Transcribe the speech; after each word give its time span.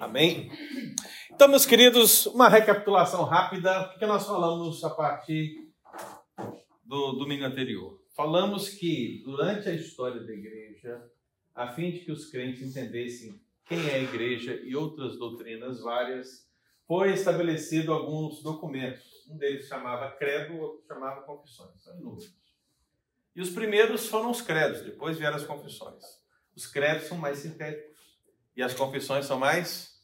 Amém? 0.00 0.50
Então, 1.30 1.48
meus 1.48 1.66
queridos, 1.66 2.26
uma 2.26 2.48
recapitulação 2.48 3.24
rápida, 3.24 3.92
o 3.94 3.98
que 3.98 4.06
nós 4.06 4.26
falamos 4.26 4.82
a 4.84 4.90
partir 4.90 5.72
do 6.84 7.12
domingo 7.12 7.44
anterior. 7.44 8.00
Falamos 8.14 8.68
que 8.68 9.22
durante 9.24 9.68
a 9.68 9.72
história 9.72 10.20
da 10.22 10.32
igreja, 10.32 11.02
a 11.54 11.68
fim 11.68 11.90
de 11.90 12.00
que 12.00 12.12
os 12.12 12.30
crentes 12.30 12.62
entendessem 12.62 13.40
quem 13.66 13.88
é 13.88 13.94
a 13.94 14.02
igreja 14.02 14.54
e 14.62 14.76
outras 14.76 15.18
doutrinas 15.18 15.80
várias, 15.80 16.48
foi 16.86 17.12
estabelecido 17.12 17.92
alguns 17.92 18.42
documentos. 18.42 19.26
Um 19.28 19.38
deles 19.38 19.66
chamava 19.66 20.10
credo, 20.12 20.56
outro 20.58 20.86
chamava 20.86 21.22
confissões. 21.22 21.82
E 23.34 23.40
os 23.40 23.50
primeiros 23.50 24.06
foram 24.06 24.30
os 24.30 24.40
credos, 24.40 24.82
depois 24.82 25.18
vieram 25.18 25.36
as 25.36 25.44
confissões. 25.44 26.04
Os 26.54 26.66
credos 26.66 27.08
são 27.08 27.16
mais 27.18 27.38
sintéticos 27.38 27.93
e 28.56 28.62
as 28.62 28.74
confissões 28.74 29.26
são 29.26 29.38
mais 29.38 30.00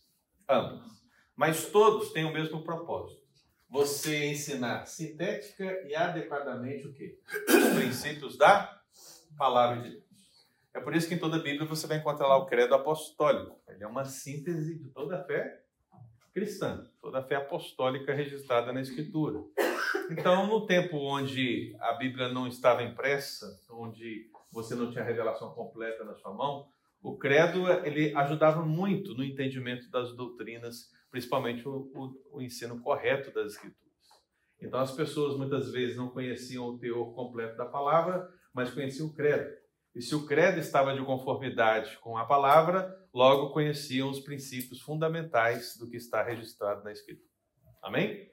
amplas. 0.49 0.91
Mas 1.37 1.67
todos 1.67 2.13
têm 2.13 2.25
o 2.25 2.33
mesmo 2.33 2.63
propósito. 2.63 3.21
Você 3.69 4.27
ensinar 4.27 4.87
sintética 4.87 5.65
e 5.87 5.95
adequadamente 5.95 6.87
o 6.87 6.93
quê? 6.93 7.19
Os 7.49 7.75
princípios 7.79 8.37
da 8.37 8.81
palavra 9.39 9.83
de 9.83 9.91
Deus. 9.91 10.11
É 10.75 10.81
por 10.81 10.95
isso 10.95 11.09
que 11.09 11.15
em 11.15 11.19
toda 11.19 11.37
a 11.37 11.43
Bíblia 11.43 11.67
você 11.67 11.87
vai 11.87 11.99
encontrar 11.99 12.27
lá 12.27 12.37
o 12.37 12.47
credo 12.47 12.75
apostólico. 12.75 13.61
Ele 13.69 13.83
é 13.83 13.87
uma 13.87 14.05
síntese 14.05 14.79
de 14.79 14.89
toda 14.91 15.21
a 15.21 15.25
fé 15.25 15.63
cristã, 16.33 16.89
toda 17.01 17.19
a 17.19 17.23
fé 17.23 17.37
apostólica 17.37 18.15
registrada 18.15 18.73
na 18.73 18.81
Escritura. 18.81 19.43
Então, 20.11 20.47
no 20.47 20.67
tempo 20.67 20.97
onde 20.97 21.77
a 21.81 21.93
Bíblia 21.95 22.29
não 22.29 22.47
estava 22.47 22.83
impressa, 22.83 23.47
onde 23.71 24.31
você 24.53 24.75
não 24.75 24.91
tinha 24.91 25.03
a 25.03 25.07
revelação 25.07 25.53
completa 25.55 26.05
na 26.05 26.15
sua 26.15 26.33
mão, 26.33 26.69
o 27.03 27.17
credo 27.17 27.71
ele 27.85 28.15
ajudava 28.15 28.63
muito 28.63 29.15
no 29.15 29.25
entendimento 29.25 29.91
das 29.91 30.15
doutrinas, 30.15 30.91
principalmente 31.11 31.67
o, 31.67 31.91
o, 31.95 32.37
o 32.39 32.43
ensino 32.43 32.81
correto 32.81 33.33
das 33.33 33.53
Escrituras. 33.53 33.81
Então, 34.61 34.81
as 34.81 34.93
pessoas 34.93 35.37
muitas 35.39 35.71
vezes 35.71 35.97
não 35.97 36.11
conheciam 36.11 36.67
o 36.67 36.79
teor 36.79 37.15
completo 37.15 37.57
da 37.57 37.65
palavra, 37.65 38.29
mas 38.53 38.71
conheciam 38.71 39.09
o 39.09 39.15
credo. 39.15 39.51
E 39.95 40.03
se 40.03 40.15
o 40.15 40.27
credo 40.27 40.59
estava 40.59 40.95
de 40.95 41.05
conformidade 41.05 41.99
com 41.99 42.17
a 42.17 42.27
palavra, 42.27 42.95
logo 43.13 43.53
conheciam 43.53 44.11
os 44.11 44.21
princípios 44.21 44.81
fundamentais 44.81 45.77
do 45.79 45.89
que 45.89 45.97
está 45.97 46.23
registrado 46.23 46.85
na 46.85 46.93
Escritura. 46.93 47.29
Amém? 47.83 48.31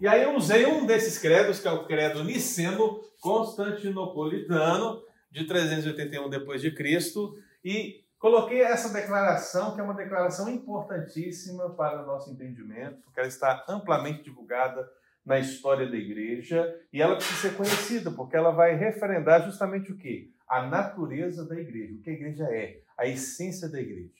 E 0.00 0.06
aí 0.06 0.22
eu 0.22 0.34
usei 0.34 0.64
um 0.64 0.86
desses 0.86 1.18
credos, 1.18 1.60
que 1.60 1.68
é 1.68 1.72
o 1.72 1.86
credo 1.86 2.24
niceno 2.24 3.00
constantinopolitano, 3.20 5.02
de 5.30 5.44
381 5.44 6.30
depois 6.30 6.62
de 6.62 6.74
Cristo, 6.74 7.34
e 7.68 8.02
coloquei 8.18 8.62
essa 8.62 8.90
declaração, 8.90 9.74
que 9.74 9.80
é 9.82 9.84
uma 9.84 9.92
declaração 9.92 10.48
importantíssima 10.48 11.68
para 11.74 12.02
o 12.02 12.06
nosso 12.06 12.30
entendimento, 12.32 13.02
porque 13.02 13.20
ela 13.20 13.28
está 13.28 13.62
amplamente 13.68 14.22
divulgada 14.22 14.88
na 15.22 15.38
história 15.38 15.86
da 15.86 15.94
igreja, 15.94 16.74
e 16.90 17.02
ela 17.02 17.16
precisa 17.16 17.50
ser 17.50 17.56
conhecida, 17.58 18.10
porque 18.10 18.34
ela 18.34 18.52
vai 18.52 18.74
referendar 18.74 19.44
justamente 19.44 19.92
o 19.92 19.98
quê? 19.98 20.30
A 20.48 20.66
natureza 20.66 21.44
da 21.46 21.60
igreja, 21.60 21.92
o 21.92 22.00
que 22.00 22.08
a 22.08 22.12
igreja 22.14 22.44
é, 22.44 22.80
a 22.96 23.06
essência 23.06 23.68
da 23.68 23.78
igreja. 23.78 24.14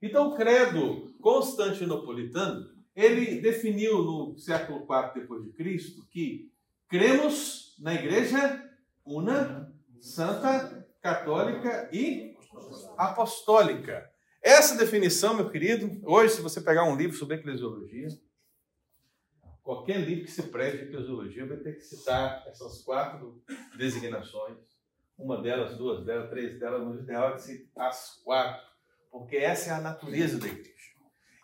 Então, 0.00 0.28
o 0.28 0.36
credo 0.36 1.12
constantinopolitano, 1.20 2.70
ele 2.94 3.40
definiu 3.40 3.98
no 4.04 4.38
século 4.38 4.86
IV 4.88 5.22
depois 5.22 5.42
de 5.42 5.50
Cristo 5.54 6.06
que 6.08 6.52
cremos 6.88 7.74
na 7.80 7.94
igreja 7.94 8.64
una, 9.04 9.72
santa, 10.00 10.86
católica 11.02 11.90
e 11.92 12.31
apostólica. 12.96 14.10
Essa 14.42 14.76
definição, 14.76 15.34
meu 15.34 15.48
querido, 15.50 16.00
hoje, 16.04 16.34
se 16.34 16.40
você 16.40 16.60
pegar 16.60 16.84
um 16.84 16.96
livro 16.96 17.16
sobre 17.16 17.36
eclesiologia, 17.36 18.08
qualquer 19.62 19.98
livro 19.98 20.24
que 20.24 20.30
se 20.30 20.42
preze 20.44 20.84
eclesiologia 20.84 21.46
vai 21.46 21.58
ter 21.58 21.74
que 21.74 21.82
citar 21.82 22.44
essas 22.48 22.82
quatro 22.82 23.42
designações. 23.76 24.58
Uma 25.16 25.40
delas, 25.40 25.76
duas 25.76 26.04
delas, 26.04 26.30
três 26.30 26.58
delas, 26.58 26.82
mas 26.82 26.96
o 26.96 27.02
ideal 27.02 27.30
é 27.30 27.32
que 27.34 27.42
cite 27.42 27.70
as 27.76 28.20
quatro, 28.24 28.66
porque 29.10 29.36
essa 29.36 29.70
é 29.70 29.72
a 29.74 29.80
natureza 29.80 30.38
da 30.38 30.48
igreja. 30.48 30.72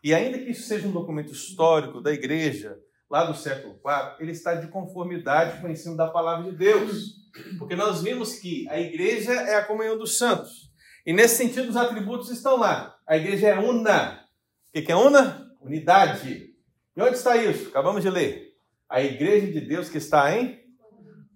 E 0.03 0.15
ainda 0.15 0.39
que 0.39 0.51
isso 0.51 0.67
seja 0.67 0.89
um 0.89 0.93
documento 0.93 1.33
histórico 1.33 2.01
da 2.01 2.13
igreja, 2.13 2.79
lá 3.11 3.25
do 3.25 3.35
século 3.35 3.75
IV, 3.75 4.17
ele 4.21 4.33
está 4.33 4.55
de 4.55 4.69
conformidade 4.69 5.61
com 5.61 5.69
o 5.69 5.71
ensino 5.71 5.97
da 5.97 6.09
palavra 6.09 6.51
de 6.51 6.57
Deus. 6.57 7.17
Porque 7.59 7.77
nós 7.77 8.03
vimos 8.03 8.35
que 8.35 8.69
a 8.69 8.81
igreja 8.81 9.33
é 9.33 9.57
a 9.57 9.65
comunhão 9.65 9.97
dos 9.97 10.19
santos. 10.19 10.68
E 11.09 11.13
nesse 11.15 11.37
sentido, 11.37 11.71
os 11.71 11.77
atributos 11.79 12.29
estão 12.29 12.59
lá. 12.59 12.95
A 13.07 13.17
igreja 13.17 13.49
é 13.49 13.59
una. 13.59 14.29
O 14.69 14.83
que 14.83 14.93
é 14.93 14.95
una? 14.95 15.57
Unidade. 15.59 16.55
E 16.95 17.01
onde 17.01 17.15
está 17.15 17.35
isso? 17.35 17.71
Acabamos 17.71 18.03
de 18.03 18.11
ler. 18.11 18.53
A 18.87 19.01
igreja 19.01 19.47
de 19.51 19.59
Deus 19.59 19.89
que 19.89 19.97
está 19.97 20.37
em 20.37 20.63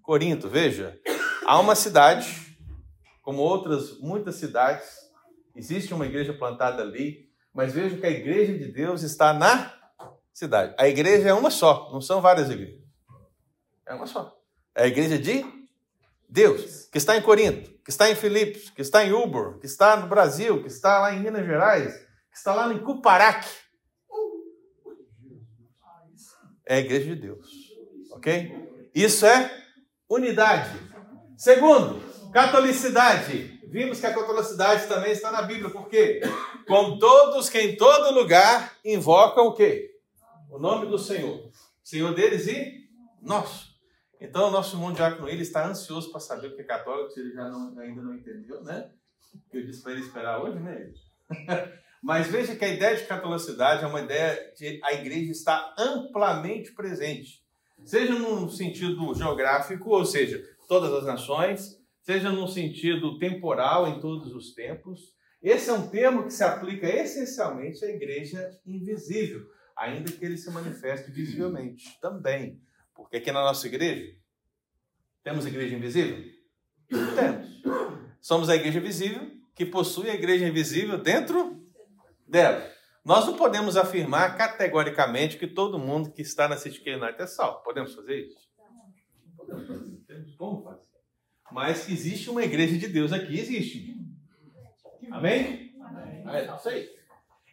Corinto. 0.02 0.46
Veja, 0.46 1.00
há 1.46 1.58
uma 1.58 1.74
cidade, 1.74 2.54
como 3.22 3.40
outras 3.40 3.98
muitas 3.98 4.34
cidades, 4.34 4.90
existe 5.56 5.94
uma 5.94 6.04
igreja 6.04 6.34
plantada 6.34 6.82
ali, 6.82 7.30
mas 7.50 7.72
veja 7.72 7.96
que 7.96 8.04
a 8.04 8.10
igreja 8.10 8.52
de 8.52 8.70
Deus 8.70 9.02
está 9.02 9.32
na 9.32 9.72
cidade. 10.34 10.74
A 10.78 10.86
igreja 10.86 11.30
é 11.30 11.32
uma 11.32 11.50
só, 11.50 11.90
não 11.90 12.02
são 12.02 12.20
várias 12.20 12.50
igrejas. 12.50 12.82
É 13.86 13.94
uma 13.94 14.06
só. 14.06 14.38
É 14.74 14.82
a 14.82 14.86
igreja 14.86 15.18
de 15.18 15.42
Deus, 16.32 16.88
que 16.90 16.96
está 16.96 17.14
em 17.14 17.20
Corinto, 17.20 17.70
que 17.84 17.90
está 17.90 18.10
em 18.10 18.14
Filipos, 18.14 18.70
que 18.70 18.80
está 18.80 19.04
em 19.04 19.12
Uber, 19.12 19.58
que 19.58 19.66
está 19.66 19.96
no 19.96 20.06
Brasil, 20.06 20.62
que 20.62 20.68
está 20.68 20.98
lá 20.98 21.12
em 21.12 21.20
Minas 21.20 21.44
Gerais, 21.44 21.94
que 22.30 22.38
está 22.38 22.54
lá 22.54 22.72
em 22.72 22.78
Cuparaque. 22.78 23.50
É 26.64 26.76
a 26.76 26.78
igreja 26.78 27.14
de 27.14 27.20
Deus. 27.20 27.46
Ok? 28.12 28.50
Isso 28.94 29.26
é 29.26 29.62
unidade. 30.08 30.70
Segundo, 31.36 32.00
catolicidade. 32.32 33.60
Vimos 33.68 34.00
que 34.00 34.06
a 34.06 34.14
catolicidade 34.14 34.86
também 34.86 35.12
está 35.12 35.30
na 35.30 35.42
Bíblia, 35.42 35.68
porque 35.68 36.22
com 36.66 36.98
todos 36.98 37.50
que 37.50 37.60
em 37.60 37.76
todo 37.76 38.14
lugar 38.14 38.74
invocam 38.82 39.48
o 39.48 39.54
quê? 39.54 39.90
O 40.50 40.58
nome 40.58 40.86
do 40.86 40.98
Senhor. 40.98 41.50
Senhor 41.82 42.14
deles 42.14 42.46
e 42.46 42.88
nosso. 43.20 43.71
Então, 44.22 44.48
o 44.48 44.50
nosso 44.52 44.76
irmão 44.76 44.92
Diácono, 44.92 45.28
ele 45.28 45.42
está 45.42 45.66
ansioso 45.66 46.12
para 46.12 46.20
saber 46.20 46.46
o 46.46 46.54
que 46.54 46.62
é 46.62 46.64
católico, 46.64 47.10
se 47.10 47.18
ele 47.18 47.32
já 47.32 47.48
não, 47.48 47.76
ainda 47.76 48.00
não 48.00 48.14
entendeu, 48.14 48.62
né? 48.62 48.88
Eu 49.52 49.66
disse 49.66 49.82
para 49.82 49.92
ele 49.92 50.02
esperar 50.02 50.40
hoje, 50.40 50.60
né? 50.60 50.92
Mas 52.00 52.28
veja 52.28 52.54
que 52.54 52.64
a 52.64 52.68
ideia 52.68 52.96
de 52.96 53.04
catolicidade 53.04 53.82
é 53.82 53.86
uma 53.86 54.00
ideia 54.00 54.52
de 54.56 54.80
a 54.84 54.92
igreja 54.92 55.32
estar 55.32 55.74
amplamente 55.76 56.72
presente. 56.72 57.42
Seja 57.84 58.14
num 58.14 58.48
sentido 58.48 59.12
geográfico, 59.12 59.90
ou 59.90 60.04
seja, 60.04 60.40
todas 60.68 60.92
as 60.92 61.04
nações, 61.04 61.80
seja 62.00 62.30
num 62.30 62.46
sentido 62.46 63.18
temporal, 63.18 63.88
em 63.88 64.00
todos 64.00 64.32
os 64.34 64.54
tempos. 64.54 65.14
Esse 65.42 65.70
é 65.70 65.72
um 65.72 65.88
termo 65.88 66.24
que 66.24 66.32
se 66.32 66.44
aplica 66.44 66.86
essencialmente 66.86 67.84
à 67.84 67.88
igreja 67.88 68.50
invisível, 68.64 69.44
ainda 69.76 70.12
que 70.12 70.24
ele 70.24 70.36
se 70.36 70.50
manifeste 70.50 71.10
visivelmente 71.10 71.98
também. 72.00 72.60
Porque 72.94 73.16
aqui 73.16 73.32
na 73.32 73.42
nossa 73.42 73.66
igreja, 73.66 74.14
temos 75.22 75.46
igreja 75.46 75.76
invisível? 75.76 76.24
Temos. 76.88 77.62
Somos 78.20 78.48
a 78.48 78.54
igreja 78.54 78.80
visível 78.80 79.30
que 79.54 79.66
possui 79.66 80.08
a 80.08 80.14
igreja 80.14 80.46
invisível 80.46 80.98
dentro 80.98 81.60
dela. 82.26 82.70
Nós 83.04 83.26
não 83.26 83.36
podemos 83.36 83.76
afirmar 83.76 84.36
categoricamente 84.36 85.36
que 85.36 85.46
todo 85.46 85.78
mundo 85.78 86.12
que 86.12 86.22
está 86.22 86.48
na 86.48 86.56
City 86.56 86.78
United 86.88 87.20
é 87.20 87.26
salvo. 87.26 87.62
Podemos 87.64 87.94
fazer 87.94 88.26
isso? 88.26 88.48
Podemos 89.36 89.66
fazer. 89.66 89.96
Temos 90.06 90.34
como 90.36 90.62
fazer. 90.62 90.82
Mas 91.50 91.84
que 91.84 91.92
existe 91.92 92.30
uma 92.30 92.44
igreja 92.44 92.78
de 92.78 92.86
Deus 92.86 93.12
aqui, 93.12 93.38
existe. 93.38 93.94
Amém? 95.10 95.74
Amém. 95.84 96.24
É 96.28 96.54
isso 96.56 96.68
aí. 96.68 96.88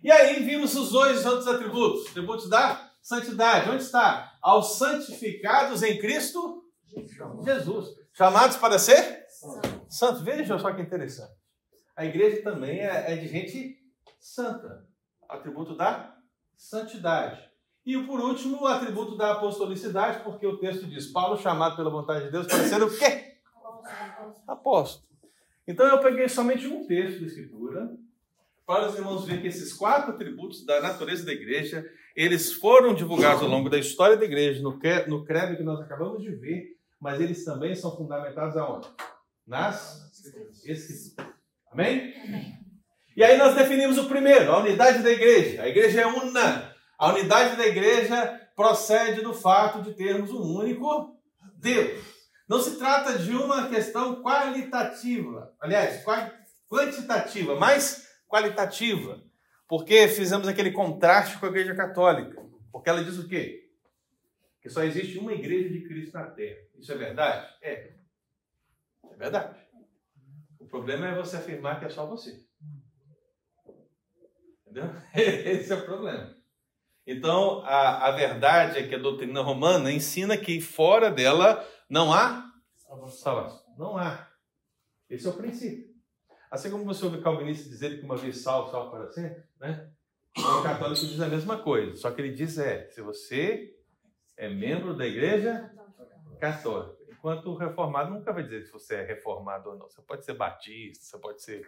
E 0.03 0.11
aí 0.11 0.43
vimos 0.43 0.75
os 0.75 0.91
dois 0.91 1.25
outros 1.25 1.47
atributos. 1.47 2.07
Atributos 2.09 2.47
da 2.47 2.88
santidade. 3.09 3.69
Onde 3.71 3.81
está? 3.81 4.37
Aos 4.39 4.77
santificados 4.77 5.81
em 5.81 5.97
Cristo 5.97 6.63
Jesus. 7.43 7.87
Chamados 8.13 8.57
para 8.57 8.77
ser 8.77 9.25
santos. 9.89 10.21
Veja 10.21 10.59
só 10.59 10.71
que 10.73 10.81
interessante. 10.81 11.33
A 11.95 12.05
igreja 12.05 12.43
também 12.43 12.79
é, 12.79 13.13
é 13.13 13.15
de 13.15 13.27
gente 13.27 13.77
santa. 14.19 14.87
Atributo 15.27 15.75
da 15.75 16.15
santidade. 16.55 17.49
E 17.85 17.97
por 18.03 18.19
último, 18.19 18.61
o 18.61 18.67
atributo 18.67 19.17
da 19.17 19.31
apostolicidade, 19.31 20.23
porque 20.23 20.45
o 20.45 20.57
texto 20.57 20.85
diz: 20.85 21.07
Paulo 21.11 21.37
chamado 21.37 21.75
pela 21.75 21.89
vontade 21.89 22.25
de 22.25 22.31
Deus 22.31 22.45
para 22.45 22.63
ser 22.63 22.81
o 22.83 22.95
quê? 22.95 23.37
Apóstolo. 24.47 25.07
Então 25.67 25.85
eu 25.87 25.99
peguei 25.99 26.27
somente 26.27 26.67
um 26.67 26.85
texto 26.85 27.21
da 27.21 27.27
Escritura 27.27 27.89
para 28.65 28.87
os 28.87 28.95
irmãos 28.95 29.25
verem 29.25 29.41
que 29.41 29.47
esses 29.47 29.73
quatro 29.73 30.11
atributos 30.11 30.63
da 30.63 30.79
natureza 30.79 31.25
da 31.25 31.31
igreja, 31.31 31.83
eles 32.15 32.53
foram 32.53 32.93
divulgados 32.93 33.43
ao 33.43 33.49
longo 33.49 33.69
da 33.69 33.77
história 33.77 34.17
da 34.17 34.25
igreja, 34.25 34.61
no, 34.61 34.79
no 35.07 35.25
credo 35.25 35.57
que 35.57 35.63
nós 35.63 35.79
acabamos 35.79 36.21
de 36.21 36.31
ver, 36.31 36.77
mas 36.99 37.19
eles 37.19 37.43
também 37.45 37.75
são 37.75 37.95
fundamentados 37.95 38.57
aonde? 38.57 38.87
Nas 39.47 40.09
Escrituras. 40.65 41.15
Amém? 41.71 42.13
Amém? 42.25 42.59
E 43.15 43.23
aí 43.23 43.37
nós 43.37 43.55
definimos 43.55 43.97
o 43.97 44.07
primeiro, 44.07 44.51
a 44.51 44.59
unidade 44.59 45.03
da 45.03 45.11
igreja. 45.11 45.63
A 45.63 45.67
igreja 45.67 46.01
é 46.01 46.05
una. 46.05 46.73
A 46.97 47.09
unidade 47.09 47.55
da 47.55 47.67
igreja 47.67 48.39
procede 48.55 49.21
do 49.21 49.33
fato 49.33 49.81
de 49.81 49.93
termos 49.93 50.31
um 50.31 50.57
único 50.57 51.17
Deus. 51.55 52.03
Não 52.47 52.59
se 52.59 52.77
trata 52.77 53.17
de 53.17 53.31
uma 53.31 53.69
questão 53.69 54.21
qualitativa, 54.21 55.53
aliás, 55.61 56.03
quantitativa, 56.69 57.55
mas 57.55 58.07
qualitativa. 58.27 59.21
Porque 59.69 60.07
fizemos 60.07 60.47
aquele 60.47 60.71
contraste 60.71 61.37
com 61.37 61.45
a 61.45 61.49
igreja 61.49 61.75
católica. 61.75 62.43
Porque 62.71 62.89
ela 62.89 63.03
diz 63.03 63.19
o 63.19 63.27
quê? 63.27 63.69
Que 64.59 64.67
só 64.67 64.83
existe 64.83 65.19
uma 65.19 65.31
igreja 65.31 65.69
de 65.69 65.87
Cristo 65.87 66.15
na 66.15 66.25
Terra. 66.25 66.59
Isso 66.75 66.91
é 66.91 66.97
verdade? 66.97 67.53
É. 67.61 67.93
É 69.11 69.15
verdade. 69.15 69.59
O 70.59 70.65
problema 70.65 71.07
é 71.07 71.15
você 71.15 71.37
afirmar 71.37 71.79
que 71.79 71.85
é 71.85 71.89
só 71.89 72.07
você. 72.07 72.43
Entendeu? 74.65 74.89
Esse 75.13 75.71
é 75.71 75.75
o 75.75 75.85
problema. 75.85 76.35
Então, 77.05 77.63
a, 77.63 78.07
a 78.07 78.11
verdade 78.11 78.79
é 78.79 78.87
que 78.87 78.95
a 78.95 78.99
doutrina 78.99 79.41
romana 79.41 79.91
ensina 79.91 80.35
que 80.35 80.59
fora 80.59 81.11
dela 81.11 81.63
não 81.87 82.11
há 82.11 82.51
salvação. 83.11 83.61
Não 83.77 83.97
há. 83.97 84.27
Esse 85.07 85.27
é 85.27 85.29
o 85.29 85.37
princípio. 85.37 85.89
Assim 86.49 86.71
como 86.71 86.85
você 86.85 87.05
ouve 87.05 87.21
calvinista 87.21 87.69
dizer 87.69 87.99
que 87.99 88.05
uma 88.05 88.17
vez 88.17 88.39
salvo, 88.39 88.71
salvo 88.71 88.89
para 88.89 89.11
sempre, 89.11 89.43
né? 89.59 89.89
O 90.37 90.63
católico 90.63 91.05
diz 91.05 91.19
a 91.19 91.27
mesma 91.27 91.61
coisa, 91.61 91.95
só 91.95 92.11
que 92.11 92.21
ele 92.21 92.33
diz 92.33 92.57
é, 92.57 92.87
se 92.89 93.01
você 93.01 93.75
é 94.37 94.47
membro 94.47 94.95
da 94.95 95.05
igreja 95.05 95.69
católica, 96.39 96.97
enquanto 97.09 97.47
o 97.47 97.55
reformado 97.55 98.11
nunca 98.11 98.31
vai 98.31 98.43
dizer 98.43 98.63
se 98.63 98.71
você 98.71 98.95
é 98.95 99.05
reformado 99.05 99.69
ou 99.69 99.77
não. 99.77 99.89
Você 99.89 100.01
pode 100.01 100.23
ser 100.23 100.33
batista, 100.33 101.03
você 101.03 101.17
pode 101.17 101.41
ser 101.43 101.67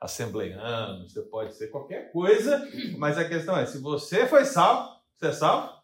assembleiano, 0.00 1.08
você 1.08 1.22
pode 1.22 1.54
ser 1.54 1.68
qualquer 1.68 2.12
coisa, 2.12 2.62
mas 2.98 3.16
a 3.16 3.26
questão 3.26 3.56
é, 3.56 3.64
se 3.64 3.78
você 3.78 4.26
foi 4.26 4.44
salvo, 4.44 5.00
você 5.16 5.26
é 5.26 5.32
salvo? 5.32 5.80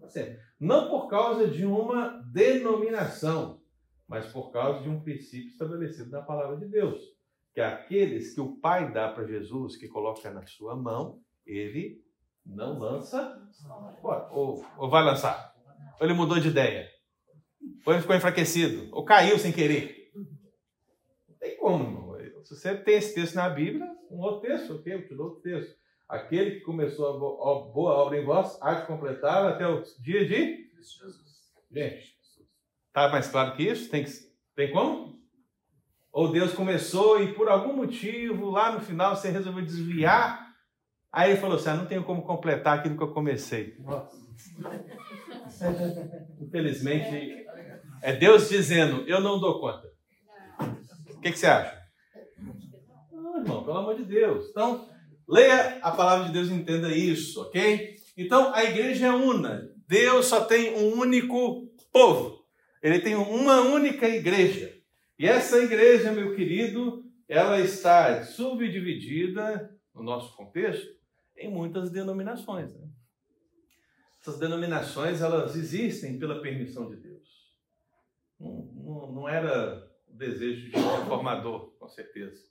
Você. 0.00 0.40
Não 0.60 0.88
por 0.88 1.08
causa 1.08 1.48
de 1.48 1.64
uma 1.64 2.22
denominação, 2.32 3.62
mas 4.06 4.26
por 4.26 4.50
causa 4.50 4.82
de 4.82 4.88
um 4.88 5.00
princípio 5.00 5.48
estabelecido 5.48 6.10
na 6.10 6.22
palavra 6.22 6.56
de 6.56 6.66
Deus. 6.66 7.17
Que 7.54 7.60
aqueles 7.60 8.34
que 8.34 8.40
o 8.40 8.56
Pai 8.56 8.92
dá 8.92 9.08
para 9.08 9.26
Jesus, 9.26 9.76
que 9.76 9.88
coloca 9.88 10.30
na 10.30 10.46
sua 10.46 10.76
mão, 10.76 11.20
ele 11.44 12.00
não 12.44 12.78
lança 12.78 13.40
fora. 14.00 14.28
Ou, 14.32 14.64
ou 14.76 14.88
vai 14.88 15.04
lançar. 15.04 15.54
Ou 16.00 16.06
ele 16.06 16.14
mudou 16.14 16.38
de 16.38 16.48
ideia. 16.48 16.88
Ou 17.84 17.92
ele 17.92 18.02
ficou 18.02 18.16
enfraquecido. 18.16 18.88
Ou 18.92 19.04
caiu 19.04 19.38
sem 19.38 19.52
querer. 19.52 20.10
Não 21.28 21.36
tem 21.36 21.56
como. 21.56 22.08
Se 22.44 22.56
você 22.56 22.74
tem 22.76 22.94
esse 22.94 23.14
texto 23.14 23.34
na 23.34 23.50
Bíblia, 23.50 23.86
um 24.10 24.20
outro 24.20 24.48
texto, 24.48 24.74
ok? 24.74 24.94
Eu 24.94 25.06
te 25.06 25.14
dou 25.14 25.26
outro 25.26 25.42
texto. 25.42 25.76
Aquele 26.08 26.52
que 26.52 26.60
começou 26.60 27.06
a 27.06 27.18
boa 27.70 27.92
obra 27.92 28.18
em 28.18 28.24
vós, 28.24 28.56
há 28.62 28.74
de 28.74 28.86
completar 28.86 29.44
até 29.46 29.66
o 29.66 29.82
dia 30.00 30.26
de 30.26 30.70
Jesus. 30.74 31.18
Gente, 31.70 32.16
tá 32.90 33.10
mais 33.10 33.28
claro 33.28 33.54
que 33.54 33.64
isso? 33.64 33.90
Tem, 33.90 34.06
tem 34.56 34.72
como? 34.72 35.17
Ou 36.18 36.32
Deus 36.32 36.52
começou 36.52 37.22
e 37.22 37.32
por 37.32 37.48
algum 37.48 37.72
motivo, 37.72 38.50
lá 38.50 38.72
no 38.72 38.80
final, 38.80 39.14
você 39.14 39.30
resolveu 39.30 39.64
desviar. 39.64 40.48
Aí 41.12 41.30
ele 41.30 41.40
falou 41.40 41.56
assim: 41.56 41.68
ah, 41.68 41.74
não 41.74 41.86
tenho 41.86 42.02
como 42.02 42.22
completar 42.22 42.76
aquilo 42.76 42.96
que 42.96 43.02
eu 43.04 43.12
comecei. 43.12 43.76
Infelizmente, 46.40 47.46
é 48.02 48.12
Deus 48.16 48.48
dizendo: 48.48 49.04
eu 49.06 49.20
não 49.20 49.38
dou 49.38 49.60
conta. 49.60 49.86
O 51.14 51.20
que, 51.20 51.30
que 51.30 51.38
você 51.38 51.46
acha? 51.46 51.78
irmão, 53.36 53.62
pelo 53.62 53.78
amor 53.78 53.94
de 53.94 54.04
Deus. 54.04 54.48
Então, 54.50 54.88
leia 55.28 55.78
a 55.82 55.92
palavra 55.92 56.26
de 56.26 56.32
Deus 56.32 56.48
e 56.48 56.52
entenda 56.52 56.88
isso, 56.88 57.42
ok? 57.42 57.94
Então, 58.16 58.52
a 58.52 58.64
igreja 58.64 59.06
é 59.06 59.12
una. 59.12 59.70
Deus 59.86 60.26
só 60.26 60.40
tem 60.40 60.74
um 60.74 60.98
único 60.98 61.68
povo. 61.92 62.40
Ele 62.82 62.98
tem 62.98 63.14
uma 63.14 63.60
única 63.60 64.08
igreja. 64.08 64.77
E 65.18 65.26
essa 65.26 65.58
igreja, 65.58 66.12
meu 66.12 66.34
querido, 66.34 67.04
ela 67.28 67.60
está 67.60 68.22
subdividida, 68.22 69.76
no 69.94 70.02
nosso 70.02 70.36
contexto, 70.36 70.96
em 71.36 71.50
muitas 71.50 71.90
denominações. 71.90 72.74
Né? 72.74 72.88
Essas 74.20 74.38
denominações, 74.38 75.20
elas 75.20 75.56
existem 75.56 76.18
pela 76.18 76.40
permissão 76.40 76.88
de 76.88 76.96
Deus. 76.96 77.56
Não, 78.38 78.70
não, 78.74 79.12
não 79.12 79.28
era 79.28 79.90
o 80.06 80.14
desejo 80.14 80.70
de 80.70 80.76
um 80.76 80.96
reformador, 80.96 81.72
com 81.78 81.88
certeza 81.88 82.48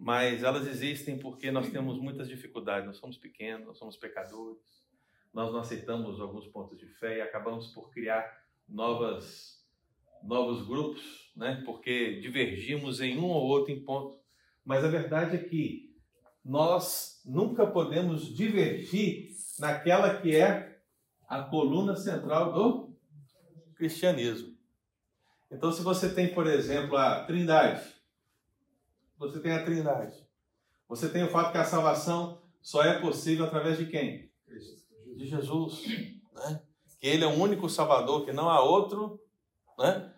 mas 0.00 0.42
elas 0.42 0.66
existem 0.66 1.18
porque 1.18 1.50
nós 1.50 1.70
temos 1.70 1.98
muitas 1.98 2.28
dificuldades. 2.28 2.86
Nós 2.86 2.96
somos 2.96 3.18
pequenos, 3.18 3.66
nós 3.66 3.78
somos 3.78 3.96
pecadores, 3.96 4.88
nós 5.32 5.52
não 5.52 5.60
aceitamos 5.60 6.20
alguns 6.20 6.46
pontos 6.48 6.78
de 6.78 6.86
fé 6.86 7.18
e 7.18 7.20
acabamos 7.20 7.68
por 7.68 7.90
criar 7.90 8.24
novas, 8.68 9.59
novos 10.22 10.66
grupos, 10.66 11.02
né? 11.36 11.62
porque 11.64 12.20
divergimos 12.20 13.00
em 13.00 13.18
um 13.18 13.24
ou 13.24 13.42
outro 13.42 13.72
em 13.72 13.84
ponto. 13.84 14.18
Mas 14.64 14.84
a 14.84 14.88
verdade 14.88 15.36
é 15.36 15.42
que 15.42 15.90
nós 16.44 17.20
nunca 17.24 17.66
podemos 17.66 18.34
divergir 18.34 19.30
naquela 19.58 20.20
que 20.20 20.34
é 20.34 20.80
a 21.28 21.42
coluna 21.42 21.96
central 21.96 22.52
do 22.52 22.96
cristianismo. 23.74 24.56
Então, 25.50 25.72
se 25.72 25.82
você 25.82 26.12
tem, 26.14 26.32
por 26.32 26.46
exemplo, 26.46 26.96
a 26.96 27.24
Trindade, 27.24 27.82
você 29.18 29.40
tem 29.40 29.52
a 29.52 29.64
Trindade. 29.64 30.14
Você 30.88 31.08
tem 31.08 31.22
o 31.22 31.28
fato 31.28 31.52
que 31.52 31.58
a 31.58 31.64
salvação 31.64 32.42
só 32.62 32.82
é 32.82 33.00
possível 33.00 33.44
através 33.44 33.78
de 33.78 33.86
quem? 33.86 34.30
De 35.16 35.26
Jesus. 35.26 35.86
Né? 36.32 36.62
Que 36.98 37.06
Ele 37.06 37.24
é 37.24 37.26
o 37.26 37.38
único 37.38 37.68
Salvador, 37.68 38.24
que 38.24 38.32
não 38.32 38.48
há 38.48 38.62
outro. 38.62 39.20
Né? 39.80 40.12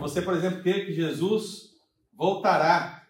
Você, 0.00 0.22
por 0.22 0.34
exemplo, 0.34 0.62
crê 0.62 0.86
que 0.86 0.92
Jesus 0.94 1.74
voltará. 2.14 3.06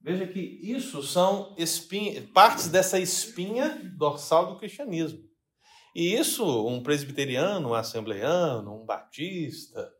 Veja 0.00 0.26
que 0.26 0.40
isso 0.40 1.02
são 1.02 1.54
espinha, 1.56 2.28
partes 2.34 2.68
dessa 2.68 2.98
espinha 2.98 3.80
dorsal 3.96 4.46
do 4.52 4.58
cristianismo. 4.58 5.22
E 5.94 6.14
isso, 6.14 6.66
um 6.66 6.82
presbiteriano, 6.82 7.70
um 7.70 7.74
assembleiano, 7.74 8.82
um 8.82 8.84
batista, 8.84 9.90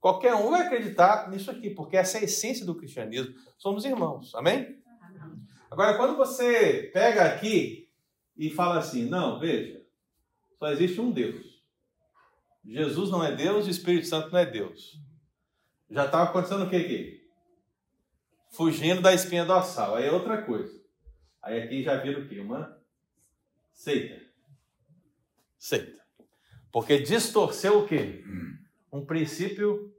Qualquer 0.00 0.34
um 0.34 0.50
vai 0.50 0.62
acreditar 0.62 1.28
nisso 1.28 1.50
aqui, 1.50 1.70
porque 1.70 1.96
essa 1.96 2.18
é 2.18 2.20
a 2.20 2.24
essência 2.24 2.64
do 2.64 2.74
cristianismo. 2.74 3.34
Somos 3.56 3.84
irmãos, 3.84 4.32
amém? 4.34 4.78
Agora, 5.70 5.96
quando 5.96 6.16
você 6.16 6.88
pega 6.94 7.24
aqui 7.24 7.90
e 8.36 8.48
fala 8.48 8.78
assim, 8.78 9.08
não, 9.08 9.40
veja, 9.40 9.84
só 10.58 10.70
existe 10.70 11.00
um 11.00 11.10
Deus. 11.10 11.47
Jesus 12.68 13.10
não 13.10 13.24
é 13.24 13.34
Deus 13.34 13.66
e 13.66 13.68
o 13.68 13.70
Espírito 13.70 14.06
Santo 14.06 14.30
não 14.30 14.38
é 14.38 14.46
Deus. 14.46 15.00
Já 15.90 16.04
estava 16.04 16.30
acontecendo 16.30 16.64
o 16.64 16.70
que 16.70 16.76
aqui? 16.76 17.28
Fugindo 18.52 19.00
da 19.00 19.12
espinha 19.12 19.44
dorsal. 19.44 19.96
Aí 19.96 20.06
é 20.06 20.12
outra 20.12 20.42
coisa. 20.42 20.78
Aí 21.42 21.62
aqui 21.62 21.82
já 21.82 21.96
vira 21.96 22.20
o 22.20 22.28
quê? 22.28 22.38
Uma 22.40 22.78
seita. 23.72 24.22
Seita. 25.58 25.98
Porque 26.70 26.98
distorceu 26.98 27.80
o 27.80 27.86
quê? 27.86 28.22
um 28.92 29.04
princípio 29.04 29.92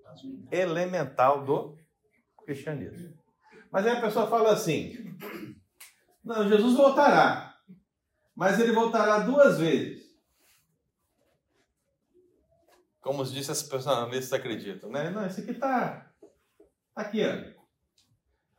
elemental 0.52 1.46
do 1.46 1.78
cristianismo. 2.46 3.18
Mas 3.72 3.86
aí 3.86 3.98
a 3.98 4.02
pessoa 4.02 4.28
fala 4.28 4.52
assim: 4.52 5.16
não, 6.24 6.48
Jesus 6.48 6.76
voltará, 6.76 7.56
mas 8.36 8.60
ele 8.60 8.72
voltará 8.72 9.20
duas 9.20 9.60
vezes. 9.60 10.09
Como 13.02 13.24
disse 13.24 13.52
as 13.52 13.64
pessoas 13.64 14.34
acreditam, 14.34 14.90
né? 14.90 15.10
Não, 15.10 15.26
esse 15.26 15.42
aqui 15.42 15.52
está 15.52 16.12
aqui, 16.96 17.22
ó. 17.26 17.60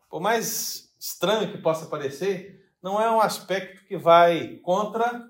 Por 0.08 0.20
mais 0.20 0.94
estranho 0.98 1.52
que 1.52 1.58
possa 1.58 1.86
parecer, 1.86 2.70
não 2.82 3.00
é 3.00 3.10
um 3.10 3.20
aspecto 3.20 3.84
que 3.84 3.96
vai 3.96 4.56
contra 4.58 5.28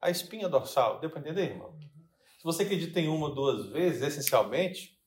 a 0.00 0.10
espinha 0.10 0.48
dorsal. 0.48 1.00
Deu 1.00 1.10
para 1.10 1.20
entender, 1.20 1.50
irmão? 1.50 1.76
Se 2.38 2.44
você 2.44 2.62
acredita 2.62 3.00
em 3.00 3.08
uma 3.08 3.28
ou 3.28 3.34
duas 3.34 3.66
vezes, 3.70 4.02
essencialmente, 4.02 4.98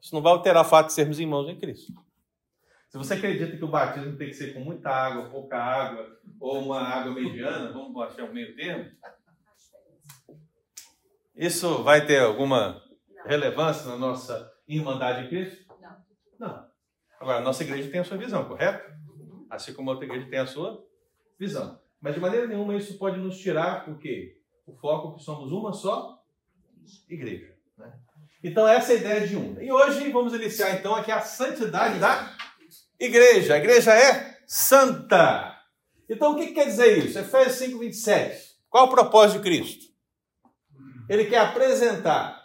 isso 0.00 0.14
não 0.14 0.22
vai 0.22 0.32
alterar 0.32 0.64
o 0.64 0.68
fato 0.68 0.86
de 0.88 0.94
sermos 0.94 1.20
irmãos 1.20 1.48
em 1.48 1.58
Cristo. 1.58 1.92
Se 2.88 2.96
você 2.96 3.14
acredita 3.14 3.56
que 3.56 3.64
o 3.64 3.68
batismo 3.68 4.16
tem 4.16 4.28
que 4.28 4.34
ser 4.34 4.54
com 4.54 4.60
muita 4.60 4.88
água, 4.88 5.28
pouca 5.28 5.58
água, 5.58 6.18
ou 6.40 6.60
uma 6.60 6.80
água 6.80 7.12
mediana, 7.12 7.70
vamos 7.70 8.00
achar 8.02 8.24
um 8.24 8.32
meio 8.32 8.56
termo, 8.56 8.90
isso 11.38 11.84
vai 11.84 12.04
ter 12.04 12.18
alguma 12.18 12.82
relevância 13.24 13.86
na 13.86 13.96
nossa 13.96 14.52
irmandade 14.66 15.24
em 15.24 15.28
Cristo? 15.28 15.64
Não. 15.80 16.48
Não. 16.48 16.68
Agora, 17.20 17.38
a 17.38 17.40
nossa 17.40 17.62
igreja 17.62 17.88
tem 17.88 18.00
a 18.00 18.04
sua 18.04 18.16
visão, 18.16 18.44
correto? 18.44 18.92
Assim 19.48 19.72
como 19.72 19.88
a 19.88 19.92
outra 19.92 20.06
igreja 20.06 20.28
tem 20.28 20.40
a 20.40 20.46
sua 20.46 20.84
visão. 21.38 21.80
Mas 22.00 22.14
de 22.14 22.20
maneira 22.20 22.48
nenhuma 22.48 22.74
isso 22.74 22.98
pode 22.98 23.20
nos 23.20 23.38
tirar 23.38 23.88
o 23.88 23.98
quê? 23.98 24.40
O 24.66 24.74
foco 24.74 25.14
que 25.14 25.22
somos 25.22 25.52
uma 25.52 25.72
só 25.72 26.18
igreja. 27.08 27.54
Né? 27.76 27.92
Então, 28.42 28.66
essa 28.66 28.92
é 28.92 28.96
a 28.96 28.98
ideia 28.98 29.26
de 29.28 29.36
um. 29.36 29.60
E 29.60 29.70
hoje 29.70 30.10
vamos 30.10 30.34
iniciar 30.34 30.74
então 30.74 30.94
aqui 30.94 31.12
a 31.12 31.20
santidade 31.20 32.00
da 32.00 32.36
igreja. 32.98 33.54
A 33.54 33.58
igreja 33.58 33.94
é 33.94 34.38
santa. 34.44 35.56
Então, 36.08 36.32
o 36.32 36.36
que 36.36 36.48
quer 36.48 36.66
dizer 36.66 36.98
isso? 36.98 37.16
Efésios 37.16 37.56
5, 37.56 37.78
27. 37.78 38.58
Qual 38.68 38.86
o 38.86 38.90
propósito 38.90 39.38
de 39.38 39.44
Cristo? 39.44 39.87
Ele 41.08 41.24
quer 41.24 41.38
apresentar 41.38 42.44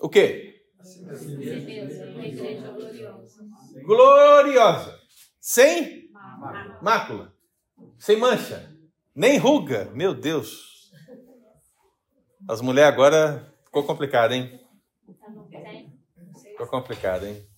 o 0.00 0.08
quê? 0.08 0.64
Gloriosa. 3.84 4.98
Sem 5.40 6.10
mácula. 6.80 7.34
Sem 7.98 8.16
mancha. 8.16 8.74
Nem 9.14 9.38
ruga. 9.38 9.90
Meu 9.92 10.14
Deus. 10.14 10.90
As 12.48 12.60
mulheres 12.60 12.92
agora 12.94 13.54
ficou 13.64 13.84
complicado, 13.84 14.32
hein? 14.32 14.58
Ficou 16.42 16.66
complicado, 16.66 17.26
hein? 17.26 17.49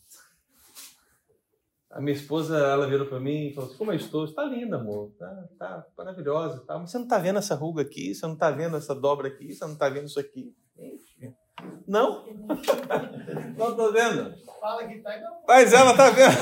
A 1.93 2.01
minha 2.01 2.17
esposa, 2.17 2.57
ela 2.57 2.87
virou 2.87 3.07
para 3.07 3.21
mim 3.21 3.49
e 3.49 3.55
falou 3.55 3.69
assim, 3.69 3.79
como 3.79 3.93
eu 3.93 3.97
estou? 3.97 4.25
Está 4.25 4.45
linda, 4.45 4.77
amor. 4.77 5.13
Tá, 5.19 5.45
tá 5.59 5.87
maravilhosa 5.97 6.63
e 6.63 6.67
tal. 6.67 6.81
Mas 6.81 6.91
você 6.91 6.97
não 6.97 7.05
está 7.05 7.19
vendo 7.19 7.39
essa 7.39 7.55
ruga 7.55 7.83
aqui? 7.83 8.15
Você 8.15 8.25
não 8.25 8.33
está 8.33 8.51
vendo 8.51 8.79
essa 8.79 8.95
dobra 8.95 9.29
aqui? 9.29 9.53
Você 9.53 9.63
não 9.67 9.75
está 9.75 9.91
vendo 9.91 10.07
isso 10.07 10.19
aqui? 10.19 10.57
Não? 11.87 12.25
não 13.59 13.71
estou 13.71 13.93
vendo. 13.93 14.35
Fala 14.59 14.87
que 14.87 15.01
tá 15.01 15.21
Mas 15.47 15.73
ela 15.75 15.91
está 15.91 16.11
vendo. 16.11 16.35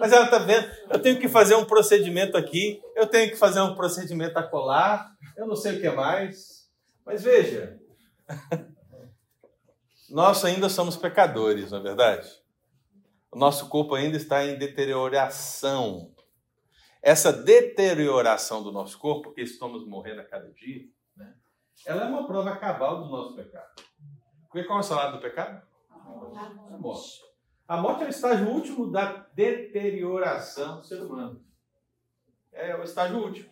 Mas 0.00 0.12
ela 0.12 0.24
está 0.24 0.38
vendo. 0.38 0.66
Eu 0.90 0.98
tenho 1.02 1.20
que 1.20 1.28
fazer 1.28 1.54
um 1.54 1.66
procedimento 1.66 2.38
aqui. 2.38 2.80
Eu 2.96 3.06
tenho 3.06 3.30
que 3.30 3.36
fazer 3.36 3.60
um 3.60 3.74
procedimento 3.74 4.38
a 4.38 4.42
colar. 4.42 5.12
Eu 5.36 5.46
não 5.46 5.56
sei 5.56 5.76
o 5.76 5.80
que 5.80 5.90
mais. 5.90 6.70
Mas 7.04 7.22
veja. 7.22 7.78
Nós 10.08 10.42
ainda 10.42 10.70
somos 10.70 10.96
pecadores, 10.96 11.70
não 11.70 11.80
é 11.80 11.82
verdade? 11.82 12.41
O 13.32 13.38
nosso 13.38 13.70
corpo 13.70 13.94
ainda 13.94 14.18
está 14.18 14.44
em 14.44 14.58
deterioração. 14.58 16.14
Essa 17.00 17.32
deterioração 17.32 18.62
do 18.62 18.70
nosso 18.70 18.98
corpo, 18.98 19.22
porque 19.22 19.40
estamos 19.40 19.88
morrendo 19.88 20.20
a 20.20 20.24
cada 20.24 20.52
dia, 20.52 20.84
né? 21.16 21.34
ela 21.86 22.04
é 22.04 22.08
uma 22.08 22.26
prova 22.26 22.54
cabal 22.58 23.02
do 23.02 23.08
nosso 23.08 23.34
pecado. 23.34 23.82
Porque 24.42 24.64
qual 24.64 24.78
é 24.78 24.80
o 24.80 24.84
salário 24.84 25.16
do 25.16 25.22
pecado? 25.22 25.66
A 25.90 26.76
morte. 26.78 27.22
A 27.66 27.76
morte 27.78 28.02
é 28.02 28.06
o 28.06 28.10
estágio 28.10 28.50
último 28.50 28.90
da 28.90 29.26
deterioração 29.34 30.80
do 30.80 30.86
ser 30.86 31.00
humano. 31.00 31.42
É 32.52 32.76
o 32.76 32.82
estágio 32.82 33.16
último. 33.16 33.50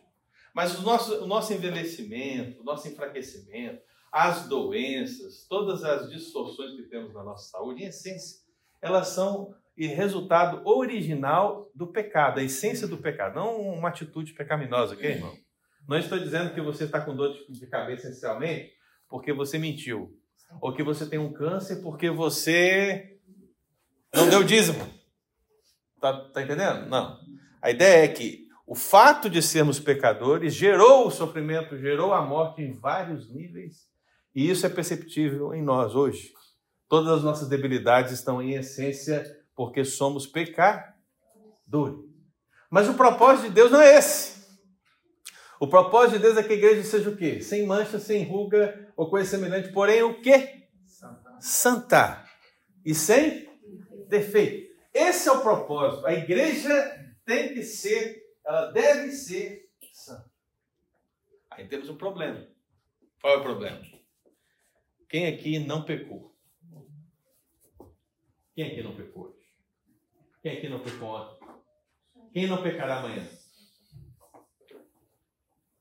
Mas 0.52 0.78
o 0.78 0.82
nosso, 0.82 1.24
o 1.24 1.26
nosso 1.26 1.54
envelhecimento, 1.54 2.60
o 2.60 2.64
nosso 2.64 2.86
enfraquecimento, 2.86 3.80
as 4.12 4.46
doenças, 4.46 5.46
todas 5.48 5.84
as 5.84 6.10
distorções 6.10 6.76
que 6.76 6.82
temos 6.82 7.14
na 7.14 7.24
nossa 7.24 7.48
saúde, 7.48 7.82
em 7.82 7.86
essência, 7.86 8.40
elas 8.82 9.08
são 9.08 9.54
e 9.76 9.86
resultado 9.86 10.66
original 10.66 11.70
do 11.74 11.86
pecado, 11.86 12.40
a 12.40 12.42
essência 12.42 12.86
do 12.86 12.98
pecado, 12.98 13.36
não 13.36 13.60
uma 13.60 13.88
atitude 13.88 14.34
pecaminosa, 14.34 14.94
ok, 14.94 15.10
irmão? 15.10 15.34
Não 15.88 15.98
estou 15.98 16.18
dizendo 16.18 16.52
que 16.54 16.60
você 16.60 16.84
está 16.84 17.00
com 17.00 17.16
dor 17.16 17.34
de 17.48 17.66
cabeça 17.66 18.08
essencialmente 18.08 18.72
porque 19.08 19.32
você 19.32 19.58
mentiu, 19.58 20.16
ou 20.60 20.72
que 20.72 20.82
você 20.82 21.04
tem 21.06 21.18
um 21.18 21.32
câncer 21.32 21.82
porque 21.82 22.10
você 22.10 23.18
não 24.14 24.28
deu 24.28 24.44
dízimo. 24.44 24.86
Tá, 26.00 26.12
tá 26.30 26.42
entendendo? 26.42 26.88
Não. 26.88 27.18
A 27.60 27.70
ideia 27.70 28.04
é 28.04 28.08
que 28.08 28.46
o 28.66 28.74
fato 28.74 29.28
de 29.28 29.42
sermos 29.42 29.80
pecadores 29.80 30.54
gerou 30.54 31.06
o 31.06 31.10
sofrimento, 31.10 31.76
gerou 31.76 32.12
a 32.12 32.22
morte 32.22 32.62
em 32.62 32.72
vários 32.72 33.28
níveis, 33.28 33.88
e 34.34 34.48
isso 34.48 34.64
é 34.64 34.68
perceptível 34.68 35.52
em 35.52 35.62
nós 35.62 35.94
hoje. 35.94 36.32
Todas 36.88 37.12
as 37.18 37.24
nossas 37.24 37.48
debilidades 37.48 38.12
estão 38.12 38.40
em 38.40 38.54
essência 38.54 39.24
porque 39.60 39.84
somos 39.84 40.26
pecadores. 40.26 40.94
Mas 42.70 42.88
o 42.88 42.94
propósito 42.94 43.48
de 43.48 43.54
Deus 43.54 43.70
não 43.70 43.78
é 43.78 43.98
esse. 43.98 44.40
O 45.60 45.68
propósito 45.68 46.16
de 46.16 46.22
Deus 46.22 46.38
é 46.38 46.42
que 46.42 46.54
a 46.54 46.56
igreja 46.56 46.82
seja 46.82 47.10
o 47.10 47.16
quê? 47.18 47.42
Sem 47.42 47.66
mancha, 47.66 47.98
sem 47.98 48.24
ruga 48.24 48.90
ou 48.96 49.10
coisa 49.10 49.28
semelhante, 49.28 49.70
porém 49.70 50.02
o 50.02 50.18
quê? 50.22 50.66
Santa. 50.86 51.36
Santa. 51.38 52.24
E 52.86 52.94
sem 52.94 53.50
defeito. 54.08 54.74
Esse 54.94 55.28
é 55.28 55.32
o 55.32 55.42
propósito. 55.42 56.06
A 56.06 56.14
igreja 56.14 57.14
tem 57.26 57.52
que 57.52 57.62
ser, 57.62 58.18
ela 58.42 58.72
deve 58.72 59.12
ser 59.12 59.68
santa. 59.92 60.32
Aí 61.50 61.68
temos 61.68 61.90
um 61.90 61.98
problema. 61.98 62.48
Qual 63.20 63.34
é 63.34 63.36
o 63.36 63.42
problema? 63.42 63.82
Quem 65.06 65.26
aqui 65.26 65.58
não 65.58 65.84
pecou? 65.84 66.34
Quem 68.54 68.64
aqui 68.64 68.82
não 68.82 68.96
pecou? 68.96 69.38
Quem 70.42 70.56
aqui 70.56 70.68
não 70.68 70.80
pecou 70.80 71.08
ontem? 71.08 71.46
Quem 72.32 72.46
não 72.46 72.62
pecará 72.62 73.00
amanhã? 73.00 73.26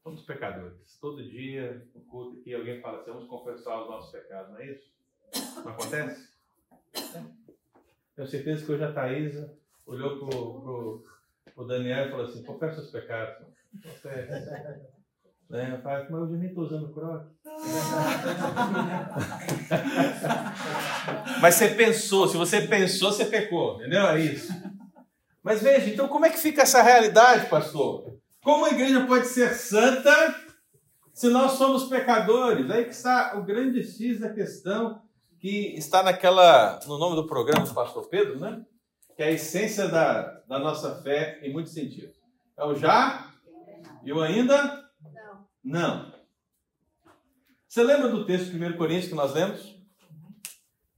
Somos 0.03 0.23
pecadores. 0.23 0.97
Todo 0.99 1.23
dia, 1.23 1.87
no 1.93 2.01
culto 2.01 2.39
aqui, 2.39 2.53
alguém 2.53 2.81
fala 2.81 2.99
assim, 2.99 3.11
vamos 3.11 3.29
confessar 3.29 3.81
os 3.81 3.89
nossos 3.89 4.11
pecados, 4.11 4.51
não 4.51 4.59
é 4.59 4.71
isso? 4.71 4.91
Não 5.63 5.71
acontece? 5.71 6.29
Tenho 8.15 8.27
certeza 8.27 8.65
que 8.65 8.71
hoje 8.71 8.83
a 8.83 8.91
Thaisa 8.91 9.57
olhou 9.85 10.19
pro, 10.19 11.03
pro 11.53 11.67
Daniel 11.67 12.07
e 12.07 12.11
falou 12.11 12.25
assim, 12.25 12.43
confessa 12.43 12.81
os 12.81 12.91
pecados. 12.91 13.47
Confessa. 13.81 14.98
Né? 15.49 15.73
Eu 15.73 15.81
falei, 15.81 16.05
mas 16.09 16.31
eu 16.31 16.37
nem 16.37 16.49
estou 16.49 16.65
usando 16.65 16.93
croque. 16.93 17.27
Mas 21.41 21.55
você 21.55 21.69
pensou, 21.69 22.27
se 22.27 22.37
você 22.37 22.61
pensou, 22.61 23.11
você 23.11 23.25
pecou, 23.25 23.77
entendeu? 23.77 24.05
É 24.07 24.19
isso. 24.19 24.53
Mas 25.41 25.63
veja, 25.63 25.89
então 25.89 26.07
como 26.07 26.25
é 26.25 26.29
que 26.29 26.37
fica 26.37 26.61
essa 26.61 26.83
realidade, 26.83 27.49
pastor? 27.49 28.15
Como 28.43 28.65
a 28.65 28.69
igreja 28.69 29.07
pode 29.07 29.25
ser 29.27 29.53
santa 29.53 30.35
se 31.13 31.29
nós 31.29 31.53
somos 31.53 31.85
pecadores? 31.85 32.69
Aí 32.69 32.85
que 32.85 32.91
está 32.91 33.37
o 33.37 33.43
grande 33.43 33.83
X 33.83 34.19
da 34.19 34.29
questão 34.29 35.01
que 35.39 35.73
está 35.77 36.03
naquela, 36.03 36.79
no 36.85 36.97
nome 36.97 37.15
do 37.15 37.25
programa 37.25 37.65
do 37.65 37.73
pastor 37.73 38.07
Pedro, 38.09 38.37
né? 38.39 38.61
Que 39.15 39.23
é 39.23 39.27
a 39.27 39.31
essência 39.31 39.87
da, 39.87 40.41
da 40.47 40.59
nossa 40.59 41.01
fé 41.01 41.39
em 41.41 41.51
muitos 41.51 41.73
sentidos. 41.73 42.15
É 42.57 42.65
o 42.65 42.75
já 42.75 43.31
e 44.03 44.11
o 44.11 44.21
ainda? 44.21 44.88
Não. 45.69 46.11
Você 47.67 47.83
lembra 47.83 48.09
do 48.09 48.25
texto 48.25 48.49
de 48.49 48.57
1 48.57 48.75
Coríntios 48.75 49.09
que 49.09 49.13
nós 49.13 49.35
lemos? 49.35 49.79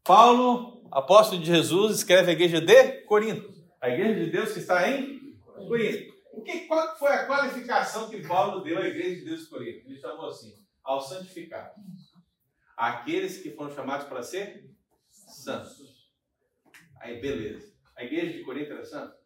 Paulo, 0.01 0.87
apóstolo 0.89 1.41
de 1.41 1.47
Jesus, 1.47 1.97
escreve 1.97 2.29
a 2.29 2.33
igreja 2.33 2.61
de 2.61 3.01
Corinto. 3.01 3.53
A 3.81 3.89
igreja 3.89 4.23
de 4.23 4.31
Deus 4.31 4.53
que 4.53 4.59
está 4.59 4.89
em 4.89 5.35
Corinto. 5.67 6.13
O 6.31 6.41
que, 6.41 6.61
qual 6.67 6.97
foi 6.97 7.09
a 7.09 7.27
qualificação 7.27 8.09
que 8.09 8.25
Paulo 8.25 8.63
deu 8.63 8.77
à 8.77 8.87
igreja 8.87 9.17
de 9.17 9.25
Deus 9.25 9.41
de 9.41 9.49
Corinto? 9.49 9.89
Ele 9.89 9.99
chamou 9.99 10.27
assim, 10.27 10.55
ao 10.81 11.01
santificado. 11.01 11.75
Aqueles 12.77 13.39
que 13.39 13.51
foram 13.51 13.75
chamados 13.75 14.07
para 14.07 14.23
ser 14.23 14.73
santos. 15.09 16.09
Aí, 17.01 17.19
beleza. 17.19 17.73
A 17.97 18.05
igreja 18.05 18.37
de 18.37 18.43
Corinto 18.45 18.71
era 18.71 18.85
santa? 18.85 19.19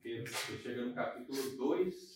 Porque 0.00 0.24
chega 0.62 0.84
no 0.84 0.94
capítulo 0.94 1.56
2, 1.56 2.15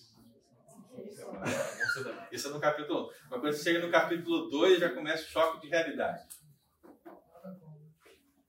isso 2.32 2.49
é 2.49 2.50
no 2.50 2.61
capítulo 2.61 3.09
1. 3.09 3.11
Mas 3.30 3.40
quando 3.40 3.52
você 3.52 3.62
chega 3.62 3.85
no 3.85 3.90
capítulo 3.92 4.49
2, 4.50 4.78
já 4.80 4.90
começa 4.90 5.25
o 5.25 5.28
choque 5.28 5.61
de 5.61 5.68
realidade. 5.68 6.23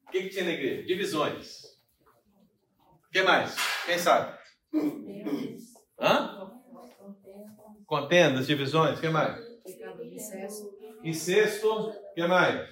O 0.08 0.12
que, 0.12 0.24
que 0.24 0.30
tinha 0.30 0.46
na 0.46 0.52
igreja? 0.52 0.84
Divisões. 0.84 1.64
O 3.08 3.12
que 3.12 3.24
mais? 3.24 3.56
Quem 3.86 3.98
sabe? 3.98 4.38
Hã? 6.00 6.52
Contendas, 7.86 8.48
divisões, 8.48 8.98
o 8.98 9.02
que 9.02 9.10
mais? 9.10 9.40
Incesto, 11.04 11.68
o 11.72 12.14
que 12.14 12.28
mais? 12.28 12.70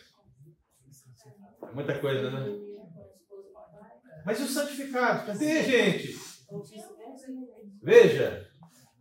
É 1.61 1.71
muita 1.73 1.99
coisa, 1.99 2.29
né? 2.29 2.69
Mas 4.25 4.39
e 4.39 4.43
os 4.43 4.53
santificados? 4.53 5.25
Cadê, 5.25 5.63
gente? 5.63 6.17
Veja, 7.81 8.49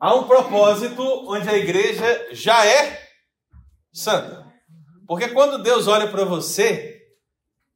Há 0.00 0.14
um 0.14 0.28
propósito 0.28 1.02
onde 1.28 1.48
a 1.48 1.56
igreja 1.56 2.28
já 2.32 2.64
é 2.64 3.08
santa. 3.92 4.46
Porque 5.06 5.28
quando 5.28 5.62
Deus 5.62 5.88
olha 5.88 6.06
para 6.08 6.24
você, 6.24 7.02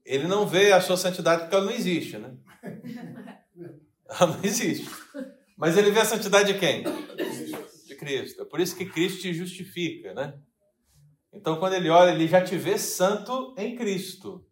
ele 0.05 0.29
não 0.29 0.47
vê 0.47 0.73
a 0.73 0.81
sua 0.81 0.97
santidade 0.97 1.43
porque 1.43 1.55
ela 1.55 1.65
não 1.65 1.73
existe, 1.73 2.19
né? 2.19 2.35
Ela 4.09 4.27
não 4.27 4.45
existe. 4.45 4.91
Mas 5.57 5.79
ele 5.79 5.91
vê 5.91 6.01
a 6.01 6.05
santidade 6.05 6.53
de 6.53 6.59
quem? 6.59 6.85
De 7.87 7.97
Cristo. 7.97 8.43
É 8.43 8.45
por 8.45 8.61
isso 8.61 8.77
que 8.77 8.85
Cristo 8.85 9.23
te 9.23 9.33
justifica, 9.33 10.13
né? 10.13 10.35
Então, 11.33 11.57
quando 11.57 11.73
ele 11.73 11.89
olha, 11.89 12.11
ele 12.11 12.29
já 12.29 12.45
te 12.45 12.57
vê 12.59 12.77
santo 12.77 13.55
em 13.57 13.75
Cristo. 13.75 14.47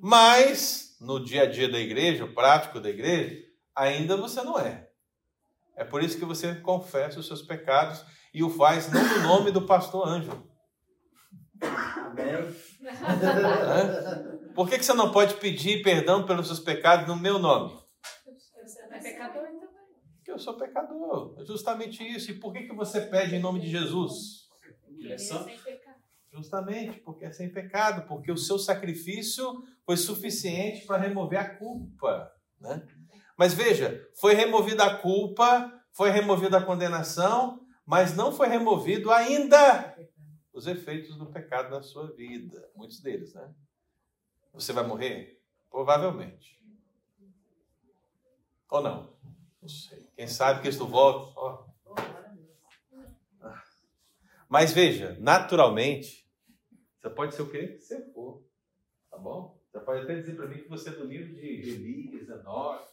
Mas, 0.00 0.96
no 1.00 1.22
dia 1.22 1.42
a 1.42 1.46
dia 1.46 1.68
da 1.68 1.80
igreja, 1.80 2.24
o 2.24 2.32
prático 2.32 2.78
da 2.78 2.90
igreja, 2.90 3.44
ainda 3.74 4.16
você 4.16 4.40
não 4.42 4.56
é. 4.56 4.88
É 5.76 5.84
por 5.84 6.02
isso 6.02 6.18
que 6.18 6.24
você 6.24 6.54
confessa 6.56 7.20
os 7.20 7.26
seus 7.26 7.42
pecados 7.42 8.04
e 8.32 8.42
o 8.42 8.50
faz 8.50 8.90
não 8.90 9.02
no 9.02 9.22
nome 9.22 9.50
do 9.50 9.66
pastor 9.66 10.06
Ângelo. 10.06 10.50
Amém. 11.60 12.54
Por 14.54 14.68
que, 14.68 14.78
que 14.78 14.84
você 14.84 14.92
não 14.92 15.12
pode 15.12 15.34
pedir 15.34 15.82
perdão 15.82 16.26
pelos 16.26 16.46
seus 16.46 16.60
pecados 16.60 17.06
no 17.06 17.16
meu 17.16 17.38
nome? 17.38 17.78
Você 18.24 18.82
é 18.82 18.98
pecador 19.00 19.42
também. 19.42 19.68
Porque 20.16 20.30
eu 20.30 20.38
sou 20.38 20.54
pecador. 20.56 21.36
É 21.38 21.44
justamente 21.44 22.02
isso. 22.02 22.30
E 22.30 22.34
por 22.38 22.52
que, 22.52 22.64
que 22.64 22.74
você 22.74 23.00
pede 23.00 23.34
em 23.34 23.40
nome 23.40 23.60
de 23.60 23.70
Jesus? 23.70 24.48
Ele 24.98 25.12
é 25.12 25.18
sem 25.18 25.44
pecado. 25.44 26.02
Justamente 26.32 26.98
porque 27.00 27.26
é 27.26 27.32
sem 27.32 27.50
pecado, 27.50 28.06
porque 28.08 28.32
o 28.32 28.36
seu 28.36 28.58
sacrifício 28.58 29.62
foi 29.84 29.96
suficiente 29.96 30.86
para 30.86 31.02
remover 31.02 31.38
a 31.38 31.56
culpa. 31.56 32.32
Né? 32.58 32.86
Mas 33.36 33.54
veja, 33.54 34.08
foi 34.14 34.34
removida 34.34 34.84
a 34.84 34.96
culpa, 34.98 35.72
foi 35.92 36.10
removida 36.10 36.58
a 36.58 36.64
condenação, 36.64 37.66
mas 37.84 38.14
não 38.14 38.32
foi 38.32 38.48
removido 38.48 39.10
ainda 39.10 39.96
os 40.52 40.66
efeitos 40.66 41.16
do 41.16 41.26
pecado 41.26 41.70
na 41.70 41.82
sua 41.82 42.12
vida. 42.12 42.70
Muitos 42.74 43.00
deles, 43.00 43.34
né? 43.34 43.52
Você 44.52 44.72
vai 44.72 44.86
morrer? 44.86 45.42
Provavelmente. 45.70 46.62
Ou 48.70 48.82
não? 48.82 49.16
Não 49.60 49.68
sei. 49.68 50.06
Quem 50.16 50.26
sabe 50.26 50.62
que 50.62 50.68
isso 50.68 50.86
volta. 50.86 51.32
Ó. 51.36 51.72
Mas 54.48 54.72
veja, 54.72 55.16
naturalmente, 55.18 56.30
você 57.00 57.08
pode 57.08 57.34
ser 57.34 57.42
o 57.42 57.50
quê? 57.50 57.78
Você 57.78 58.02
for. 58.12 58.44
Tá 59.10 59.16
bom? 59.16 59.58
Você 59.70 59.80
pode 59.80 60.02
até 60.02 60.16
dizer 60.16 60.36
para 60.36 60.46
mim 60.46 60.62
que 60.62 60.68
você 60.68 60.90
é 60.90 60.92
do 60.92 61.06
livro 61.06 61.34
de 61.34 61.40
Elias, 61.40 62.28
Enoch. 62.28 62.91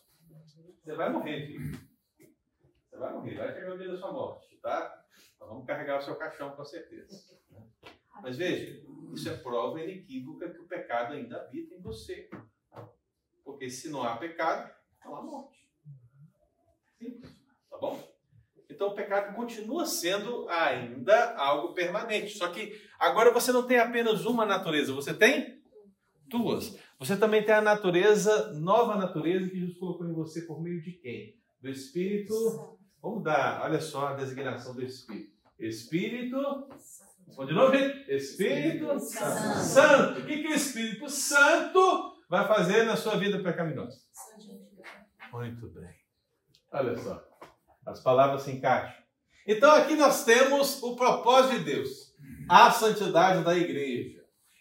Você 0.84 0.96
vai 0.96 1.10
morrer, 1.10 1.46
filho. 1.46 1.80
Você 2.90 2.98
vai 2.98 3.14
morrer. 3.14 3.36
Vai 3.36 3.54
chegar 3.54 3.74
o 3.74 3.78
dia 3.78 3.92
da 3.92 3.98
sua 3.98 4.12
morte, 4.12 4.58
tá? 4.58 5.06
Então 5.36 5.48
vamos 5.48 5.66
carregar 5.66 6.00
o 6.00 6.02
seu 6.02 6.16
caixão 6.16 6.56
com 6.56 6.64
certeza. 6.64 7.38
Mas 8.22 8.38
veja, 8.38 8.84
isso 9.14 9.30
é 9.30 9.38
prova 9.38 9.82
inequívoca 9.82 10.50
que 10.50 10.60
o 10.60 10.68
pecado 10.68 11.14
ainda 11.14 11.42
habita 11.42 11.76
em 11.76 11.82
você. 11.82 12.30
Porque 13.44 13.70
se 13.70 13.90
não 13.90 14.04
há 14.04 14.18
pecado, 14.18 14.74
não 15.04 15.16
há 15.16 15.22
morte. 15.22 15.70
Simples. 16.98 17.32
Tá 17.70 17.78
bom? 17.78 18.10
Então 18.70 18.90
o 18.90 18.96
pecado 18.96 19.36
continua 19.36 19.86
sendo 19.86 20.48
ainda 20.50 21.36
algo 21.36 21.74
permanente. 21.74 22.38
Só 22.38 22.50
que 22.50 22.82
agora 22.98 23.32
você 23.32 23.52
não 23.52 23.66
tem 23.66 23.80
apenas 23.80 24.26
uma 24.26 24.46
natureza, 24.46 24.94
você 24.94 25.14
tem 25.14 25.59
duas. 26.30 26.78
Você 27.00 27.18
também 27.18 27.44
tem 27.44 27.56
a 27.56 27.62
natureza, 27.62 28.54
nova 28.54 28.96
natureza 28.96 29.50
que 29.50 29.60
Jesus 29.60 29.78
colocou 29.78 30.08
em 30.08 30.14
você 30.14 30.44
por 30.44 30.62
meio 30.62 30.82
de 30.82 30.94
quem? 30.94 31.36
Do 31.62 31.70
Espírito. 31.70 32.78
Vamos 33.02 33.24
dar, 33.24 33.62
olha 33.64 33.82
só 33.82 34.10
a 34.10 34.14
designação 34.14 34.74
do 34.74 34.84
Espírito. 34.84 35.32
Espírito 35.60 36.68
de 37.46 37.54
novo? 37.54 37.76
Espírito 38.08 39.00
Santo. 39.00 39.60
Santo. 39.60 40.20
O 40.20 40.26
que, 40.26 40.42
que 40.42 40.48
o 40.48 40.54
Espírito 40.54 41.10
Santo 41.10 42.14
vai 42.30 42.48
fazer 42.48 42.84
na 42.84 42.96
sua 42.96 43.18
vida 43.18 43.42
pecaminosa? 43.42 43.98
Muito 45.32 45.68
bem. 45.70 45.90
Olha 46.72 46.98
só. 46.98 47.24
As 47.86 48.02
palavras 48.02 48.44
se 48.44 48.52
encaixam. 48.52 49.04
Então 49.48 49.72
aqui 49.72 49.96
nós 49.96 50.24
temos 50.26 50.82
o 50.84 50.96
propósito 50.96 51.58
de 51.58 51.66
Deus, 51.66 52.14
a 52.48 52.70
santidade 52.72 53.44
da 53.44 53.58
igreja. 53.58 54.19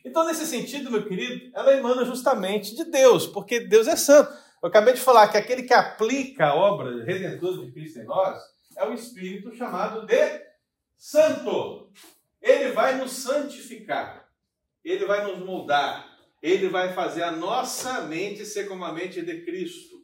Então, 0.08 0.24
nesse 0.24 0.46
sentido, 0.46 0.90
meu 0.90 1.06
querido, 1.06 1.50
ela 1.54 1.74
emana 1.74 2.02
justamente 2.02 2.74
de 2.74 2.84
Deus, 2.84 3.26
porque 3.26 3.60
Deus 3.60 3.86
é 3.86 3.94
santo. 3.94 4.32
Eu 4.62 4.70
acabei 4.70 4.94
de 4.94 5.00
falar 5.00 5.28
que 5.28 5.36
aquele 5.36 5.64
que 5.64 5.74
aplica 5.74 6.46
a 6.46 6.54
obra 6.54 7.04
redentora 7.04 7.58
de 7.58 7.70
Cristo 7.72 7.98
em 7.98 8.04
nós 8.04 8.38
é 8.74 8.88
o 8.88 8.94
Espírito 8.94 9.54
chamado 9.54 10.06
de 10.06 10.42
Santo. 10.96 11.90
Ele 12.40 12.72
vai 12.72 12.96
nos 12.96 13.12
santificar, 13.12 14.26
ele 14.82 15.04
vai 15.04 15.26
nos 15.26 15.44
moldar, 15.44 16.08
ele 16.42 16.68
vai 16.68 16.94
fazer 16.94 17.22
a 17.22 17.30
nossa 17.30 18.00
mente 18.02 18.46
ser 18.46 18.66
como 18.66 18.86
a 18.86 18.92
mente 18.92 19.20
de 19.20 19.42
Cristo. 19.44 19.98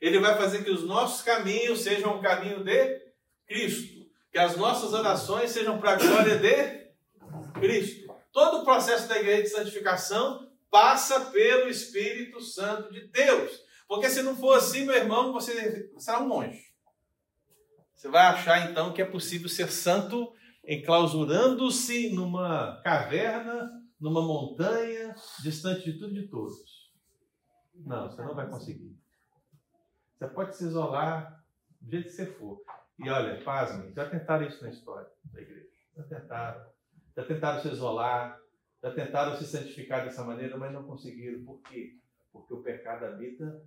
Ele 0.00 0.20
vai 0.20 0.36
fazer 0.36 0.62
que 0.62 0.70
os 0.70 0.84
nossos 0.84 1.22
caminhos 1.22 1.80
sejam 1.80 2.16
o 2.16 2.22
caminho 2.22 2.62
de 2.62 3.00
Cristo, 3.48 4.06
que 4.30 4.38
as 4.38 4.56
nossas 4.56 4.92
orações 4.92 5.50
sejam 5.50 5.80
para 5.80 5.92
a 5.92 5.96
glória 5.96 6.38
de 6.38 7.60
Cristo. 7.60 8.07
Todo 8.32 8.58
o 8.58 8.64
processo 8.64 9.08
da 9.08 9.18
igreja 9.18 9.42
de 9.42 9.48
santificação 9.48 10.50
passa 10.70 11.26
pelo 11.26 11.68
Espírito 11.68 12.40
Santo 12.40 12.92
de 12.92 13.06
Deus. 13.08 13.64
Porque 13.86 14.08
se 14.08 14.22
não 14.22 14.36
for 14.36 14.54
assim, 14.56 14.84
meu 14.84 14.94
irmão, 14.94 15.32
você 15.32 15.90
será 15.98 16.20
um 16.20 16.28
monge. 16.28 16.68
Você 17.94 18.08
vai 18.08 18.26
achar 18.26 18.70
então 18.70 18.92
que 18.92 19.02
é 19.02 19.04
possível 19.04 19.48
ser 19.48 19.72
santo 19.72 20.32
enclausurando-se 20.64 22.14
numa 22.14 22.80
caverna, 22.82 23.70
numa 23.98 24.20
montanha, 24.20 25.14
distante 25.42 25.90
de 25.90 25.98
tudo 25.98 26.16
e 26.16 26.22
de 26.22 26.28
todos. 26.28 26.92
Não, 27.74 28.10
você 28.10 28.22
não 28.22 28.34
vai 28.34 28.48
conseguir. 28.48 28.96
Você 30.16 30.28
pode 30.28 30.56
se 30.56 30.64
isolar 30.64 31.42
do 31.80 31.90
jeito 31.90 32.06
que 32.06 32.12
você 32.12 32.26
for. 32.26 32.60
E 32.98 33.08
olha, 33.08 33.42
pasmem, 33.42 33.92
já 33.94 34.08
tentaram 34.08 34.46
isso 34.46 34.62
na 34.62 34.70
história 34.70 35.08
da 35.32 35.40
igreja. 35.40 35.68
Já 35.96 36.02
tentaram. 36.04 36.66
Já 37.18 37.24
tentaram 37.24 37.60
se 37.60 37.66
isolar, 37.66 38.40
já 38.80 38.92
tentaram 38.92 39.36
se 39.36 39.44
santificar 39.44 40.04
dessa 40.04 40.22
maneira, 40.22 40.56
mas 40.56 40.72
não 40.72 40.84
conseguiram. 40.84 41.44
Por 41.44 41.60
quê? 41.62 41.96
Porque 42.32 42.54
o 42.54 42.62
pecado 42.62 43.06
habita 43.06 43.60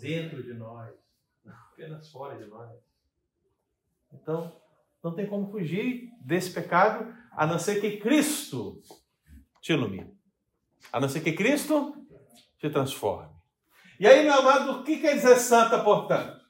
dentro 0.00 0.42
de 0.42 0.54
nós, 0.54 0.90
não 1.44 1.54
apenas 1.54 2.10
fora 2.10 2.42
de 2.42 2.46
nós. 2.46 2.70
Então, 4.10 4.58
não 5.04 5.14
tem 5.14 5.26
como 5.26 5.50
fugir 5.50 6.08
desse 6.22 6.50
pecado, 6.50 7.14
a 7.32 7.46
não 7.46 7.58
ser 7.58 7.78
que 7.78 7.98
Cristo 7.98 8.80
te 9.60 9.74
ilumine. 9.74 10.16
A 10.90 10.98
não 10.98 11.10
ser 11.10 11.20
que 11.20 11.32
Cristo 11.32 11.94
te 12.58 12.70
transforme. 12.70 13.36
E 14.00 14.06
aí, 14.06 14.24
meu 14.24 14.32
amado, 14.32 14.80
o 14.80 14.82
que 14.82 14.96
quer 14.96 15.16
dizer 15.16 15.36
santa, 15.36 15.84
portanto? 15.84 16.40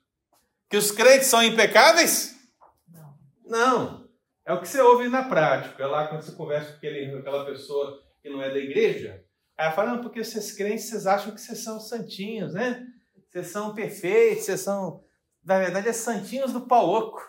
Que 0.71 0.77
os 0.77 0.93
crentes 0.93 1.27
são 1.27 1.43
impecáveis? 1.43 2.49
Não. 2.87 3.19
Não. 3.45 4.02
É 4.45 4.53
o 4.53 4.61
que 4.61 4.69
você 4.69 4.81
ouve 4.81 5.09
na 5.09 5.29
prática. 5.29 5.83
É 5.83 5.87
lá 5.87 6.09
quando 6.09 6.23
você 6.23 6.33
conversa 6.33 6.73
com 6.73 6.77
aquele, 6.79 7.17
aquela 7.17 7.45
pessoa 7.45 8.03
que 8.21 8.29
não 8.29 8.43
é 8.43 8.51
da 8.51 8.59
igreja. 8.59 9.25
Aí 9.57 9.67
ela 9.67 9.75
fala, 9.75 9.93
não, 9.93 10.01
porque 10.03 10.23
vocês 10.23 10.53
crentes, 10.53 10.87
vocês 10.87 11.07
acham 11.07 11.33
que 11.33 11.41
vocês 11.41 11.63
são 11.63 11.79
santinhos, 11.79 12.55
né? 12.55 12.87
Vocês 13.31 13.49
são 13.49 13.75
perfeitos, 13.75 14.45
vocês 14.45 14.61
são... 14.61 15.05
Na 15.45 15.59
verdade, 15.59 15.89
é 15.89 15.93
santinhos 15.93 16.53
do 16.53 16.67
pau 16.67 16.89
oco. 16.89 17.21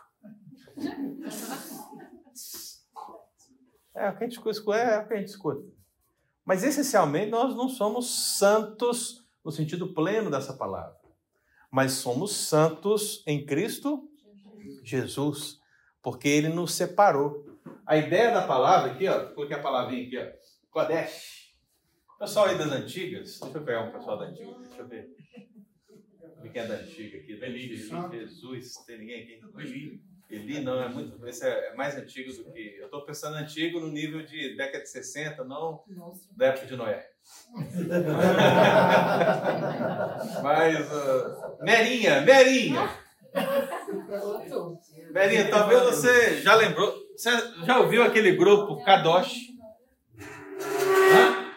É 3.95 4.09
o 4.09 4.17
que 4.17 4.23
a 4.23 4.27
gente 4.27 4.39
escuta, 4.49 4.77
é 4.77 4.99
o 4.99 5.07
que 5.07 5.13
a 5.13 5.17
gente 5.17 5.29
escuta. 5.29 5.63
Mas 6.43 6.63
essencialmente 6.63 7.31
nós 7.31 7.55
não 7.55 7.69
somos 7.69 8.37
santos 8.37 9.23
no 9.45 9.51
sentido 9.51 9.93
pleno 9.93 10.29
dessa 10.29 10.53
palavra. 10.53 10.95
Mas 11.71 11.93
somos 11.93 12.35
santos 12.35 13.23
em 13.25 13.45
Cristo 13.45 14.09
Jesus, 14.83 15.59
porque 16.03 16.27
ele 16.27 16.49
nos 16.49 16.73
separou. 16.73 17.47
A 17.85 17.95
ideia 17.97 18.31
da 18.31 18.45
palavra 18.45 18.91
aqui, 18.91 19.07
ó, 19.07 19.27
coloquei 19.33 19.55
a 19.55 19.61
palavrinha 19.61 20.05
aqui, 20.05 20.17
ó, 20.17 20.27
Kodesh. 20.69 21.55
Pessoal 22.19 22.47
aí 22.47 22.57
das 22.57 22.71
antigas, 22.71 23.39
deixa 23.39 23.57
eu 23.57 23.63
pegar 23.63 23.81
um 23.81 23.91
pessoal 23.91 24.19
da 24.19 24.25
antiga, 24.25 24.53
deixa 24.59 24.81
eu 24.81 24.87
ver. 24.87 25.15
Quem 26.51 26.61
é 26.61 26.67
da 26.67 26.73
antiga 26.75 27.17
aqui? 27.17 27.39
Jesus, 28.11 28.75
tem 28.85 28.99
ninguém 28.99 29.23
aqui? 29.23 29.41
Eli 30.29 30.59
não, 30.61 30.81
é 30.81 30.87
muito. 30.89 31.25
Esse 31.27 31.45
é 31.47 31.73
mais 31.75 31.95
antigo 31.95 32.31
do 32.33 32.51
que. 32.51 32.77
Eu 32.79 32.85
estou 32.85 33.05
pensando 33.05 33.35
antigo 33.35 33.79
no 33.79 33.89
nível 33.89 34.25
de 34.25 34.55
década 34.55 34.83
de 34.83 34.89
60, 34.89 35.43
não 35.43 35.83
Nossa. 35.87 36.27
da 36.35 36.47
época 36.47 36.65
de 36.65 36.75
Noé. 36.75 37.07
Mas. 40.41 40.91
Uh, 40.91 41.63
Merinha, 41.63 42.21
Merinha! 42.21 42.89
Merinha, 45.13 45.47
talvez 45.47 45.79
você 45.83 46.41
já 46.41 46.55
lembrou. 46.55 46.91
Você 47.15 47.29
já 47.63 47.79
ouviu 47.79 48.01
aquele 48.01 48.35
grupo 48.35 48.83
Kadosh? 48.83 49.31
Hã? 51.13 51.53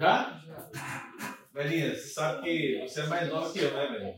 Já? 0.00 0.40
Merinha, 1.52 1.94
você 1.94 2.08
sabe 2.08 2.42
que 2.42 2.80
você 2.88 3.02
é 3.02 3.06
mais 3.06 3.28
nova 3.28 3.52
que 3.52 3.58
eu, 3.58 3.70
né, 3.70 3.90
Merinha? 3.90 4.16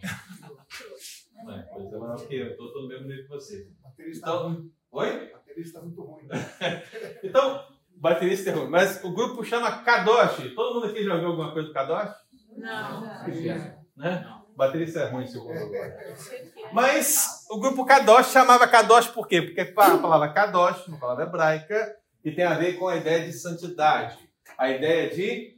Não 1.44 1.56
é, 1.56 1.62
pois 1.62 1.92
é, 1.92 1.98
mas 1.98 2.30
eu 2.30 2.50
estou 2.50 2.82
no 2.82 2.88
mesmo 2.88 3.09
nível 3.09 3.24
que 3.24 3.28
você. 3.30 3.68
Baterista 3.82 4.28
então, 4.28 4.70
oi? 4.92 5.32
Baterista 5.32 5.61
está 5.61 5.80
muito 5.80 6.02
ruim. 6.02 6.28
então, 7.24 7.66
baterista 7.96 8.50
é 8.50 8.52
ruim. 8.52 8.70
Mas 8.70 9.02
o 9.02 9.12
grupo 9.12 9.44
chama 9.44 9.82
Kadosh. 9.82 10.54
Todo 10.54 10.74
mundo 10.74 10.87
aqui 10.87 11.02
já 11.02 11.14
ouviu 11.14 11.30
alguma 11.30 11.52
coisa 11.52 11.66
do 11.66 11.74
Kadosh? 11.74 12.14
Não. 12.56 13.00
Né? 13.96 14.37
Baterista 14.56 15.00
é 15.00 15.11
ruim, 15.11 15.26
agora. 15.26 16.16
Mas 16.72 17.36
o 17.50 17.61
grupo 17.61 17.85
Kadosh 17.85 18.32
chamava 18.32 18.66
Kadosh 18.66 19.09
por 19.09 19.26
quê? 19.28 19.42
Porque 19.42 19.61
a 19.61 19.72
palavra 19.72 20.32
Kadosh, 20.32 20.87
uma 20.88 20.98
palavra 20.98 21.24
hebraica, 21.24 21.96
que 22.22 22.32
tem 22.32 22.44
a 22.44 22.54
ver 22.54 22.78
com 22.78 22.88
a 22.88 22.96
ideia 22.96 23.24
de 23.24 23.32
santidade, 23.32 24.18
a 24.59 24.70
ideia 24.70 25.14
de 25.14 25.56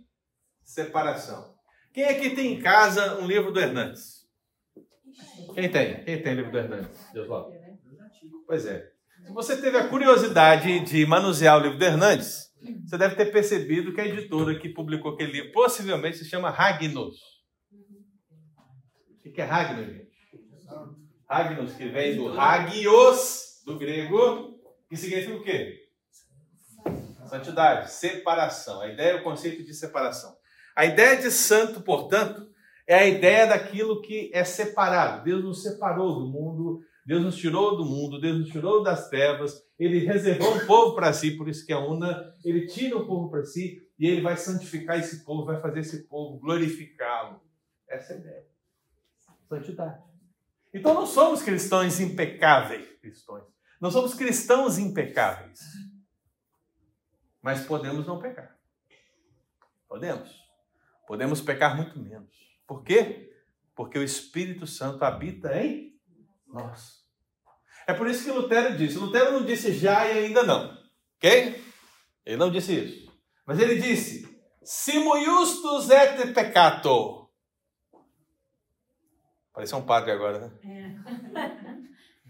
separação. 0.64 1.54
Quem 1.92 2.04
aqui 2.04 2.30
tem 2.30 2.54
em 2.54 2.60
casa 2.60 3.18
um 3.20 3.26
livro 3.26 3.52
do 3.52 3.60
Hernandes? 3.60 4.26
Quem 5.54 5.70
tem? 5.70 6.04
Quem 6.04 6.22
tem 6.22 6.34
livro 6.34 6.52
do 6.52 6.58
Hernandes? 6.58 7.12
Deus 7.12 7.28
lá. 7.28 7.46
Pois 8.46 8.66
é. 8.66 8.90
Se 9.24 9.32
você 9.32 9.60
teve 9.60 9.76
a 9.76 9.88
curiosidade 9.88 10.80
de 10.80 11.06
manusear 11.06 11.58
o 11.58 11.62
livro 11.62 11.78
do 11.78 11.84
Hernandes, 11.84 12.48
você 12.86 12.98
deve 12.98 13.14
ter 13.14 13.26
percebido 13.26 13.92
que 13.94 14.00
a 14.00 14.06
editora 14.06 14.58
que 14.58 14.68
publicou 14.68 15.12
aquele 15.12 15.32
livro 15.32 15.52
possivelmente 15.52 16.18
se 16.18 16.24
chama 16.24 16.50
Ragnos. 16.50 17.16
O 19.24 19.32
que 19.32 19.40
é 19.40 19.44
Ragnos, 19.44 19.86
gente? 19.86 20.08
Ragnos, 21.28 21.74
que 21.74 21.86
vem 21.88 22.16
do 22.16 22.40
Hagios, 22.40 23.62
do 23.66 23.78
grego, 23.78 24.58
que 24.88 24.96
significa 24.96 25.36
o 25.36 25.42
quê? 25.42 25.88
Santidade, 27.26 27.90
separação. 27.90 28.80
A 28.80 28.88
ideia 28.88 29.10
é 29.10 29.14
o 29.16 29.22
conceito 29.22 29.62
de 29.62 29.74
separação. 29.74 30.34
A 30.74 30.86
ideia 30.86 31.16
de 31.16 31.30
santo, 31.30 31.82
portanto, 31.82 32.48
é 32.86 32.94
a 32.94 33.06
ideia 33.06 33.46
daquilo 33.46 34.00
que 34.00 34.30
é 34.32 34.42
separado. 34.42 35.24
Deus 35.24 35.44
nos 35.44 35.62
separou 35.62 36.18
do 36.18 36.26
mundo, 36.26 36.80
Deus 37.04 37.22
nos 37.22 37.36
tirou 37.36 37.76
do 37.76 37.84
mundo, 37.84 38.18
Deus 38.18 38.38
nos 38.38 38.48
tirou 38.48 38.82
das 38.82 39.10
trevas, 39.10 39.62
Ele 39.78 39.98
reservou 39.98 40.54
um 40.54 40.66
povo 40.66 40.94
para 40.94 41.12
si, 41.12 41.32
por 41.32 41.46
isso 41.46 41.66
que 41.66 41.72
é 41.74 41.76
una, 41.76 42.32
Ele 42.42 42.66
tira 42.66 42.96
o 42.96 43.06
povo 43.06 43.28
para 43.28 43.44
si 43.44 43.86
e 43.98 44.06
Ele 44.06 44.22
vai 44.22 44.36
santificar 44.38 44.98
esse 44.98 45.22
povo, 45.26 45.44
vai 45.44 45.60
fazer 45.60 45.80
esse 45.80 46.08
povo 46.08 46.38
glorificá-lo. 46.38 47.42
Essa 47.86 48.14
é 48.14 48.16
a 48.16 48.18
ideia. 48.20 48.46
Santidade. 49.46 50.07
Então 50.72 50.94
não 50.94 51.06
somos 51.06 51.42
cristãos 51.42 52.00
impecáveis, 52.00 52.86
cristãos. 53.00 53.44
Não 53.80 53.90
somos 53.90 54.14
cristãos 54.14 54.78
impecáveis. 54.78 55.60
Mas 57.40 57.64
podemos 57.64 58.06
não 58.06 58.18
pecar. 58.18 58.58
Podemos. 59.88 60.30
Podemos 61.06 61.40
pecar 61.40 61.76
muito 61.76 61.98
menos. 61.98 62.36
Por 62.66 62.82
quê? 62.82 63.32
Porque 63.74 63.98
o 63.98 64.02
Espírito 64.02 64.66
Santo 64.66 65.04
habita 65.04 65.56
em 65.56 65.98
nós. 66.46 66.98
É 67.86 67.94
por 67.94 68.06
isso 68.06 68.24
que 68.24 68.30
Lutero 68.30 68.76
disse. 68.76 68.98
Lutero 68.98 69.32
não 69.32 69.46
disse 69.46 69.72
já 69.72 70.06
e 70.06 70.26
ainda 70.26 70.42
não. 70.42 70.76
Ok? 71.16 71.64
Ele 72.26 72.36
não 72.36 72.50
disse 72.50 72.74
isso. 72.74 73.10
Mas 73.46 73.58
ele 73.58 73.80
disse: 73.80 74.28
Simo 74.62 75.18
justus 75.24 75.88
et 75.88 76.34
peccato. 76.34 77.17
Pareceu 79.58 79.78
um 79.78 79.82
padre 79.82 80.12
agora, 80.12 80.38
né? 80.38 80.52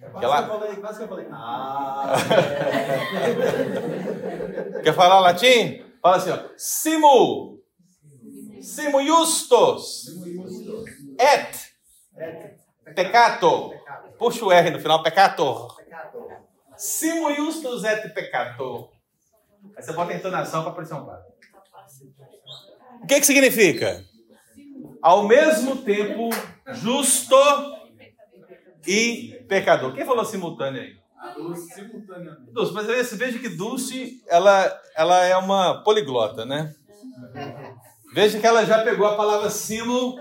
É. 0.00 0.08
Quase, 0.08 0.46
que 0.46 0.50
eu 0.50 0.58
falei, 0.58 0.76
quase 0.76 0.96
que 0.96 1.04
eu 1.04 1.08
falei. 1.08 1.26
Ah, 1.30 2.14
é. 4.72 4.80
Quer 4.80 4.94
falar 4.94 5.20
latim? 5.20 5.84
Fala 6.00 6.16
assim, 6.16 6.30
ó. 6.30 6.38
Simo. 6.56 7.60
Simo 8.62 9.04
justus. 9.04 10.06
Et. 11.20 11.74
Peccato. 12.94 13.74
Puxa 14.18 14.46
o 14.46 14.50
R 14.50 14.70
no 14.70 14.80
final, 14.80 15.02
peccator. 15.02 15.76
Simo 16.78 17.34
justus 17.34 17.84
et 17.84 18.08
peccator. 18.14 18.88
Aí 19.76 19.82
você 19.82 19.92
bota 19.92 20.12
a 20.12 20.16
entonação 20.16 20.62
para 20.62 20.72
parecer 20.72 20.94
um 20.94 21.04
padre. 21.04 21.28
O 23.02 23.06
que, 23.06 23.20
que 23.20 23.26
significa? 23.26 24.02
Ao 25.02 25.26
mesmo 25.26 25.76
tempo, 25.76 26.28
justo 26.72 27.36
e 28.86 29.44
pecador. 29.48 29.94
Quem 29.94 30.04
falou 30.04 30.24
simultâneo 30.24 30.82
aí? 30.82 30.98
Dulce, 31.34 31.74
simultaneamente. 31.74 32.52
Dulce, 32.52 32.72
mas 32.72 32.86
você 32.86 33.16
veja 33.16 33.38
que 33.38 33.48
Dulce, 33.48 34.22
ela, 34.28 34.80
ela 34.96 35.24
é 35.24 35.36
uma 35.36 35.82
poliglota, 35.82 36.44
né? 36.44 36.74
Veja 38.14 38.40
que 38.40 38.46
ela 38.46 38.64
já 38.64 38.82
pegou 38.82 39.06
a 39.06 39.16
palavra 39.16 39.50
simul 39.50 40.16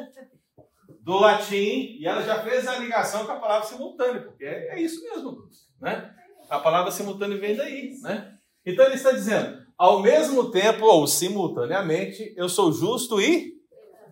do 1.01 1.17
latim 1.19 1.97
e 1.99 2.05
ela 2.05 2.21
já 2.21 2.43
fez 2.43 2.67
a 2.67 2.77
ligação 2.77 3.25
com 3.25 3.31
a 3.31 3.39
palavra 3.39 3.67
simultâneo, 3.67 4.23
porque 4.23 4.43
é, 4.43 4.75
é 4.75 4.81
isso 4.81 5.01
mesmo, 5.03 5.31
Dulce, 5.31 5.61
né? 5.79 6.13
A 6.49 6.59
palavra 6.59 6.91
simultâneo 6.91 7.39
vem 7.39 7.55
daí, 7.55 7.97
né? 8.01 8.33
Então 8.65 8.85
ele 8.85 8.95
está 8.95 9.11
dizendo, 9.11 9.65
ao 9.77 10.01
mesmo 10.01 10.51
tempo 10.51 10.85
ou 10.85 11.07
simultaneamente, 11.07 12.33
eu 12.35 12.49
sou 12.49 12.71
justo 12.71 13.21
e 13.21 13.56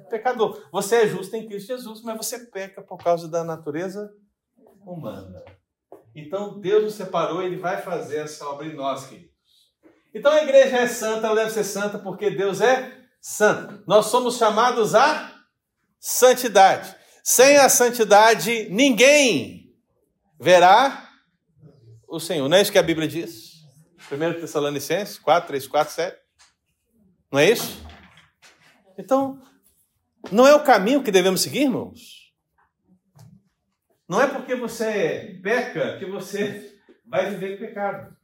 pecador. 0.10 0.68
Você 0.72 0.96
é 0.98 1.08
justo 1.08 1.36
em 1.36 1.48
Cristo 1.48 1.68
Jesus, 1.68 2.02
mas 2.02 2.18
você 2.18 2.40
peca 2.48 2.82
por 2.82 2.98
causa 2.98 3.28
da 3.28 3.44
natureza 3.44 4.12
humana. 4.86 5.44
Então 6.16 6.60
Deus 6.60 6.84
nos 6.84 6.94
separou 6.96 7.42
e 7.42 7.48
Ele 7.48 7.58
vai 7.58 7.82
fazer 7.82 8.18
essa 8.18 8.46
obra 8.48 8.66
em 8.68 8.76
nós, 8.76 9.08
queridos. 9.08 9.34
Então 10.14 10.32
a 10.32 10.44
igreja 10.44 10.78
é 10.78 10.88
santa, 10.88 11.28
ela 11.28 11.36
deve 11.36 11.52
ser 11.52 11.64
santa 11.64 12.00
porque 12.00 12.30
Deus 12.30 12.62
é 12.62 12.96
santo. 13.20 13.84
Nós 13.86 14.06
somos 14.06 14.38
chamados 14.38 14.96
a 14.96 15.34
santidade. 16.00 16.96
Sem 17.24 17.58
a 17.58 17.68
santidade, 17.68 18.70
ninguém 18.70 19.76
verá 20.40 21.10
o 22.08 22.20
Senhor. 22.20 22.48
Não 22.48 22.56
é 22.58 22.62
isso 22.62 22.72
que 22.72 22.78
a 22.78 22.84
Bíblia 22.84 23.08
diz? 23.08 23.56
1 24.12 24.40
Tessalonicenses 24.40 25.18
4, 25.18 25.48
3, 25.48 25.68
4, 25.68 25.94
7. 25.94 26.18
Não 27.32 27.40
é 27.40 27.50
isso? 27.50 27.84
Então, 28.98 29.42
não 30.32 30.48
é 30.48 30.56
o 30.56 30.64
caminho 30.64 31.04
que 31.04 31.12
devemos 31.12 31.42
seguir, 31.42 31.64
irmãos? 31.64 32.34
Não 34.08 34.22
é 34.22 34.28
porque 34.28 34.56
você 34.56 35.40
peca 35.42 35.98
que 35.98 36.06
você 36.06 36.80
vai 37.06 37.30
viver 37.32 37.58
pecado. 37.58 38.16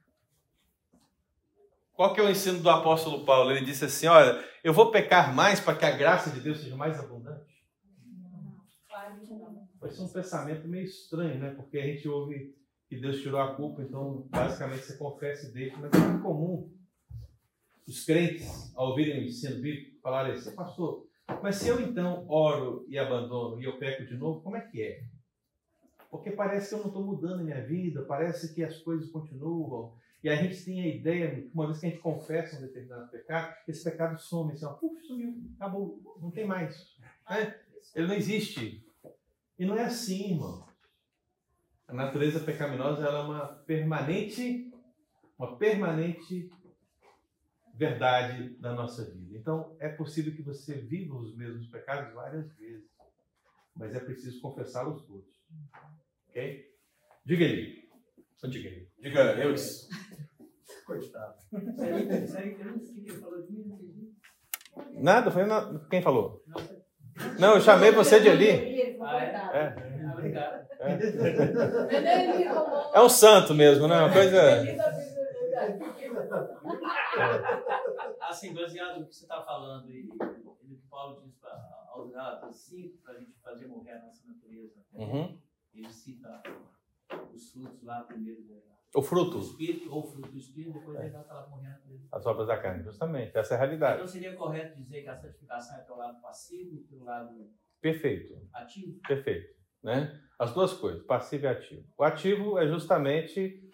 Qual 1.94 2.14
que 2.14 2.20
é 2.20 2.24
o 2.24 2.30
ensino 2.30 2.60
do 2.60 2.70
apóstolo 2.70 3.26
Paulo? 3.26 3.52
Ele 3.52 3.66
disse 3.66 3.86
assim: 3.86 4.08
Olha, 4.08 4.44
eu 4.64 4.74
vou 4.74 4.92
pecar 4.92 5.34
mais 5.36 5.60
para 5.60 5.76
que 5.76 5.86
a 5.86 5.92
graça 5.92 6.30
de 6.30 6.40
Deus 6.40 6.60
seja 6.60 6.76
mais 6.76 7.00
abundante. 7.00 7.52
Vai 9.80 9.90
ser 9.90 10.02
um 10.02 10.10
pensamento 10.10 10.68
meio 10.68 10.86
estranho, 10.86 11.40
né? 11.40 11.52
Porque 11.52 11.78
a 11.78 11.86
gente 11.86 12.08
ouve 12.08 12.56
que 12.88 12.98
Deus 12.98 13.22
tirou 13.22 13.40
a 13.40 13.56
culpa, 13.56 13.82
então 13.82 14.28
basicamente 14.30 14.84
você 14.84 14.98
confessa 14.98 15.48
e 15.48 15.54
deixa, 15.54 15.78
mas 15.78 15.92
é 15.94 15.98
muito 15.98 16.22
comum 16.22 16.72
os 17.88 18.06
crentes, 18.06 18.76
ao 18.76 18.90
ouvirem 18.90 19.22
o 19.22 19.26
ensino 19.26 19.62
bíblico, 19.62 20.00
falarem 20.02 20.34
assim: 20.34 20.56
Pastor, 20.56 21.08
mas 21.42 21.56
se 21.56 21.68
eu 21.68 21.80
então 21.80 22.26
oro 22.28 22.86
e 22.88 22.98
abandono 22.98 23.62
e 23.62 23.66
eu 23.66 23.78
peco 23.78 24.06
de 24.06 24.16
novo, 24.16 24.42
como 24.42 24.58
é 24.58 24.62
que 24.62 24.82
é? 24.82 25.04
Porque 26.10 26.32
parece 26.32 26.70
que 26.70 26.76
eu 26.76 26.80
não 26.80 26.88
estou 26.88 27.06
mudando 27.06 27.40
a 27.40 27.44
minha 27.44 27.66
vida, 27.66 28.04
parece 28.04 28.54
que 28.54 28.64
as 28.64 28.78
coisas 28.80 29.10
continuam. 29.10 29.94
E 30.24 30.30
a 30.30 30.36
gente 30.36 30.64
tem 30.64 30.82
a 30.82 30.88
ideia, 30.88 31.50
uma 31.54 31.66
vez 31.66 31.80
que 31.80 31.86
a 31.86 31.90
gente 31.90 32.02
confessa 32.02 32.58
um 32.58 32.62
determinado 32.62 33.10
pecado, 33.10 33.56
esse 33.68 33.84
pecado 33.84 34.20
some, 34.20 34.52
assim, 34.52 34.66
ó, 34.66 34.74
puf, 34.74 35.02
sumiu, 35.06 35.34
acabou, 35.56 36.00
não 36.22 36.30
tem 36.30 36.46
mais. 36.46 36.96
Né? 37.30 37.56
Ele 37.96 38.08
não 38.08 38.14
existe. 38.14 38.86
E 39.58 39.66
não 39.66 39.76
é 39.76 39.86
assim, 39.86 40.34
irmão. 40.34 40.66
A 41.88 41.94
natureza 41.94 42.40
pecaminosa 42.40 43.06
ela 43.06 43.20
é 43.20 43.24
uma 43.24 43.48
permanente, 43.66 44.72
uma 45.38 45.58
permanente 45.58 46.50
verdade 47.82 48.50
da 48.60 48.74
nossa 48.74 49.04
vida. 49.12 49.36
Então, 49.36 49.76
é 49.80 49.90
possível 49.90 50.36
que 50.36 50.44
você 50.44 50.76
viva 50.76 51.16
os 51.16 51.36
mesmos 51.36 51.66
pecados 51.68 52.14
várias 52.14 52.56
vezes, 52.56 52.88
mas 53.76 53.96
é 53.96 54.00
preciso 54.00 54.40
confessá-los 54.40 55.02
todos. 55.08 55.34
Ok? 56.30 56.70
Diga 57.26 57.44
aí. 57.44 57.90
Só 58.38 58.48
diga 58.48 58.70
aí. 58.70 58.88
Diga 59.00 59.22
eu. 59.42 59.56
Coitado. 60.86 61.36
Nada, 64.94 65.32
foi 65.32 65.46
na... 65.46 65.80
quem 65.90 66.02
falou? 66.02 66.44
Não, 67.40 67.56
eu 67.56 67.62
chamei 67.62 67.92
você 67.92 68.20
de 68.20 68.30
ali. 68.30 68.98
Ah, 69.02 69.56
É. 69.58 70.12
Obrigado. 70.12 70.68
É 72.94 73.02
um 73.02 73.10
santo 73.10 73.56
mesmo, 73.56 73.88
né? 73.88 73.98
Uma 73.98 74.12
coisa. 74.14 74.64
Assim, 78.22 78.54
baseado 78.54 79.00
no 79.00 79.08
que 79.08 79.16
você 79.16 79.26
está 79.26 79.42
falando 79.42 79.90
e 79.90 80.04
no 80.04 80.78
que 80.78 80.88
Paulo 80.88 81.22
diz 81.22 81.36
para 81.36 81.86
aos 81.90 82.12
Gálatas 82.12 82.56
5, 82.56 82.98
para 83.00 83.14
a 83.14 83.20
gente 83.20 83.40
fazer 83.42 83.68
morrer 83.68 83.92
a 83.92 84.06
nossa 84.06 84.26
natureza. 84.26 84.84
Uhum. 84.94 85.40
Ele 85.74 85.92
cita 85.92 86.42
os 87.34 87.52
frutos 87.52 87.84
lá 87.84 88.04
primeiro 88.04 88.42
do 88.44 88.62
O 88.96 89.02
fruto, 89.02 89.40
Espírito, 89.40 89.94
ou 89.94 90.04
fruto 90.04 90.30
do 90.30 90.38
Espírito, 90.38 90.80
depois 90.80 91.00
ele 91.00 91.08
está 91.08 91.34
lá 91.34 91.48
morrendo 91.48 91.76
a 91.76 91.78
natureza. 91.78 92.08
as 92.12 92.26
obras 92.26 92.48
da 92.48 92.58
carne, 92.58 92.84
justamente. 92.84 93.38
Essa 93.38 93.56
é 93.56 93.58
a 93.58 93.60
realidade. 93.60 93.96
Então 93.96 94.08
seria 94.08 94.36
correto 94.36 94.78
dizer 94.78 95.04
que 95.04 95.10
a 95.10 95.16
santificação 95.16 95.78
é 95.78 95.82
pelo 95.82 95.98
lado 95.98 96.22
passivo 96.22 96.76
e 96.76 96.84
pelo 96.84 97.04
lado 97.04 97.50
Perfeito. 97.80 98.48
ativo? 98.54 99.00
Perfeito. 99.08 99.60
Né? 99.84 100.22
As 100.38 100.54
duas 100.54 100.74
coisas, 100.74 101.04
passivo 101.06 101.46
e 101.46 101.48
ativo. 101.48 101.88
O 101.98 102.04
ativo 102.04 102.58
é 102.60 102.68
justamente 102.68 103.70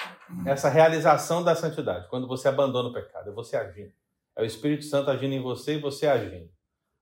essa 0.46 0.70
realização 0.70 1.44
da 1.44 1.56
santidade, 1.56 2.08
quando 2.10 2.28
você 2.28 2.48
abandona 2.48 2.90
o 2.90 2.94
pecado, 2.94 3.30
é 3.30 3.34
você 3.34 3.56
agindo. 3.56 3.92
É 4.36 4.42
o 4.42 4.46
Espírito 4.46 4.84
Santo 4.84 5.10
agindo 5.10 5.34
em 5.34 5.42
você 5.42 5.76
e 5.76 5.82
você 5.82 6.08
agindo. 6.08 6.50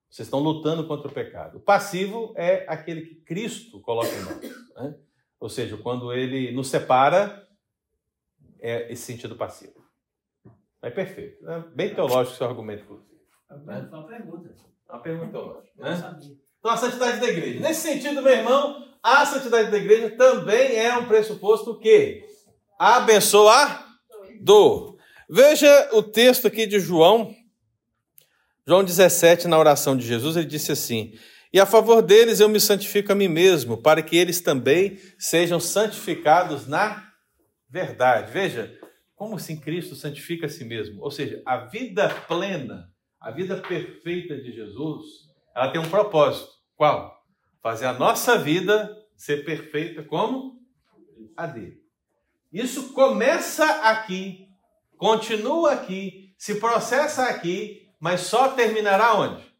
Vocês 0.10 0.28
estão 0.28 0.40
lutando 0.40 0.88
contra 0.88 1.08
o 1.08 1.14
pecado. 1.14 1.58
O 1.58 1.60
passivo 1.62 2.34
é 2.38 2.66
aquele 2.68 3.02
que 3.02 3.16
Cristo 3.16 3.82
coloca 3.82 4.08
em 4.08 4.22
nós. 4.22 4.42
Né? 4.76 4.96
Ou 5.40 5.50
seja, 5.50 5.76
quando 5.78 6.14
ele 6.14 6.52
nos 6.52 6.70
separa, 6.70 7.46
é 8.60 8.92
esse 8.92 9.04
sentido 9.04 9.36
passivo. 9.36 9.84
É 10.82 10.90
perfeito. 10.90 11.48
É 11.50 11.60
bem 11.76 11.94
teológico 11.94 12.38
seu 12.38 12.48
argumento, 12.48 12.84
inclusive. 12.84 13.20
Foi 13.48 13.58
uma 13.58 14.08
pergunta. 14.08 14.56
É 14.88 14.94
uma 14.94 15.02
pergunta 15.02 15.32
teológica. 15.32 15.74
Né? 15.84 16.20
Então, 16.60 16.72
a 16.72 16.78
santidade 16.78 17.20
da 17.20 17.28
igreja. 17.28 17.60
Nesse 17.60 17.82
sentido, 17.82 18.22
meu 18.22 18.32
irmão, 18.32 18.88
a 19.04 19.26
santidade 19.26 19.70
da 19.70 19.78
igreja 19.78 20.16
também 20.16 20.78
é 20.78 20.98
um 20.98 21.08
pressuposto 21.08 21.78
que 21.78 22.24
abençoador. 22.78 23.86
Veja 25.30 25.90
o 25.94 26.04
texto 26.04 26.48
aqui 26.48 26.68
de 26.68 26.80
João, 26.80 27.36
João 28.68 28.84
17, 28.84 29.48
na 29.48 29.60
oração 29.60 29.96
de 29.96 30.06
Jesus, 30.06 30.36
ele 30.36 30.48
disse 30.48 30.72
assim: 30.72 31.14
E 31.54 31.60
a 31.60 31.66
favor 31.66 32.02
deles 32.02 32.40
eu 32.40 32.50
me 32.50 32.60
santifico 32.60 33.12
a 33.12 33.16
mim 33.16 33.28
mesmo, 33.28 33.78
para 33.78 34.02
que 34.02 34.18
eles 34.18 34.42
também 34.42 34.98
sejam 35.20 35.60
santificados 35.60 36.68
na 36.68 37.12
verdade. 37.70 38.32
Veja, 38.32 38.76
como 39.16 39.36
assim 39.36 39.60
Cristo 39.60 39.96
santifica 39.96 40.48
a 40.48 40.50
si 40.50 40.66
mesmo? 40.66 41.02
Ou 41.02 41.12
seja, 41.12 41.42
a 41.46 41.58
vida 41.58 42.10
plena, 42.28 42.90
a 43.20 43.32
vida 43.32 43.58
perfeita 43.58 44.36
de 44.36 44.52
Jesus, 44.52 45.06
ela 45.56 45.72
tem 45.72 45.80
um 45.80 45.90
propósito. 45.90 46.50
Qual? 46.76 47.16
Fazer 47.62 47.86
a 47.86 47.94
nossa 47.94 48.38
vida 48.38 48.96
ser 49.16 49.46
perfeita 49.46 50.04
como 50.04 50.60
a 51.38 51.48
dele. 51.48 51.85
Isso 52.56 52.94
começa 52.94 53.66
aqui, 53.82 54.48
continua 54.96 55.74
aqui, 55.74 56.34
se 56.38 56.58
processa 56.58 57.26
aqui, 57.26 57.92
mas 58.00 58.22
só 58.22 58.54
terminará 58.54 59.14
onde? 59.14 59.54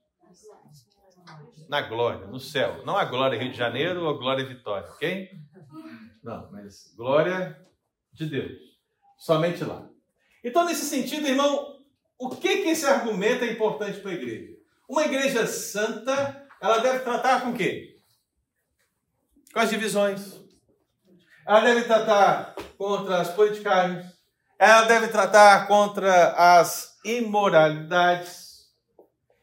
Na 1.68 1.82
glória, 1.82 2.26
no 2.28 2.40
céu. 2.40 2.86
Não 2.86 2.96
a 2.96 3.04
glória 3.04 3.38
Rio 3.38 3.52
de 3.52 3.58
Janeiro 3.58 4.04
ou 4.04 4.10
a 4.12 4.18
glória 4.18 4.46
Vitória, 4.46 4.88
ok? 4.88 5.30
Não, 6.24 6.50
mas 6.54 6.94
glória 6.96 7.60
de 8.14 8.28
Deus. 8.28 8.62
Somente 9.18 9.62
lá. 9.66 9.90
Então, 10.42 10.64
nesse 10.64 10.86
sentido, 10.86 11.28
irmão, 11.28 11.78
o 12.18 12.30
que, 12.30 12.64
que 12.64 12.70
esse 12.70 12.86
argumento 12.86 13.44
é 13.44 13.52
importante 13.52 14.00
para 14.00 14.12
a 14.12 14.14
igreja? 14.14 14.56
Uma 14.88 15.04
igreja 15.04 15.46
santa, 15.46 16.48
ela 16.62 16.78
deve 16.78 17.00
tratar 17.00 17.42
com 17.42 17.50
o 17.50 17.58
quê? 17.58 18.00
Com 19.52 19.60
as 19.60 19.70
divisões. 19.70 20.45
Ela 21.46 21.60
deve 21.60 21.84
tratar 21.84 22.56
contra 22.78 23.22
as 23.22 23.30
politicagens. 23.30 24.06
Ela 24.58 24.86
deve 24.86 25.10
tratar 25.10 25.68
contra 25.68 26.32
as 26.32 27.00
imoralidades. 27.06 28.74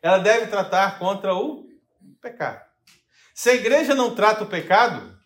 Ela 0.00 0.18
deve 0.18 0.48
tratar 0.48 0.98
contra 0.98 1.34
o 1.34 1.68
pecado. 2.20 2.60
Se 3.34 3.50
a 3.50 3.54
igreja 3.54 3.94
não 3.94 4.14
trata 4.14 4.42
o 4.42 4.48
pecado, 4.48 5.16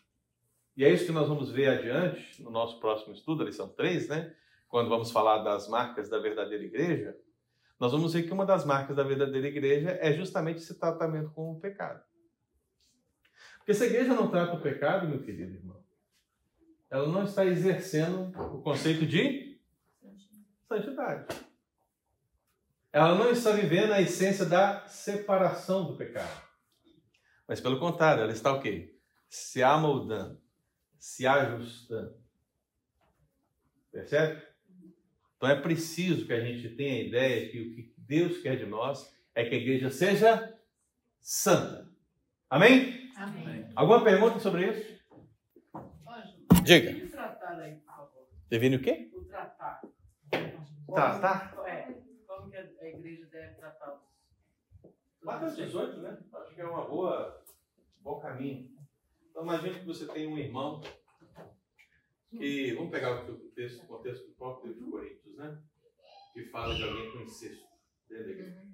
e 0.76 0.84
é 0.84 0.90
isso 0.92 1.06
que 1.06 1.12
nós 1.12 1.28
vamos 1.28 1.50
ver 1.50 1.68
adiante 1.68 2.42
no 2.42 2.50
nosso 2.50 2.78
próximo 2.78 3.14
estudo, 3.14 3.42
a 3.42 3.46
lição 3.46 3.68
3, 3.68 4.08
né? 4.08 4.34
Quando 4.68 4.90
vamos 4.90 5.10
falar 5.10 5.38
das 5.38 5.68
marcas 5.68 6.10
da 6.10 6.18
verdadeira 6.18 6.62
igreja, 6.62 7.16
nós 7.80 7.92
vamos 7.92 8.12
ver 8.12 8.24
que 8.24 8.32
uma 8.32 8.44
das 8.44 8.66
marcas 8.66 8.94
da 8.94 9.02
verdadeira 9.02 9.46
igreja 9.46 9.98
é 10.00 10.12
justamente 10.12 10.58
esse 10.58 10.78
tratamento 10.78 11.30
com 11.30 11.52
o 11.52 11.60
pecado. 11.60 12.02
Porque 13.58 13.72
se 13.72 13.84
a 13.84 13.86
igreja 13.86 14.12
não 14.12 14.28
trata 14.28 14.54
o 14.54 14.60
pecado, 14.60 15.08
meu 15.08 15.22
querido 15.22 15.54
irmão, 15.54 15.85
ela 16.90 17.08
não 17.08 17.24
está 17.24 17.44
exercendo 17.44 18.32
o 18.54 18.62
conceito 18.62 19.06
de 19.06 19.60
santidade. 20.68 21.26
Ela 22.92 23.14
não 23.14 23.30
está 23.30 23.52
vivendo 23.52 23.92
a 23.92 24.00
essência 24.00 24.44
da 24.44 24.86
separação 24.86 25.86
do 25.86 25.96
pecado. 25.96 26.42
Mas 27.46 27.60
pelo 27.60 27.78
contrário, 27.78 28.22
ela 28.22 28.32
está 28.32 28.52
o 28.52 28.60
quê? 28.60 28.96
Se 29.28 29.62
amoldando 29.62 30.40
se 31.06 31.24
ajustando. 31.24 32.16
Percebe? 33.92 34.42
Então 35.36 35.48
é 35.48 35.60
preciso 35.60 36.26
que 36.26 36.32
a 36.32 36.40
gente 36.40 36.68
tenha 36.70 36.94
a 36.94 37.06
ideia 37.06 37.48
que 37.48 37.60
o 37.60 37.74
que 37.76 37.94
Deus 37.96 38.38
quer 38.38 38.56
de 38.56 38.66
nós 38.66 39.14
é 39.32 39.44
que 39.44 39.54
a 39.54 39.58
igreja 39.58 39.88
seja 39.88 40.58
santa. 41.20 41.88
Amém? 42.50 43.12
Amém. 43.16 43.70
Alguma 43.76 44.02
pergunta 44.02 44.40
sobre 44.40 44.68
isso? 44.68 44.95
Diga. 46.66 46.90
O 46.90 47.10
tratar 47.10 47.60
aí, 47.60 47.76
por 47.76 47.84
favor. 47.84 48.28
Devine 48.48 48.74
o 48.74 48.82
quê? 48.82 49.08
O 49.14 49.24
tratar. 49.24 49.80
Tratar? 50.92 51.54
É. 51.64 51.94
Como 52.26 52.50
que 52.50 52.56
a 52.56 52.88
igreja 52.88 53.24
deve 53.26 53.54
tratar 53.54 53.94
os. 53.94 54.02
Mateus 55.22 55.54
18, 55.54 56.00
né? 56.00 56.18
Acho 56.32 56.54
que 56.56 56.60
é 56.60 56.66
uma 56.66 56.84
boa, 56.84 57.40
um 58.00 58.02
bom 58.02 58.18
caminho. 58.18 58.76
Então 59.30 59.44
imagine 59.44 59.78
que 59.78 59.86
você 59.86 60.08
tem 60.08 60.26
um 60.26 60.36
irmão 60.36 60.80
que, 62.30 62.74
vamos 62.74 62.90
pegar 62.90 63.30
o 63.30 63.38
texto, 63.50 63.84
o 63.84 63.86
contexto 63.86 64.26
do 64.26 64.34
próprio 64.34 64.72
livro 64.72 64.84
de 64.86 64.90
Coríntios, 64.90 65.36
né? 65.36 65.62
Que 66.32 66.46
fala 66.46 66.74
de 66.74 66.82
alguém 66.82 67.12
com 67.12 67.20
incesto 67.20 67.64
dentro 68.08 68.24
da 68.24 68.32
igreja. 68.32 68.66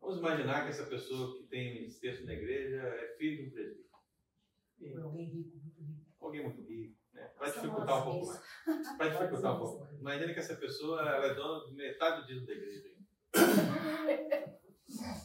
Vamos 0.00 0.18
imaginar 0.18 0.64
que 0.64 0.70
essa 0.70 0.86
pessoa 0.86 1.38
que 1.38 1.44
tem 1.44 1.84
incesto 1.84 2.24
na 2.26 2.32
igreja 2.32 2.82
é 2.82 3.16
filho 3.16 3.36
de 3.36 3.48
um 3.48 3.52
presbítero. 3.52 5.04
Alguém 5.04 5.26
rico, 5.26 5.56
muito 5.58 5.80
rico. 5.80 6.01
Alguém 6.22 6.44
muito 6.44 6.62
rico, 6.62 6.96
né? 7.12 7.22
Para 7.36 7.50
dificultar 7.50 7.98
um 7.98 8.04
pouco 8.04 8.26
mais. 8.26 8.96
Para 8.96 9.08
dificultar 9.08 9.54
um 9.54 9.58
pouco 9.58 9.80
mais. 9.80 9.98
Imagina 9.98 10.32
que 10.32 10.38
essa 10.38 10.56
pessoa 10.56 11.00
ela 11.00 11.26
é 11.26 11.34
dona 11.34 11.66
de 11.66 11.74
metade 11.74 12.20
do 12.20 12.26
dízimo 12.26 12.46
da 12.46 12.52
igreja. 12.52 12.88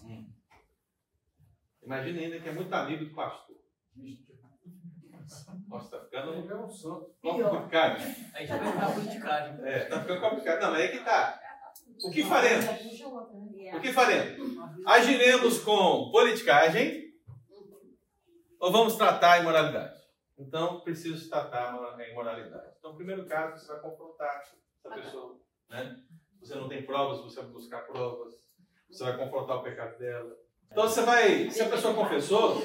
Hum. 0.03 0.33
Imagina 1.83 2.19
ainda 2.19 2.39
que 2.39 2.49
é 2.49 2.51
muito 2.51 2.73
amigo 2.73 3.05
do 3.05 3.13
pastor. 3.13 3.57
Nossa, 5.67 5.89
tá 5.89 6.05
ficando 6.05 6.31
complicado. 7.49 8.01
Aí 8.33 8.45
já 8.45 8.57
vai 8.57 8.71
ficar 8.71 8.93
politicagem. 8.93 9.67
É, 9.67 9.79
tá 9.85 10.01
ficando 10.01 10.21
complicado. 10.21 10.61
Não, 10.61 10.71
mas 10.71 10.81
aí 10.81 10.89
que 10.89 11.03
tá. 11.03 11.39
O 12.03 12.11
que 12.11 12.23
faremos? 12.23 12.65
O 13.75 13.81
que 13.81 13.93
faremos? 13.93 14.57
Agiremos 14.85 15.59
com 15.59 16.09
politicagem 16.11 17.13
ou 18.59 18.71
vamos 18.71 18.95
tratar 18.95 19.33
a 19.33 19.39
imoralidade? 19.39 19.97
Então, 20.37 20.81
preciso 20.81 21.29
tratar 21.29 21.73
a 21.73 22.09
imoralidade. 22.09 22.73
Então, 22.77 22.91
no 22.91 22.97
primeiro 22.97 23.25
caso, 23.25 23.59
você 23.59 23.71
vai 23.71 23.81
confrontar 23.81 24.41
essa 24.41 24.89
pessoa. 24.95 25.39
Né? 25.69 25.99
Você 26.39 26.55
não 26.55 26.69
tem 26.69 26.85
provas, 26.85 27.21
você 27.21 27.41
vai 27.41 27.49
buscar 27.49 27.81
provas. 27.87 28.33
Você 28.89 29.03
vai 29.03 29.17
confrontar 29.17 29.57
o 29.57 29.63
pecado 29.63 29.97
dela. 29.97 30.37
Então, 30.71 30.87
você 30.87 31.01
vai. 31.01 31.49
Se 31.49 31.61
a 31.61 31.69
pessoa 31.69 31.93
confessou, 31.93 32.61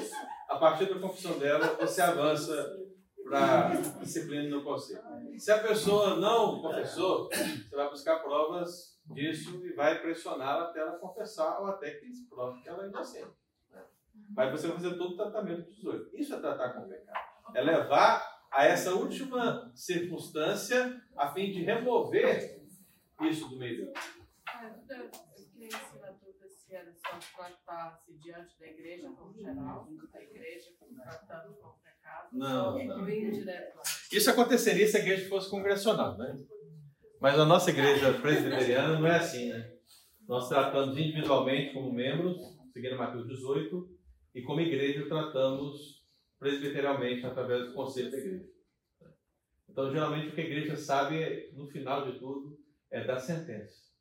a 0.47 0.57
partir 0.57 0.85
da 0.85 0.99
confissão 0.99 1.39
dela, 1.39 1.75
você 1.75 2.01
avança 2.01 2.79
para 3.23 3.69
disciplina 3.99 4.55
no 4.55 4.63
conselho. 4.63 5.01
Se 5.37 5.51
a 5.51 5.63
pessoa 5.63 6.17
não 6.17 6.61
confessou, 6.61 7.29
você 7.29 7.75
vai 7.75 7.89
buscar 7.89 8.19
provas 8.19 9.01
disso 9.05 9.65
e 9.65 9.73
vai 9.73 9.99
pressioná-la 9.99 10.69
até 10.69 10.79
ela 10.79 10.99
confessar 10.99 11.59
ou 11.59 11.67
até 11.67 11.91
que 11.91 12.13
se 12.13 12.29
prove 12.29 12.61
que 12.61 12.69
ela 12.69 12.83
é 12.83 12.87
inocente. 12.87 13.31
Você 14.51 14.67
vai 14.67 14.75
fazer 14.75 14.97
todo 14.97 15.13
o 15.13 15.17
tratamento 15.17 15.63
dos 15.63 15.81
dois. 15.81 16.13
Isso 16.13 16.35
é 16.35 16.39
tratar 16.39 16.73
com 16.73 16.85
o 16.85 16.89
pecado. 16.89 17.32
É 17.55 17.61
levar 17.61 18.41
a 18.51 18.65
essa 18.65 18.93
última 18.93 19.71
circunstância 19.75 21.01
a 21.15 21.31
fim 21.31 21.51
de 21.51 21.63
remover 21.63 22.61
isso 23.21 23.47
do 23.49 23.57
meio 23.57 23.91
dúvida 26.23 26.47
se 26.49 26.75
era 26.75 26.91
só 26.93 27.19
tratar-se 27.35 28.13
diante 28.19 28.57
da 28.59 28.67
igreja 28.67 29.09
como 29.11 29.33
geral, 29.33 29.87
da 30.11 30.21
igreja 30.21 30.71
tratando 31.03 31.53
com 31.55 31.67
o 31.67 31.73
pecado. 31.73 32.29
Não, 32.31 32.85
não. 32.85 33.07
Isso 34.11 34.29
aconteceria 34.29 34.87
se 34.87 34.97
a 34.97 34.99
igreja 34.99 35.29
fosse 35.29 35.49
congressional, 35.49 36.17
né? 36.17 36.37
Mas 37.19 37.39
a 37.39 37.45
nossa 37.45 37.69
igreja 37.69 38.13
presbiteriana 38.19 38.99
não 38.99 39.07
é 39.07 39.17
assim, 39.17 39.49
né? 39.49 39.73
Nós 40.27 40.47
tratamos 40.47 40.97
individualmente 40.97 41.73
como 41.73 41.91
membros, 41.91 42.37
seguindo 42.71 42.97
Mateus 42.97 43.27
18, 43.27 43.89
e 44.35 44.41
como 44.41 44.61
igreja 44.61 45.07
tratamos 45.07 46.02
presbiterialmente 46.47 47.25
através 47.25 47.67
do 47.67 47.73
conselho 47.73 48.11
da 48.11 48.17
igreja. 48.17 48.49
Então, 49.69 49.89
geralmente, 49.89 50.27
o 50.27 50.35
que 50.35 50.41
a 50.41 50.45
igreja 50.45 50.75
sabe, 50.75 51.49
no 51.53 51.65
final 51.67 52.11
de 52.11 52.19
tudo, 52.19 52.59
é 52.91 53.03
da 53.05 53.17
sentença. 53.17 53.91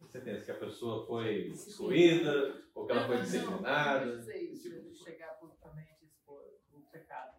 A 0.00 0.06
sentença 0.06 0.44
que 0.46 0.50
a 0.50 0.54
pessoa 0.58 1.06
foi 1.06 1.48
excluída, 1.48 2.64
ou 2.74 2.86
que 2.86 2.92
ela 2.92 3.06
foi 3.06 3.16
Não, 3.16 3.22
não, 3.22 3.30
disciplinada. 3.30 4.06
não 4.06 4.18
dizer 4.18 4.38
isso, 4.38 4.70
de 4.70 4.94
chegar 4.94 5.38
publicamente 5.38 6.04
expor 6.06 6.42
o 6.72 6.80
pecado. 6.90 7.36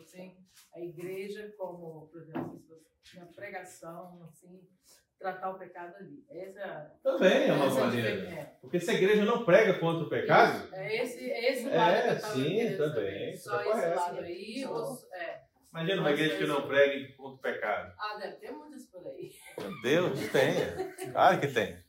Assim, 0.00 0.36
a 0.74 0.80
igreja, 0.80 1.54
como, 1.58 2.08
por 2.08 2.22
exemplo, 2.22 2.58
se 2.58 2.66
você- 2.66 2.93
na 3.14 3.26
pregação, 3.26 4.22
assim, 4.24 4.60
tratar 5.18 5.50
o 5.50 5.58
pecado 5.58 5.94
ali. 5.96 6.24
Essa, 6.30 6.92
Também 7.02 7.48
é 7.48 7.52
uma 7.52 7.66
essa 7.66 7.80
maneira. 7.84 8.08
é, 8.08 8.56
Porque 8.60 8.80
se 8.80 8.90
a 8.90 8.94
igreja 8.94 9.24
não 9.24 9.44
prega 9.44 9.74
contra 9.78 10.04
o 10.06 10.08
pecado, 10.08 10.74
é 10.74 11.02
esse, 11.02 11.30
é 11.30 11.52
esse 11.52 11.68
É, 11.68 11.76
lado 11.76 12.02
que 12.02 12.08
eu 12.08 12.20
tava 12.20 12.34
sim, 12.34 12.76
também, 12.76 13.36
Só 13.36 13.50
tá 13.56 13.62
esse 13.62 13.70
correto. 13.70 13.96
lado 14.00 14.18
aí, 14.20 14.64
ou, 14.66 14.98
é. 15.12 15.40
imagina 15.70 16.00
uma 16.00 16.10
igreja 16.12 16.38
que 16.38 16.46
não 16.46 16.66
pregue 16.66 17.12
contra 17.14 17.34
o 17.34 17.38
pecado. 17.38 17.94
Ah, 17.98 18.18
deve 18.18 18.36
ter 18.36 18.50
muitas 18.52 18.86
por 18.86 19.06
aí. 19.06 19.30
Meu 19.58 19.80
Deus, 19.82 20.18
tem. 20.30 21.10
Claro 21.12 21.40
que 21.40 21.48
tem. 21.48 21.84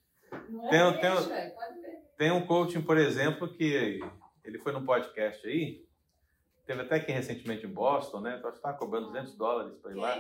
Não 0.50 0.70
Tem- 0.70 0.80
é 0.80 0.92
tem- 1.00 1.12
igreja, 1.12 1.34
é, 1.34 1.50
pode 1.50 1.82
ver. 1.82 1.96
Tem 2.18 2.32
um 2.32 2.46
coaching, 2.46 2.82
por 2.82 2.98
exemplo, 2.98 3.52
que 3.54 4.00
ele 4.44 4.60
foi 4.60 4.72
num 4.72 4.86
podcast 4.86 5.46
aí. 5.48 5.85
Teve 6.66 6.82
até 6.82 6.96
aqui 6.96 7.12
recentemente 7.12 7.66
em 7.68 7.70
Boston, 7.70 8.22
né? 8.22 8.38
Então 8.40 8.50
estava 8.50 8.76
cobrando 8.76 9.08
200 9.08 9.36
dólares 9.36 9.74
para 9.82 9.92
ir 9.92 9.96
lá. 9.96 10.18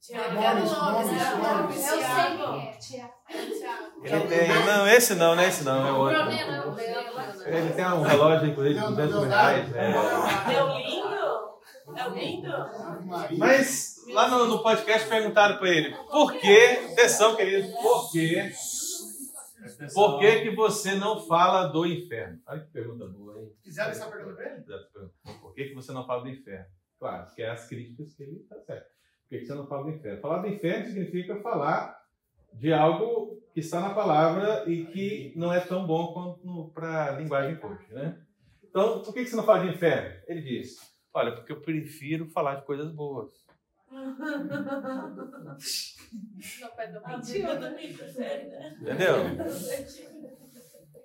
Tiago, 0.00 0.34
nomes, 0.34 0.70
Tiago, 0.70 1.42
nomes. 1.42 1.88
Eu 1.88 1.98
sei 1.98 2.36
quem 2.36 2.68
é. 2.68 2.72
Tiago. 2.78 3.12
Ele 4.04 4.20
tem. 4.28 4.48
Não, 4.48 4.86
esse 4.86 5.14
não, 5.16 5.34
não 5.34 5.42
é 5.42 5.48
esse 5.48 5.64
não, 5.64 5.86
é 5.86 5.92
outro. 5.92 6.32
Ele 7.46 7.72
tem 7.72 7.84
um 7.84 8.02
relógio, 8.02 8.48
inclusive, 8.48 8.78
de 8.78 8.86
200 8.86 9.14
mil 9.14 9.28
reais. 9.28 9.74
É, 9.74 9.92
Deu 10.48 10.68
lindo? 10.78 11.08
É 11.96 12.08
lindo. 12.10 12.48
Mas 13.36 13.96
lá 14.12 14.28
no, 14.28 14.46
no 14.46 14.62
podcast 14.62 15.08
perguntaram 15.08 15.56
para 15.56 15.68
ele, 15.68 15.96
por 16.10 16.32
que, 16.32 16.58
atenção 16.92 17.34
querido, 17.34 17.72
por 17.72 18.10
que, 18.12 18.52
por 19.94 20.18
que 20.18 20.40
que 20.42 20.50
você 20.54 20.94
não 20.94 21.20
fala 21.26 21.68
do 21.68 21.86
inferno? 21.86 22.40
Olha 22.46 22.60
que 22.60 22.70
pergunta 22.70 23.06
boa, 23.06 23.40
hein? 23.40 23.52
Fizeram 23.62 23.90
essa 23.90 24.10
pergunta 24.10 24.36
pra 24.36 24.54
ele? 24.54 24.64
Por 25.40 25.54
que, 25.54 25.64
que 25.64 25.74
você 25.74 25.92
não 25.92 26.06
fala 26.06 26.22
do 26.22 26.28
inferno? 26.28 26.66
Claro, 26.98 27.34
que 27.34 27.42
é 27.42 27.50
as 27.50 27.68
críticas 27.68 28.14
que 28.14 28.22
ele 28.22 28.40
está 28.40 28.58
certo. 28.60 28.86
Por 28.86 29.28
que, 29.28 29.38
que 29.38 29.46
você 29.46 29.54
não 29.54 29.66
fala 29.66 29.84
do 29.84 29.90
inferno? 29.90 30.20
Falar 30.20 30.38
do 30.42 30.48
inferno 30.48 30.86
significa 30.86 31.40
falar 31.40 31.98
de 32.52 32.72
algo 32.72 33.40
que 33.52 33.60
está 33.60 33.80
na 33.80 33.94
palavra 33.94 34.68
e 34.68 34.86
que 34.86 35.32
não 35.36 35.52
é 35.52 35.60
tão 35.60 35.86
bom 35.86 36.12
quanto 36.12 36.70
para 36.74 37.06
a 37.06 37.10
linguagem 37.12 37.58
hoje, 37.62 37.92
né? 37.92 38.20
Então, 38.64 39.02
por 39.02 39.14
que, 39.14 39.24
que 39.24 39.30
você 39.30 39.36
não 39.36 39.44
fala 39.44 39.64
de 39.64 39.74
inferno? 39.74 40.20
Ele 40.26 40.42
diz, 40.42 40.76
olha, 41.12 41.32
porque 41.32 41.52
eu 41.52 41.60
prefiro 41.60 42.26
falar 42.30 42.56
de 42.56 42.66
coisas 42.66 42.90
boas. 42.92 43.47
Não, 43.90 44.16
perdão, 46.76 47.02
prefere, 47.94 48.48
né? 48.48 48.76
Entendeu? 48.80 49.16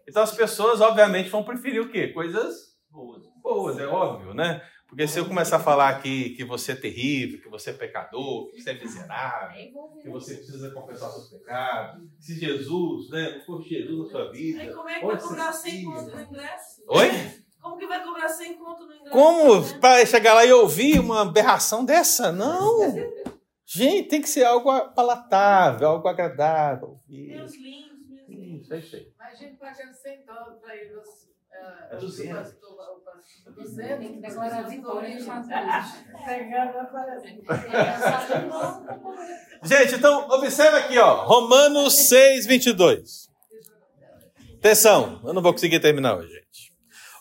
Então 0.07 0.23
as 0.23 0.35
pessoas, 0.35 0.81
obviamente, 0.81 1.29
vão 1.29 1.43
preferir 1.43 1.81
o 1.81 1.89
quê? 1.89 2.09
Coisas 2.09 2.77
Boas. 2.89 3.23
boas, 3.41 3.79
é 3.79 3.87
óbvio, 3.87 4.33
né? 4.33 4.61
Porque 4.87 5.07
se 5.07 5.17
eu 5.19 5.25
começar 5.25 5.55
a 5.55 5.59
falar 5.59 5.89
aqui 5.89 6.35
que 6.35 6.43
você 6.43 6.73
é 6.73 6.75
terrível, 6.75 7.41
que 7.41 7.49
você 7.49 7.71
é 7.71 7.73
pecador, 7.73 8.51
que 8.51 8.61
você 8.61 8.69
é 8.69 8.73
miserável, 8.79 9.73
que 9.99 10.07
você 10.07 10.35
precisa 10.35 10.69
confessar 10.69 11.09
seus 11.09 11.29
pecados, 11.29 12.07
se 12.19 12.39
Jesus, 12.39 13.09
né, 13.09 13.37
não 13.37 13.41
fosse 13.43 13.69
Jesus 13.69 13.97
na 13.97 14.05
sua 14.11 14.31
vida. 14.31 14.61
Aí 14.61 14.71
como 14.71 14.87
é 14.87 14.99
que 14.99 15.05
vai 15.07 15.19
cobrar 15.19 15.51
100 15.51 15.83
precisa? 15.83 16.11
conto 16.11 16.15
no 16.15 16.21
ingresso? 16.21 16.83
Oi? 16.87 17.42
Como 18.75 18.79
que 18.79 18.85
vai 18.85 18.85
cobrar 18.85 18.85
100 18.85 18.85
conto 18.85 18.85
no 18.85 18.93
ingresso? 18.95 19.11
Como 19.11 19.61
né? 19.73 19.79
para 19.79 20.05
chegar 20.05 20.33
lá 20.33 20.45
e 20.45 20.51
ouvir 20.53 20.99
uma 20.99 21.21
aberração 21.21 21.85
dessa? 21.85 22.31
Não! 22.31 22.79
Gente, 23.65 24.07
tem 24.09 24.21
que 24.21 24.29
ser 24.29 24.43
algo 24.43 24.69
palatável, 24.93 25.87
algo 25.87 26.07
agradável. 26.07 26.99
Deus 27.07 27.55
lindo, 27.55 27.95
Deus 28.07 28.27
lindo. 28.29 28.61
Isso, 28.61 28.73
é 28.73 28.77
isso 28.79 28.95
aí. 28.95 29.07
Mas 29.17 29.33
a 29.33 29.35
gente 29.35 29.55
pagando 29.57 29.93
100 29.93 30.25
dólares 30.25 30.59
para 30.61 30.75
ir 30.75 30.91
nos. 30.91 31.09
ah, 31.53 31.87
É 31.91 31.95
200. 31.97 32.31
o 32.31 32.35
pastor- 32.43 32.69
o 32.69 32.99
pastor- 33.01 33.53
200. 33.53 33.99
Tem 33.99 34.13
que 34.13 34.21
declarar 34.21 34.61
vitória 34.63 35.07
em. 35.07 35.19
Gente, 39.63 39.95
então, 39.95 40.27
observa 40.29 40.77
aqui, 40.77 40.97
ó. 40.97 41.25
Romanos 41.25 41.93
6, 41.93 42.45
22. 42.45 43.29
Atenção, 44.59 45.19
eu 45.25 45.33
não 45.33 45.41
vou 45.41 45.51
conseguir 45.53 45.79
terminar 45.79 46.17
hoje, 46.17 46.29
gente. 46.29 46.72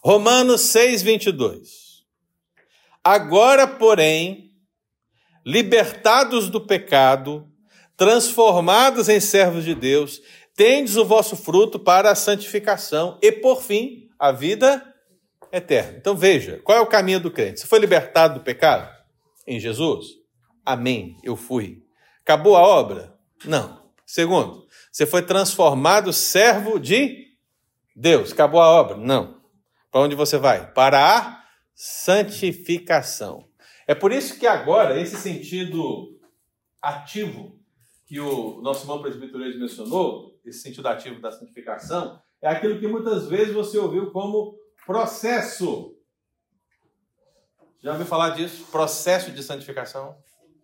Romanos 0.05 0.63
6, 0.63 1.01
22. 1.03 2.05
Agora, 3.05 3.69
porém, 3.69 4.51
libertados 5.47 6.51
do 6.51 6.61
pecado, 6.61 7.49
transformados 7.97 9.09
em 9.09 9.21
servos 9.21 9.63
de 9.63 9.77
Deus, 9.77 10.21
tendes 10.57 10.97
o 10.97 11.05
vosso 11.05 11.37
fruto 11.37 11.79
para 11.79 12.11
a 12.11 12.17
santificação 12.17 13.17
e, 13.23 13.31
por 13.31 13.63
fim, 13.63 14.09
a 14.19 14.33
vida 14.33 14.85
eterna. 15.53 15.99
Então 15.99 16.17
veja, 16.17 16.61
qual 16.65 16.79
é 16.79 16.81
o 16.81 16.87
caminho 16.87 17.21
do 17.21 17.31
crente? 17.31 17.61
Você 17.61 17.69
foi 17.69 17.79
libertado 17.79 18.41
do 18.41 18.45
pecado? 18.45 18.91
Em 19.47 19.61
Jesus? 19.61 20.07
Amém, 20.67 21.17
eu 21.23 21.37
fui. 21.37 21.85
Acabou 22.23 22.57
a 22.57 22.61
obra? 22.61 23.15
Não. 23.45 23.81
Segundo, 24.05 24.67
você 24.91 25.07
foi 25.07 25.23
transformado 25.23 26.13
servo 26.13 26.81
de 26.81 27.29
Deus. 27.95 28.33
Acabou 28.33 28.61
a 28.61 28.69
obra? 28.69 28.97
Não. 28.97 29.42
Para 29.93 30.01
onde 30.01 30.15
você 30.15 30.39
vai? 30.39 30.73
Para 30.73 31.19
a 31.19 31.45
santificação. 31.75 33.47
É 33.87 33.95
por 33.95 34.11
isso 34.11 34.39
que 34.39 34.47
agora, 34.47 34.99
esse 34.99 35.17
sentido 35.17 36.19
ativo 36.81 37.61
que 38.07 38.19
o 38.19 38.63
nosso 38.63 38.85
irmão 38.85 39.03
presbítero 39.03 39.39
mencionou, 39.59 40.41
esse 40.47 40.61
sentido 40.61 40.89
ativo 40.89 41.21
da 41.21 41.31
santificação, 41.31 42.19
é 42.41 42.49
aquilo 42.49 42.81
que 42.81 42.89
muitas 42.89 43.27
vezes 43.27 43.53
você 43.53 43.77
ouviu 43.77 44.11
como 44.11 44.59
processo. 44.87 45.95
Já 47.83 47.93
ouviu 47.93 48.07
falar 48.07 48.31
disso? 48.31 48.65
Processo 48.73 49.31
de 49.31 49.43
santificação? 49.43 50.17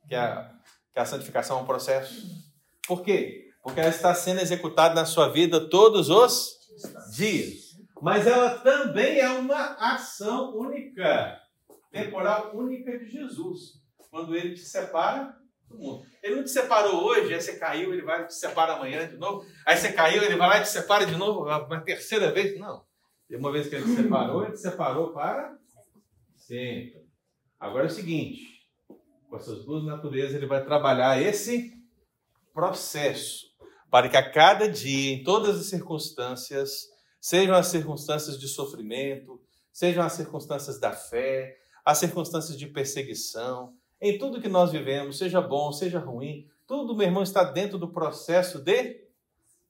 Que 0.08 0.14
a, 0.14 0.50
que 0.92 0.98
a 0.98 1.04
santificação 1.04 1.58
é 1.58 1.62
um 1.62 1.66
processo. 1.66 2.26
Por 2.86 3.02
quê? 3.02 3.50
Porque 3.62 3.80
ela 3.80 3.90
está 3.90 4.14
sendo 4.14 4.40
executada 4.40 4.94
na 4.94 5.04
sua 5.04 5.28
vida 5.28 5.68
todos 5.68 6.08
os 6.08 6.56
dias. 7.14 7.67
Mas 8.00 8.26
ela 8.26 8.58
também 8.58 9.18
é 9.18 9.28
uma 9.30 9.74
ação 9.74 10.56
única, 10.56 11.40
temporal 11.90 12.56
única 12.56 12.98
de 12.98 13.10
Jesus. 13.10 13.82
Quando 14.10 14.34
ele 14.34 14.54
te 14.54 14.60
separa 14.60 15.36
do 15.68 15.78
mundo. 15.78 16.06
Ele 16.22 16.36
não 16.36 16.44
te 16.44 16.50
separou 16.50 17.04
hoje, 17.04 17.32
aí 17.32 17.40
você 17.40 17.56
caiu, 17.58 17.92
ele 17.92 18.02
vai 18.02 18.26
te 18.26 18.34
separar 18.34 18.76
amanhã 18.76 19.06
de 19.06 19.16
novo. 19.16 19.46
Aí 19.66 19.76
você 19.76 19.92
caiu, 19.92 20.22
ele 20.22 20.36
vai 20.36 20.48
lá 20.48 20.58
e 20.58 20.62
te 20.62 20.68
separa 20.68 21.06
de 21.06 21.16
novo, 21.16 21.42
uma 21.42 21.80
terceira 21.80 22.32
vez. 22.32 22.58
Não. 22.58 22.86
Uma 23.30 23.52
vez 23.52 23.68
que 23.68 23.74
ele 23.74 23.84
te 23.84 24.02
separou, 24.02 24.44
ele 24.44 24.52
te 24.52 24.60
separou 24.60 25.12
para 25.12 25.58
sempre. 26.36 27.06
Agora 27.60 27.84
é 27.84 27.88
o 27.88 27.90
seguinte: 27.90 28.66
com 29.28 29.36
essas 29.36 29.64
duas 29.64 29.84
naturezas, 29.84 30.34
ele 30.34 30.46
vai 30.46 30.64
trabalhar 30.64 31.20
esse 31.20 31.74
processo 32.54 33.46
para 33.90 34.08
que 34.08 34.16
a 34.16 34.30
cada 34.30 34.68
dia, 34.68 35.14
em 35.14 35.22
todas 35.22 35.58
as 35.58 35.66
circunstâncias, 35.66 36.86
sejam 37.20 37.54
as 37.54 37.68
circunstâncias 37.68 38.38
de 38.38 38.48
sofrimento, 38.48 39.40
sejam 39.72 40.04
as 40.04 40.12
circunstâncias 40.12 40.78
da 40.78 40.92
fé, 40.92 41.58
as 41.84 41.98
circunstâncias 41.98 42.58
de 42.58 42.66
perseguição, 42.66 43.74
em 44.00 44.18
tudo 44.18 44.40
que 44.40 44.48
nós 44.48 44.70
vivemos, 44.70 45.18
seja 45.18 45.40
bom, 45.40 45.72
seja 45.72 45.98
ruim, 45.98 46.48
tudo, 46.66 46.94
meu 46.94 47.06
irmão, 47.06 47.22
está 47.22 47.44
dentro 47.44 47.78
do 47.78 47.88
processo 47.88 48.58
de 48.58 49.08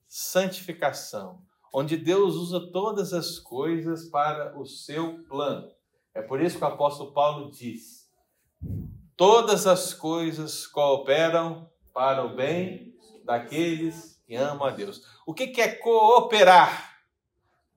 santificação, 0.07 1.41
onde 1.73 1.95
Deus 1.95 2.35
usa 2.35 2.71
todas 2.71 3.13
as 3.13 3.39
coisas 3.39 4.09
para 4.09 4.59
o 4.59 4.65
seu 4.65 5.23
plano. 5.23 5.71
É 6.13 6.21
por 6.21 6.41
isso 6.41 6.57
que 6.57 6.63
o 6.63 6.67
apóstolo 6.67 7.13
Paulo 7.13 7.51
diz: 7.51 8.09
todas 9.15 9.65
as 9.65 9.93
coisas 9.93 10.67
cooperam 10.67 11.69
para 11.93 12.25
o 12.25 12.35
bem 12.35 12.93
daqueles 13.23 14.21
que 14.25 14.35
amam 14.35 14.67
a 14.67 14.71
Deus. 14.71 15.01
O 15.25 15.33
que 15.33 15.61
é 15.61 15.75
cooperar? 15.75 16.88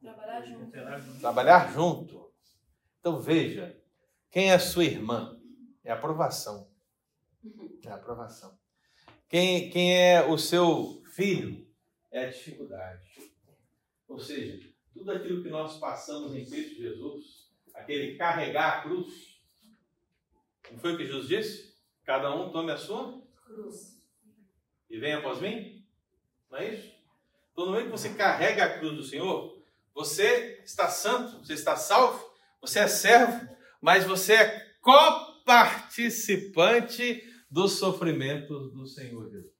Trabalhar 0.02 0.42
junto. 0.44 1.20
Trabalhar 1.20 1.72
junto. 1.72 2.32
Então 2.98 3.20
veja, 3.20 3.80
quem 4.30 4.50
é 4.50 4.58
sua 4.58 4.84
irmã? 4.84 5.40
É 5.84 5.92
a 5.92 5.94
aprovação. 5.94 6.68
É 7.84 7.88
a 7.88 7.94
aprovação. 7.94 8.58
Quem, 9.28 9.70
quem 9.70 9.96
é 9.96 10.26
o 10.26 10.36
seu 10.36 11.02
filho? 11.14 11.66
É 12.10 12.26
a 12.26 12.30
dificuldade. 12.30 13.08
Ou 14.08 14.18
seja, 14.18 14.68
tudo 14.92 15.12
aquilo 15.12 15.42
que 15.42 15.48
nós 15.48 15.78
passamos 15.78 16.34
em 16.34 16.44
Cristo 16.44 16.76
Jesus, 16.76 17.50
aquele 17.72 18.16
carregar 18.16 18.78
a 18.78 18.82
cruz, 18.82 19.40
não 20.70 20.78
foi 20.78 20.94
o 20.94 20.96
que 20.96 21.06
Jesus 21.06 21.28
disse? 21.28 21.76
Cada 22.04 22.34
um 22.34 22.50
tome 22.50 22.72
a 22.72 22.76
sua 22.76 23.22
Cruz. 23.44 24.02
e 24.88 24.98
venha 24.98 25.18
após 25.18 25.40
mim? 25.40 25.86
Não 26.50 26.58
é 26.58 26.74
isso? 26.74 26.94
Então, 27.52 27.66
no 27.66 27.72
momento 27.72 27.86
que 27.86 27.92
você 27.92 28.14
carrega 28.14 28.64
a 28.64 28.78
cruz 28.78 28.96
do 28.96 29.02
Senhor, 29.02 29.61
você 29.94 30.60
está 30.64 30.88
santo, 30.88 31.44
você 31.44 31.52
está 31.54 31.76
salvo, 31.76 32.32
você 32.60 32.80
é 32.80 32.88
servo, 32.88 33.48
mas 33.80 34.04
você 34.04 34.34
é 34.34 34.72
coparticipante 34.80 37.22
dos 37.50 37.72
sofrimentos 37.72 38.72
do 38.72 38.86
Senhor 38.86 39.28
Jesus. 39.30 39.52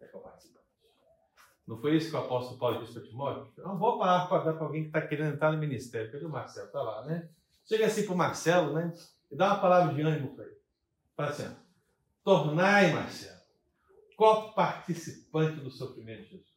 É 0.00 0.06
coparticipante. 0.06 0.66
Não 1.66 1.80
foi 1.80 1.96
isso 1.96 2.10
que 2.10 2.16
o 2.16 2.20
apóstolo 2.20 2.58
Paulo 2.58 2.80
disse 2.80 2.92
para 2.92 3.02
Timóteo? 3.02 3.52
É 3.58 3.62
uma 3.66 3.74
boa 3.74 3.98
palavra 3.98 4.28
para 4.28 4.44
dar 4.44 4.52
para 4.52 4.66
alguém 4.66 4.82
que 4.82 4.88
está 4.88 5.02
querendo 5.02 5.34
entrar 5.34 5.50
no 5.50 5.58
ministério. 5.58 6.12
Cadê 6.12 6.24
o 6.24 6.28
Marcelo? 6.28 6.66
Está 6.66 6.80
lá, 6.82 7.04
né? 7.04 7.28
Chega 7.64 7.86
assim 7.86 8.04
para 8.04 8.14
o 8.14 8.16
Marcelo, 8.16 8.74
né? 8.74 8.92
E 9.30 9.36
dá 9.36 9.48
uma 9.48 9.60
palavra 9.60 9.92
de 9.92 10.00
ânimo 10.02 10.36
para 10.36 10.44
ele. 10.44 10.54
Fala 11.16 11.30
assim, 11.30 11.56
tornai, 12.22 12.92
Marcelo, 12.92 13.40
coparticipante 14.16 15.60
do 15.60 15.70
sofrimento 15.70 16.22
de 16.22 16.30
Jesus. 16.30 16.55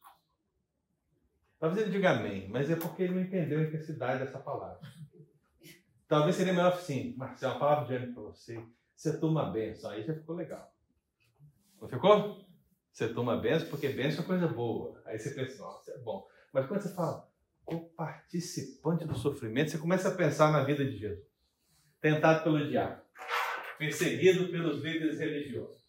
Talvez 1.60 1.82
ele 1.82 1.92
diga 1.92 2.12
amém, 2.12 2.48
mas 2.50 2.70
é 2.70 2.76
porque 2.76 3.04
ele 3.04 3.16
não 3.16 3.22
entendeu 3.22 3.60
a 3.60 3.64
intensidade 3.64 4.24
dessa 4.24 4.40
palavra. 4.40 4.80
Talvez 6.08 6.36
seria 6.36 6.54
melhor 6.54 6.74
assim, 6.74 7.14
Marcelo, 7.18 7.54
uma 7.54 7.60
palavra 7.60 7.86
de 7.86 7.96
ânimo 7.96 8.14
para 8.14 8.24
você. 8.24 8.64
Você 8.96 9.18
toma 9.20 9.48
a 9.48 9.52
benção, 9.52 9.92
aí 9.92 10.04
já 10.04 10.14
ficou 10.14 10.36
legal. 10.36 10.74
Não 11.82 11.88
ficou? 11.88 12.46
Você 12.92 13.14
toma 13.14 13.34
a 13.34 13.38
benção 13.38 13.70
porque 13.70 13.90
benção 13.90 14.24
é 14.24 14.28
coisa 14.28 14.48
boa. 14.48 15.02
Aí 15.06 15.20
você 15.20 15.32
pensa, 15.32 15.62
nossa, 15.62 15.92
é 15.92 15.98
bom. 15.98 16.26
Mas 16.54 16.66
quando 16.66 16.82
você 16.82 16.94
fala, 16.94 17.30
o 17.66 17.80
participante 17.82 19.06
do 19.06 19.16
sofrimento, 19.16 19.72
você 19.72 19.78
começa 19.78 20.10
a 20.10 20.16
pensar 20.16 20.52
na 20.52 20.64
vida 20.64 20.84
de 20.84 20.98
Jesus. 20.98 21.28
Tentado 22.02 22.44
pelo 22.44 22.68
diabo, 22.68 23.02
perseguido 23.78 24.50
pelos 24.50 24.82
líderes 24.82 25.20
religiosos. 25.20 25.84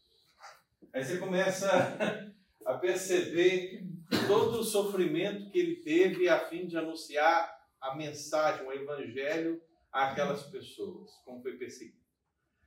Aí 0.92 1.04
você 1.04 1.18
começa 1.18 1.70
a 2.66 2.74
perceber 2.74 3.84
todo 4.26 4.60
o 4.60 4.64
sofrimento 4.64 5.50
que 5.50 5.58
ele 5.58 5.76
teve 5.76 6.28
a 6.28 6.40
fim 6.48 6.66
de 6.66 6.76
anunciar 6.76 7.58
a 7.80 7.94
mensagem, 7.94 8.66
o 8.66 8.72
evangelho 8.72 9.62
àquelas 9.92 10.42
pessoas, 10.44 11.10
como 11.24 11.42
foi 11.42 11.56
perseguido. 11.56 12.00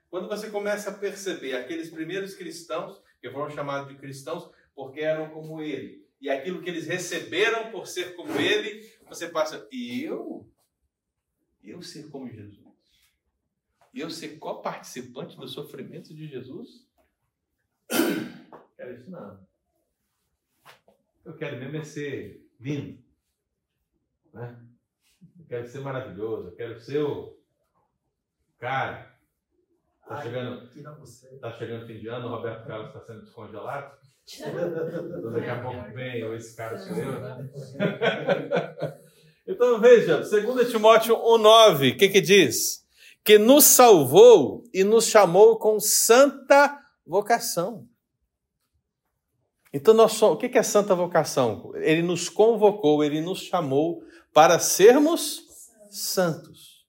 Quando 0.09 0.27
você 0.27 0.49
começa 0.49 0.89
a 0.89 0.97
perceber 0.97 1.55
aqueles 1.55 1.89
primeiros 1.89 2.35
cristãos, 2.35 3.01
que 3.19 3.29
foram 3.29 3.49
chamados 3.49 3.87
de 3.87 3.97
cristãos 3.97 4.49
porque 4.75 5.01
eram 5.01 5.29
como 5.29 5.61
ele, 5.61 6.07
e 6.19 6.29
aquilo 6.29 6.61
que 6.61 6.69
eles 6.69 6.87
receberam 6.87 7.71
por 7.71 7.87
ser 7.87 8.15
como 8.15 8.31
ele, 8.39 8.89
você 9.07 9.27
passa, 9.27 9.67
e 9.71 10.03
eu? 10.03 10.49
Eu 11.63 11.81
ser 11.81 12.09
como 12.09 12.29
Jesus? 12.29 12.63
Eu 13.93 14.09
ser 14.09 14.39
co-participante 14.39 15.37
do 15.37 15.47
sofrimento 15.47 16.13
de 16.13 16.27
Jesus? 16.27 16.87
Quero 18.75 18.93
isso 18.93 19.11
não. 19.11 19.52
Eu 21.25 21.35
quero 21.35 21.57
mesmo 21.57 21.77
é 21.77 21.83
ser 21.83 22.45
lindo. 22.59 23.01
Né? 24.33 24.59
Eu 25.39 25.45
quero 25.47 25.67
ser 25.67 25.79
maravilhoso. 25.79 26.49
Eu 26.49 26.55
quero 26.55 26.79
ser 26.79 26.99
o 26.99 27.37
cara. 28.59 29.13
Tá 30.07 30.21
chegando, 30.21 30.69
tá 31.39 31.51
chegando 31.53 31.87
fim 31.87 31.97
de 31.97 32.07
ano, 32.09 32.27
o 32.27 32.29
Roberto 32.29 32.67
Carlos 32.67 32.87
está 32.87 32.99
sendo 32.99 33.21
descongelado. 33.21 33.95
Então, 34.37 35.31
daqui 35.31 35.49
a 35.49 35.61
pouco 35.61 35.93
vem 35.93 36.35
esse 36.35 36.55
cara 36.55 36.77
sou 36.77 36.95
eu, 36.95 37.19
né? 37.19 37.49
Então 39.45 39.79
veja, 39.79 40.21
2 40.21 40.71
Timóteo 40.71 41.15
1,9, 41.15 41.93
o 41.93 41.97
que, 41.97 42.07
que 42.07 42.21
diz? 42.21 42.85
Que 43.23 43.37
nos 43.37 43.65
salvou 43.65 44.63
e 44.73 44.83
nos 44.83 45.05
chamou 45.05 45.57
com 45.59 45.79
santa 45.79 46.77
vocação. 47.05 47.85
Então, 49.73 49.93
nós 49.93 50.13
somos, 50.13 50.35
o 50.35 50.37
que 50.37 50.57
é 50.57 50.63
santa 50.63 50.93
vocação? 50.93 51.71
Ele 51.75 52.03
nos 52.03 52.29
convocou, 52.29 53.03
ele 53.03 53.19
nos 53.19 53.39
chamou 53.39 54.03
para 54.31 54.59
sermos 54.59 55.41
santos. 55.89 56.85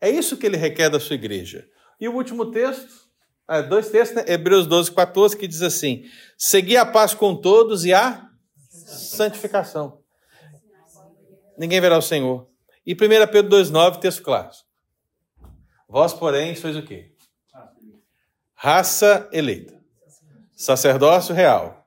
É 0.00 0.10
isso 0.10 0.36
que 0.36 0.46
ele 0.46 0.56
requer 0.56 0.90
da 0.90 1.00
sua 1.00 1.14
igreja. 1.14 1.66
E 1.98 2.06
o 2.06 2.14
último 2.14 2.50
texto, 2.50 3.08
é, 3.48 3.62
dois 3.62 3.88
textos, 3.88 4.16
né? 4.16 4.32
Hebreus 4.32 4.66
12, 4.66 4.92
14, 4.92 5.36
que 5.36 5.48
diz 5.48 5.62
assim: 5.62 6.04
Segui 6.36 6.76
a 6.76 6.84
paz 6.84 7.14
com 7.14 7.34
todos 7.34 7.84
e 7.84 7.92
a 7.92 8.28
santificação. 8.68 10.02
Ninguém 11.56 11.80
verá 11.80 11.98
o 11.98 12.02
Senhor. 12.02 12.48
E 12.86 12.92
1 12.92 12.96
Pedro 13.32 13.50
2,9, 13.56 13.98
texto 13.98 14.22
claro. 14.22 14.50
Vós, 15.88 16.12
porém, 16.12 16.54
sois 16.54 16.76
o 16.76 16.82
quê? 16.82 17.12
Raça 18.54 19.28
eleita, 19.32 19.80
sacerdócio 20.54 21.34
real, 21.34 21.77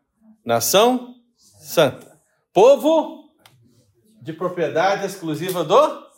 nação 0.43 1.15
santa, 1.35 2.19
povo 2.53 3.31
de 4.21 4.33
propriedade 4.33 5.05
exclusiva 5.05 5.63
do 5.63 6.11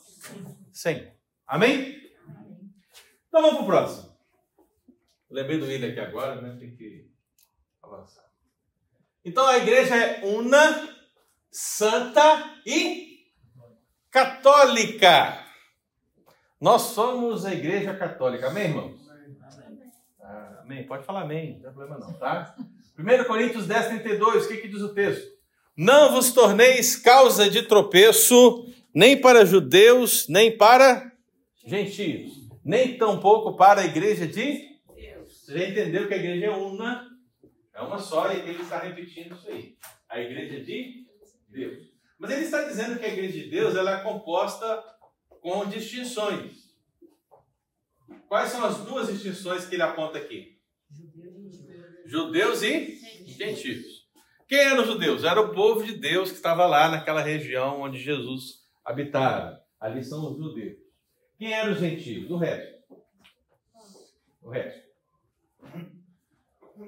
Senhor. 0.71 1.11
Amém? 1.47 2.01
Então 3.27 3.41
vamos 3.41 3.55
para 3.55 3.63
o 3.63 3.65
próximo. 3.65 4.13
Lembrei 5.29 5.57
do 5.57 5.65
William 5.65 5.89
aqui 5.89 5.99
agora, 5.99 6.41
né? 6.41 6.55
Tem 6.59 6.75
que 6.75 7.09
avançar. 7.81 8.23
Então 9.25 9.47
a 9.47 9.57
igreja 9.57 9.95
é 9.95 10.25
una, 10.25 10.89
santa 11.51 12.61
e 12.65 13.25
católica. 14.11 15.43
Nós 16.59 16.81
somos 16.81 17.45
a 17.45 17.53
igreja 17.53 17.95
católica. 17.95 18.47
Amém, 18.47 18.65
irmãos? 18.65 19.01
Ah, 20.21 20.59
amém. 20.61 20.85
Pode 20.85 21.03
falar 21.03 21.23
amém, 21.23 21.53
não 21.53 21.61
tem 21.61 21.73
problema 21.73 21.97
não, 21.97 22.13
tá? 22.13 22.55
1 22.97 23.23
Coríntios 23.25 23.67
10, 23.67 23.87
32, 23.87 24.45
o 24.45 24.47
que, 24.47 24.57
que 24.57 24.67
diz 24.67 24.81
o 24.81 24.93
texto? 24.93 25.33
Não 25.75 26.11
vos 26.11 26.31
torneis 26.31 26.95
causa 26.95 27.49
de 27.49 27.63
tropeço, 27.63 28.67
nem 28.93 29.19
para 29.19 29.45
judeus, 29.45 30.27
nem 30.27 30.55
para 30.55 31.11
gentios 31.65 32.43
nem 32.63 32.97
tampouco 32.97 33.55
para 33.57 33.81
a 33.81 33.85
igreja 33.85 34.25
de 34.25 34.79
Deus. 34.95 35.41
Você 35.41 35.57
já 35.57 35.67
entendeu 35.67 36.07
que 36.07 36.13
a 36.13 36.17
igreja 36.17 36.45
é 36.45 36.51
uma, 36.51 37.07
é 37.73 37.81
uma 37.81 37.99
só, 37.99 38.31
e 38.31 38.39
ele 38.39 38.61
está 38.61 38.79
repetindo 38.79 39.35
isso 39.35 39.49
aí. 39.49 39.75
A 40.07 40.19
igreja 40.19 40.63
de 40.63 41.05
Deus. 41.49 41.91
Mas 42.17 42.31
ele 42.31 42.45
está 42.45 42.63
dizendo 42.63 42.97
que 42.97 43.05
a 43.05 43.11
igreja 43.11 43.33
de 43.33 43.49
Deus 43.49 43.75
ela 43.75 43.99
é 43.99 44.03
composta 44.03 44.83
com 45.41 45.65
distinções. 45.65 46.71
Quais 48.29 48.49
são 48.49 48.63
as 48.63 48.77
duas 48.79 49.07
distinções 49.07 49.65
que 49.65 49.75
ele 49.75 49.83
aponta 49.83 50.17
aqui? 50.17 50.57
Judeus 52.13 52.61
e 52.61 52.95
gentios. 53.25 54.07
Quem 54.47 54.59
eram 54.59 54.83
os 54.83 54.87
judeus? 54.87 55.23
Era 55.23 55.41
o 55.41 55.51
povo 55.51 55.83
de 55.83 55.97
Deus 55.97 56.29
que 56.29 56.35
estava 56.35 56.67
lá 56.67 56.87
naquela 56.87 57.21
região 57.21 57.81
onde 57.81 57.97
Jesus 57.97 58.69
habitava. 58.85 59.59
Ali 59.79 60.03
são 60.03 60.31
os 60.31 60.37
judeus. 60.37 60.77
Quem 61.39 61.51
eram 61.51 61.73
os 61.73 61.79
gentios? 61.79 62.29
O 62.29 62.37
resto. 62.37 62.83
O 64.43 64.49
resto. 64.51 64.83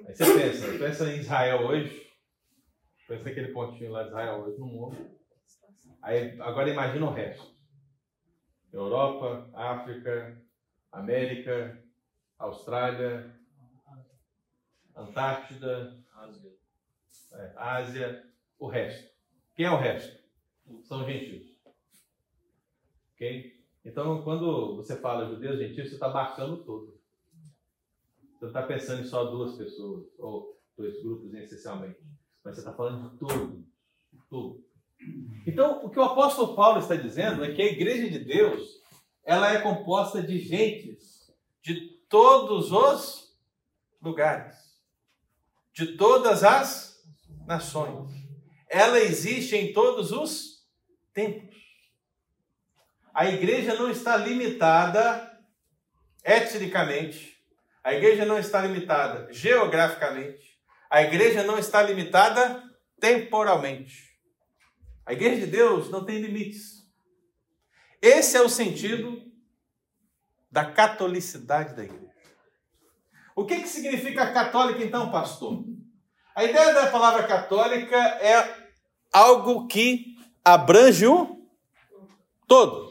Aí 0.05 0.15
você 0.15 0.39
pensa, 0.39 0.77
pensa 0.77 1.11
em 1.11 1.17
Israel 1.17 1.65
hoje. 1.65 2.07
Pensa 3.07 3.27
aquele 3.27 3.47
pontinho 3.47 3.93
lá 3.93 4.03
de 4.03 4.09
Israel 4.09 4.41
hoje 4.41 4.59
no 4.59 4.67
mundo. 4.67 5.09
Aí, 6.03 6.39
agora 6.39 6.69
imagina 6.69 7.03
o 7.03 7.13
resto. 7.13 7.51
Europa, 8.71 9.49
África, 9.55 10.39
América, 10.91 11.83
Austrália, 12.37 13.34
Antártida, 14.95 15.97
Ásia. 16.13 16.53
É, 17.33 17.53
Ásia, 17.57 18.29
o 18.57 18.67
resto. 18.67 19.13
Quem 19.55 19.65
é 19.65 19.71
o 19.71 19.77
resto? 19.77 20.23
São 20.83 21.05
gentios. 21.05 21.55
Ok? 23.13 23.55
Então, 23.83 24.23
quando 24.23 24.75
você 24.77 24.95
fala 24.97 25.27
judeus 25.27 25.59
gentios, 25.59 25.89
você 25.89 25.95
está 25.95 26.07
abarcando 26.07 26.63
todo. 26.63 26.99
Você 28.33 28.45
não 28.45 28.47
está 28.49 28.63
pensando 28.63 29.01
em 29.01 29.05
só 29.05 29.25
duas 29.25 29.55
pessoas, 29.55 30.07
ou 30.17 30.59
dois 30.77 31.01
grupos 31.01 31.33
essencialmente. 31.33 31.99
Mas 32.43 32.55
você 32.55 32.61
está 32.61 32.73
falando 32.73 33.11
de 33.11 33.17
todo. 33.17 33.65
Tudo. 34.29 34.65
Então, 35.45 35.85
o 35.85 35.89
que 35.89 35.99
o 35.99 36.03
apóstolo 36.03 36.55
Paulo 36.55 36.79
está 36.79 36.95
dizendo 36.95 37.43
é 37.43 37.53
que 37.53 37.61
a 37.61 37.65
igreja 37.65 38.09
de 38.09 38.25
Deus 38.25 38.81
ela 39.23 39.51
é 39.51 39.61
composta 39.61 40.21
de 40.21 40.39
gentes 40.39 41.31
de 41.61 41.97
todos 42.07 42.71
os 42.71 43.35
lugares, 44.01 44.55
de 45.75 45.97
todas 45.97 46.41
as 46.41 47.03
nações. 47.45 48.09
Ela 48.69 48.99
existe 48.99 49.55
em 49.57 49.73
todos 49.73 50.11
os 50.11 50.65
tempos. 51.13 51.53
A 53.13 53.29
igreja 53.29 53.75
não 53.75 53.91
está 53.91 54.15
limitada 54.15 55.31
etnicamente, 56.23 57.37
a 57.83 57.93
igreja 57.93 58.25
não 58.25 58.39
está 58.39 58.61
limitada 58.61 59.31
geograficamente, 59.31 60.59
a 60.89 61.03
igreja 61.03 61.43
não 61.43 61.59
está 61.59 61.81
limitada 61.81 62.63
temporalmente. 62.99 64.15
A 65.05 65.13
igreja 65.13 65.45
de 65.45 65.51
Deus 65.51 65.89
não 65.91 66.03
tem 66.03 66.19
limites. 66.19 66.85
Esse 68.01 68.37
é 68.37 68.41
o 68.41 68.49
sentido 68.49 69.21
da 70.49 70.65
catolicidade 70.71 71.75
da 71.75 71.83
igreja. 71.83 72.04
O 73.35 73.45
que, 73.45 73.59
que 73.59 73.67
significa 73.67 74.31
católica, 74.31 74.81
então, 74.81 75.11
pastor? 75.11 75.65
A 76.33 76.43
ideia 76.45 76.73
da 76.73 76.87
palavra 76.87 77.23
católica 77.23 77.97
é 77.97 78.65
algo 79.11 79.67
que 79.67 80.15
abrange 80.43 81.05
o 81.05 81.45
todo. 82.47 82.89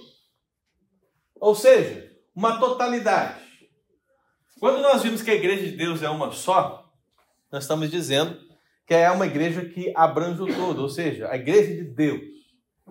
Ou 1.41 1.55
seja, 1.55 2.11
uma 2.35 2.59
totalidade. 2.59 3.41
Quando 4.61 4.81
nós 4.81 5.03
vimos 5.03 5.23
que 5.23 5.31
a 5.31 5.35
igreja 5.35 5.65
de 5.65 5.77
Deus 5.77 6.03
é 6.03 6.11
uma 6.11 6.31
só, 6.31 6.93
nós 7.51 7.65
estamos 7.65 7.91
dizendo 7.91 8.39
que 8.87 8.95
é 8.95 9.11
uma 9.11 9.27
igreja 9.27 9.65
que 9.65 9.93
abrange 9.95 10.43
o 10.43 10.47
todo, 10.47 10.83
ou 10.83 10.89
seja, 10.89 11.31
a 11.31 11.37
igreja 11.37 11.75
de 11.75 11.85
Deus. 11.85 12.23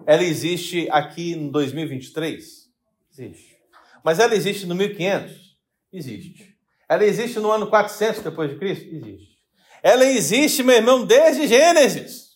Ela 0.08 0.24
existe 0.24 0.88
aqui 0.90 1.34
em 1.34 1.52
2023? 1.52 2.70
Existe. 3.12 3.58
Mas 4.04 4.20
ela 4.20 4.36
existe 4.36 4.66
no 4.66 4.74
1500? 4.74 5.58
Existe. 5.92 6.53
Ela 6.94 7.06
existe 7.06 7.40
no 7.40 7.52
ano 7.52 7.66
400 7.66 8.22
depois 8.22 8.52
de 8.52 8.58
Cristo? 8.58 8.86
Existe. 8.86 9.34
Ela 9.82 10.06
existe, 10.06 10.62
meu 10.62 10.76
irmão, 10.76 11.04
desde 11.04 11.48
Gênesis. 11.48 12.34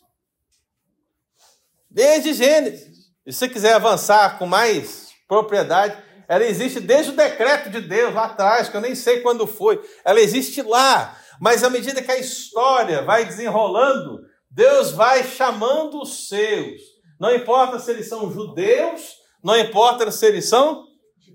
Desde 1.88 2.34
Gênesis. 2.34 2.97
E 3.24 3.32
se 3.32 3.38
você 3.38 3.49
quiser 3.49 3.74
avançar 3.74 4.39
com 4.39 4.47
mais 4.47 5.10
propriedade, 5.28 6.01
ela 6.28 6.43
existe 6.43 6.80
desde 6.80 7.12
o 7.12 7.16
decreto 7.16 7.70
de 7.70 7.82
Deus 7.82 8.16
lá 8.16 8.26
atrás, 8.26 8.68
que 8.68 8.76
eu 8.76 8.82
nem 8.82 8.95
sei 8.95 9.20
quando 9.20 9.45
foi. 9.45 9.80
Ela 10.03 10.20
existe 10.20 10.64
lá. 10.64 11.16
Mas 11.39 11.64
à 11.64 11.70
medida 11.70 12.01
que 12.01 12.12
a 12.12 12.18
história 12.18 13.03
vai 13.03 13.26
desenrolando, 13.26 14.22
Deus 14.49 14.89
vai 14.89 15.24
chamando 15.24 16.01
os 16.01 16.28
seus. 16.28 16.82
Não 17.20 17.36
importa 17.36 17.78
se 17.78 17.91
eles 17.91 18.10
são 18.10 18.32
judeus, 18.32 19.18
não 19.43 19.55
importa 19.55 20.10
se 20.10 20.26
eles 20.26 20.49
são 20.49 20.84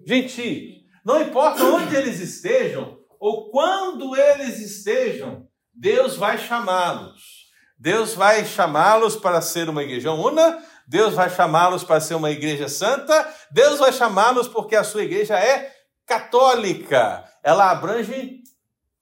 gentios. 0.04 0.82
Não 1.04 1.22
importa 1.22 1.62
onde 1.62 1.94
eles 1.94 2.18
estejam 2.18 3.00
ou 3.22 3.52
quando 3.52 4.16
eles 4.16 4.58
estejam, 4.58 5.46
Deus 5.72 6.16
vai 6.16 6.36
chamá-los. 6.38 7.52
Deus 7.78 8.14
vai 8.14 8.44
chamá-los 8.44 9.14
para 9.14 9.40
ser 9.40 9.68
uma 9.68 9.84
igreja 9.84 10.10
una, 10.10 10.60
Deus 10.88 11.14
vai 11.14 11.30
chamá-los 11.30 11.84
para 11.84 12.00
ser 12.00 12.16
uma 12.16 12.32
igreja 12.32 12.68
santa, 12.68 13.32
Deus 13.52 13.78
vai 13.78 13.92
chamá-los 13.92 14.48
porque 14.48 14.74
a 14.74 14.82
sua 14.82 15.04
igreja 15.04 15.38
é 15.38 15.72
católica. 16.04 17.24
Ela 17.44 17.70
abrange 17.70 18.42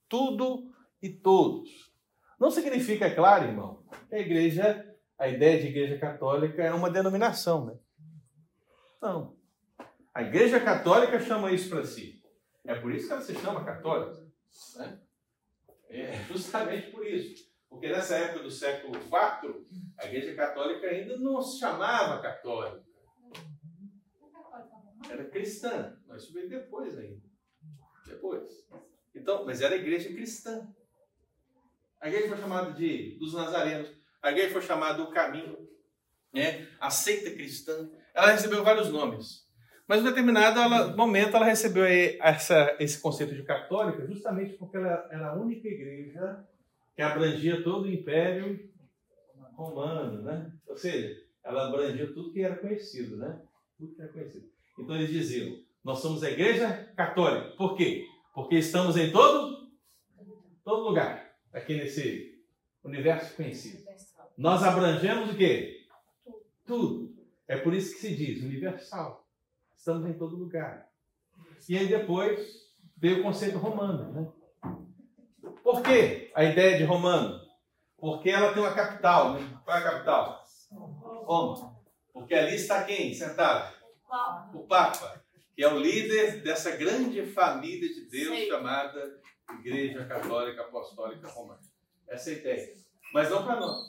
tudo 0.07 0.71
e 1.01 1.09
todos. 1.09 1.71
Não 2.39 2.51
significa, 2.51 3.07
é 3.07 3.15
claro, 3.15 3.45
irmão, 3.45 3.83
que 4.07 4.13
a 4.13 4.19
igreja, 4.19 4.85
a 5.17 5.29
ideia 5.29 5.59
de 5.59 5.69
igreja 5.69 5.97
católica 5.97 6.61
é 6.61 6.71
uma 6.71 6.91
denominação, 6.91 7.65
né? 7.65 7.73
Não. 9.01 9.35
A 10.13 10.21
igreja 10.21 10.59
católica 10.59 11.19
chama 11.19 11.51
isso 11.51 11.71
para 11.71 11.83
si. 11.83 12.20
É 12.65 12.75
por 12.75 12.93
isso 12.93 13.07
que 13.07 13.13
ela 13.13 13.21
se 13.21 13.35
chama 13.35 13.65
católica. 13.65 14.25
Né? 14.75 14.99
É 15.89 16.23
justamente 16.27 16.91
por 16.91 17.05
isso. 17.05 17.49
Porque 17.69 17.87
nessa 17.87 18.15
época 18.17 18.43
do 18.43 18.51
século 18.51 18.95
IV, 18.95 19.65
a 19.97 20.05
igreja 20.05 20.35
católica 20.35 20.87
ainda 20.87 21.17
não 21.17 21.41
se 21.41 21.59
chamava 21.59 22.21
católica. 22.21 22.83
Era 25.09 25.25
cristã. 25.25 25.97
Mas 26.07 26.23
isso 26.23 26.33
veio 26.33 26.49
depois 26.49 26.97
ainda. 26.97 27.21
Depois. 28.05 28.67
Então, 29.15 29.45
mas 29.45 29.61
era 29.61 29.75
a 29.75 29.77
igreja 29.77 30.09
cristã. 30.09 30.67
A 31.99 32.07
igreja 32.07 32.29
foi 32.29 32.37
chamada 32.37 32.71
de 32.73 33.17
dos 33.17 33.33
nazarenos. 33.33 33.89
A 34.21 34.31
igreja 34.31 34.51
foi 34.51 34.61
chamada 34.61 35.03
do 35.03 35.11
caminho. 35.11 35.67
Né? 36.33 36.67
A 36.79 36.89
seita 36.89 37.31
cristã. 37.31 37.89
Ela 38.13 38.31
recebeu 38.31 38.63
vários 38.63 38.89
nomes. 38.89 39.49
Mas 39.91 39.99
em 39.99 40.05
determinado 40.05 40.57
ela, 40.57 40.95
momento 40.95 41.35
ela 41.35 41.45
recebeu 41.45 41.83
essa, 41.83 42.77
esse 42.79 43.01
conceito 43.01 43.35
de 43.35 43.43
católica 43.43 44.07
justamente 44.07 44.53
porque 44.53 44.77
ela 44.77 45.05
era 45.11 45.31
a 45.31 45.35
única 45.35 45.67
igreja 45.67 46.47
que 46.95 47.01
abrangia 47.01 47.61
todo 47.61 47.83
o 47.83 47.91
império 47.91 48.71
romano, 49.53 50.21
né? 50.21 50.49
Ou 50.65 50.77
seja, 50.77 51.13
ela 51.43 51.67
abrangia 51.67 52.07
tudo 52.13 52.31
que 52.31 52.41
era 52.41 52.55
conhecido, 52.55 53.17
né? 53.17 53.41
Tudo 53.77 53.93
que 53.93 54.01
era 54.01 54.13
conhecido. 54.13 54.49
Então 54.79 54.95
eles 54.95 55.09
diziam: 55.09 55.57
nós 55.83 55.99
somos 55.99 56.23
a 56.23 56.31
igreja 56.31 56.71
católica. 56.95 57.53
Por 57.57 57.75
quê? 57.75 58.05
Porque 58.33 58.59
estamos 58.59 58.95
em 58.95 59.11
todo, 59.11 59.73
todo 60.63 60.87
lugar, 60.87 61.35
aqui 61.51 61.75
nesse 61.75 62.41
universo 62.81 63.35
conhecido. 63.35 63.83
Nós 64.37 64.63
abrangemos 64.63 65.33
o 65.33 65.37
quê? 65.37 65.81
Tudo. 66.65 67.13
É 67.45 67.57
por 67.57 67.73
isso 67.73 67.93
que 67.93 67.99
se 67.99 68.15
diz 68.15 68.41
universal. 68.41 69.20
Estamos 69.81 70.07
em 70.07 70.13
todo 70.13 70.37
lugar. 70.37 70.87
E 71.67 71.75
aí 71.75 71.87
depois 71.87 72.69
veio 72.95 73.19
o 73.19 73.23
conceito 73.23 73.57
romano, 73.57 74.13
né? 74.13 74.31
Por 75.63 75.81
que 75.81 76.31
a 76.35 76.43
ideia 76.43 76.77
de 76.77 76.83
romano? 76.83 77.41
Porque 77.97 78.29
ela 78.29 78.53
tem 78.53 78.61
uma 78.61 78.75
capital. 78.75 79.33
Né? 79.33 79.59
Qual 79.65 79.75
é 79.75 79.79
a 79.79 79.83
capital? 79.83 80.43
Roma. 80.69 81.81
Porque 82.13 82.35
ali 82.35 82.57
está 82.57 82.83
quem 82.83 83.11
sentado? 83.11 83.75
O 84.53 84.67
Papa, 84.67 85.19
que 85.55 85.63
é 85.63 85.73
o 85.73 85.79
líder 85.79 86.43
dessa 86.43 86.77
grande 86.77 87.25
família 87.25 87.89
de 87.89 88.07
Deus 88.07 88.37
chamada 88.49 89.19
Igreja 89.57 90.05
Católica 90.05 90.61
Apostólica 90.61 91.27
Romana. 91.27 91.59
Essa 92.07 92.29
é 92.29 92.33
a 92.33 92.37
ideia. 92.37 92.73
Mas 93.11 93.31
não 93.31 93.43
para 93.43 93.59
nós. 93.59 93.79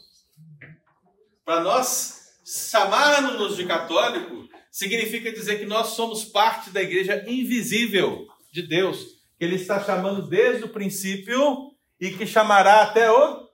Para 1.45 1.61
nós 1.61 2.41
chamarmos-nos 2.47 3.57
de 3.57 3.67
católico 3.67 4.43
significa 4.73 5.31
dizer 5.31 5.59
que 5.59 5.67
nós 5.67 5.89
somos 5.89 6.25
parte 6.25 6.71
da 6.71 6.81
igreja 6.83 7.23
invisível 7.29 8.27
de 8.51 8.63
Deus, 8.63 9.21
que 9.39 9.45
ele 9.45 9.57
está 9.57 9.79
chamando 9.79 10.27
desde 10.27 10.65
o 10.65 10.73
princípio 10.73 11.71
e 12.01 12.11
que 12.11 12.27
chamará 12.27 12.83
até 12.83 13.11
o 13.11 13.49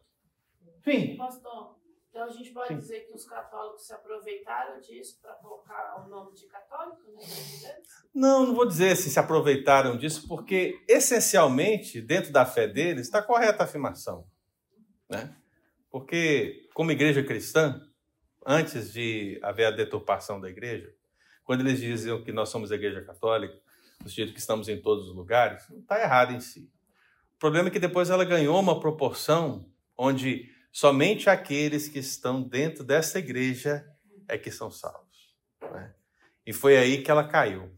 fim. 0.85 1.17
Pastor, 1.17 1.77
então 2.09 2.25
a 2.25 2.31
gente 2.31 2.51
pode 2.53 2.69
Sim. 2.69 2.79
dizer 2.79 3.01
que 3.01 3.15
os 3.15 3.25
católicos 3.25 3.85
se 3.85 3.93
aproveitaram 3.93 4.81
disso 4.81 5.19
para 5.21 5.35
colocar 5.35 6.05
o 6.05 6.09
nome 6.09 6.35
de 6.35 6.47
católico 6.47 7.03
Não, 8.15 8.47
não 8.47 8.55
vou 8.55 8.67
dizer 8.67 8.97
se 8.97 9.11
se 9.11 9.19
aproveitaram 9.19 9.99
disso, 9.99 10.27
porque 10.29 10.81
essencialmente, 10.89 12.01
dentro 12.01 12.33
da 12.33 12.47
fé 12.47 12.69
deles, 12.69 13.07
está 13.07 13.21
correta 13.21 13.65
a 13.65 13.67
afirmação. 13.67 14.25
Né? 15.11 15.35
Porque, 15.91 16.69
como 16.75 16.93
igreja 16.93 17.25
cristã, 17.25 17.81
antes 18.47 18.93
de 18.93 19.41
haver 19.43 19.67
a 19.67 19.71
deturpação 19.73 20.41
da 20.41 20.49
igreja, 20.49 20.93
quando 21.49 21.63
eles 21.63 21.81
diziam 21.81 22.23
que 22.23 22.31
nós 22.31 22.51
somos 22.51 22.71
a 22.71 22.75
igreja 22.75 23.01
católica, 23.01 23.59
no 24.03 24.11
sentido 24.11 24.35
que 24.35 24.39
estamos 24.39 24.69
em 24.69 24.83
todos 24.83 25.09
os 25.09 25.17
lugares, 25.17 25.67
não 25.71 25.79
está 25.79 25.99
errado 25.99 26.35
em 26.35 26.41
si. 26.41 26.71
O 27.37 27.39
problema 27.39 27.69
é 27.69 27.71
que 27.71 27.79
depois 27.79 28.11
ela 28.11 28.23
ganhou 28.23 28.61
uma 28.61 28.79
proporção 28.79 29.67
onde 29.97 30.55
somente 30.71 31.31
aqueles 31.31 31.89
que 31.89 32.01
estão 32.01 32.43
dentro 32.43 32.85
dessa 32.85 33.19
igreja 33.19 33.83
é 34.29 34.37
que 34.37 34.51
são 34.51 34.71
salvos. 34.71 35.35
Né? 35.73 35.95
E 36.45 36.53
foi 36.53 36.77
aí 36.77 37.03
que 37.03 37.11
ela 37.11 37.27
caiu. 37.27 37.75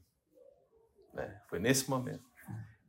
Né? 1.15 1.41
Foi 1.49 1.61
nesse 1.61 1.89
momento 1.89 2.29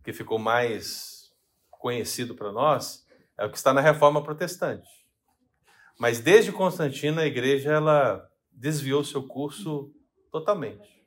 que 0.03 0.11
ficou 0.11 0.39
mais 0.39 1.31
conhecido 1.69 2.33
para 2.33 2.51
nós 2.51 3.05
é 3.37 3.45
o 3.45 3.51
que 3.51 3.57
está 3.57 3.71
na 3.71 3.81
Reforma 3.81 4.23
Protestante. 4.23 4.89
Mas 5.99 6.19
desde 6.19 6.51
Constantino 6.51 7.21
a 7.21 7.27
igreja 7.27 7.71
ela 7.71 8.27
desviou 8.51 9.03
seu 9.03 9.27
curso 9.27 9.93
totalmente. 10.31 11.01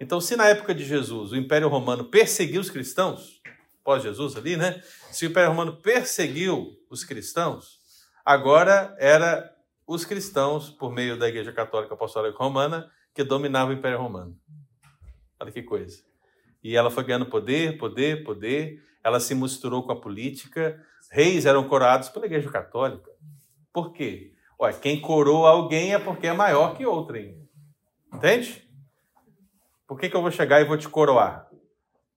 Então, 0.00 0.20
se 0.20 0.36
na 0.36 0.46
época 0.46 0.74
de 0.74 0.84
Jesus 0.84 1.32
o 1.32 1.36
Império 1.36 1.68
Romano 1.68 2.04
perseguiu 2.04 2.60
os 2.60 2.70
cristãos, 2.70 3.42
pós-Jesus 3.82 4.36
ali, 4.36 4.56
né? 4.56 4.80
Se 5.10 5.26
o 5.26 5.30
Império 5.30 5.50
Romano 5.50 5.76
perseguiu 5.76 6.76
os 6.88 7.04
cristãos, 7.04 7.78
agora 8.24 8.94
era 8.98 9.52
os 9.86 10.04
cristãos, 10.04 10.70
por 10.70 10.92
meio 10.92 11.18
da 11.18 11.28
Igreja 11.28 11.52
Católica 11.52 11.94
Apostólica 11.94 12.38
Romana, 12.38 12.90
que 13.14 13.24
dominavam 13.24 13.74
o 13.74 13.78
Império 13.78 13.98
Romano. 13.98 14.36
Olha 15.40 15.50
que 15.50 15.62
coisa. 15.62 16.02
E 16.62 16.76
ela 16.76 16.90
foi 16.90 17.04
ganhando 17.04 17.26
poder, 17.26 17.78
poder, 17.78 18.22
poder. 18.22 18.82
Ela 19.02 19.18
se 19.18 19.34
misturou 19.34 19.82
com 19.82 19.92
a 19.92 20.00
política. 20.00 20.80
Reis 21.10 21.46
eram 21.46 21.66
coroados 21.66 22.08
pela 22.08 22.26
Igreja 22.26 22.50
Católica. 22.50 23.10
Por 23.72 23.92
quê? 23.92 24.34
Olha, 24.58 24.74
quem 24.74 25.00
coroa 25.00 25.50
alguém 25.50 25.94
é 25.94 25.98
porque 25.98 26.26
é 26.26 26.32
maior 26.32 26.76
que 26.76 26.84
outrem. 26.84 27.47
Entende? 28.12 28.68
Por 29.86 29.98
que, 29.98 30.08
que 30.08 30.16
eu 30.16 30.22
vou 30.22 30.30
chegar 30.30 30.60
e 30.60 30.64
vou 30.64 30.76
te 30.76 30.88
coroar? 30.88 31.48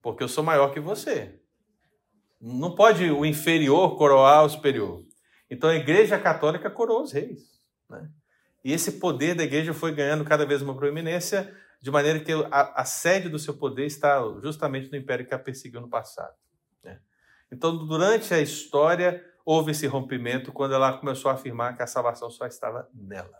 Porque 0.01 0.23
eu 0.23 0.27
sou 0.27 0.43
maior 0.43 0.73
que 0.73 0.79
você. 0.79 1.39
Não 2.39 2.75
pode 2.75 3.09
o 3.09 3.25
inferior 3.25 3.97
coroar 3.97 4.43
o 4.43 4.49
superior. 4.49 5.03
Então 5.49 5.69
a 5.69 5.75
igreja 5.75 6.17
católica 6.17 6.69
coroou 6.69 7.03
os 7.03 7.11
reis. 7.11 7.61
Né? 7.89 8.09
E 8.63 8.71
esse 8.73 8.93
poder 8.93 9.35
da 9.35 9.43
igreja 9.43 9.73
foi 9.73 9.93
ganhando 9.93 10.25
cada 10.25 10.45
vez 10.45 10.61
uma 10.61 10.75
proeminência, 10.75 11.55
de 11.81 11.91
maneira 11.91 12.19
que 12.19 12.31
a, 12.31 12.81
a 12.81 12.85
sede 12.85 13.27
do 13.27 13.39
seu 13.39 13.55
poder 13.55 13.85
está 13.85 14.21
justamente 14.41 14.89
no 14.91 14.97
império 14.97 15.25
que 15.25 15.33
a 15.33 15.39
perseguiu 15.39 15.81
no 15.81 15.89
passado. 15.89 16.33
Né? 16.83 16.99
Então, 17.51 17.85
durante 17.85 18.33
a 18.33 18.39
história, 18.39 19.23
houve 19.43 19.71
esse 19.71 19.87
rompimento 19.87 20.51
quando 20.51 20.73
ela 20.73 20.97
começou 20.97 21.29
a 21.29 21.33
afirmar 21.33 21.75
que 21.75 21.83
a 21.83 21.87
salvação 21.87 22.29
só 22.29 22.45
estava 22.45 22.87
nela. 22.93 23.37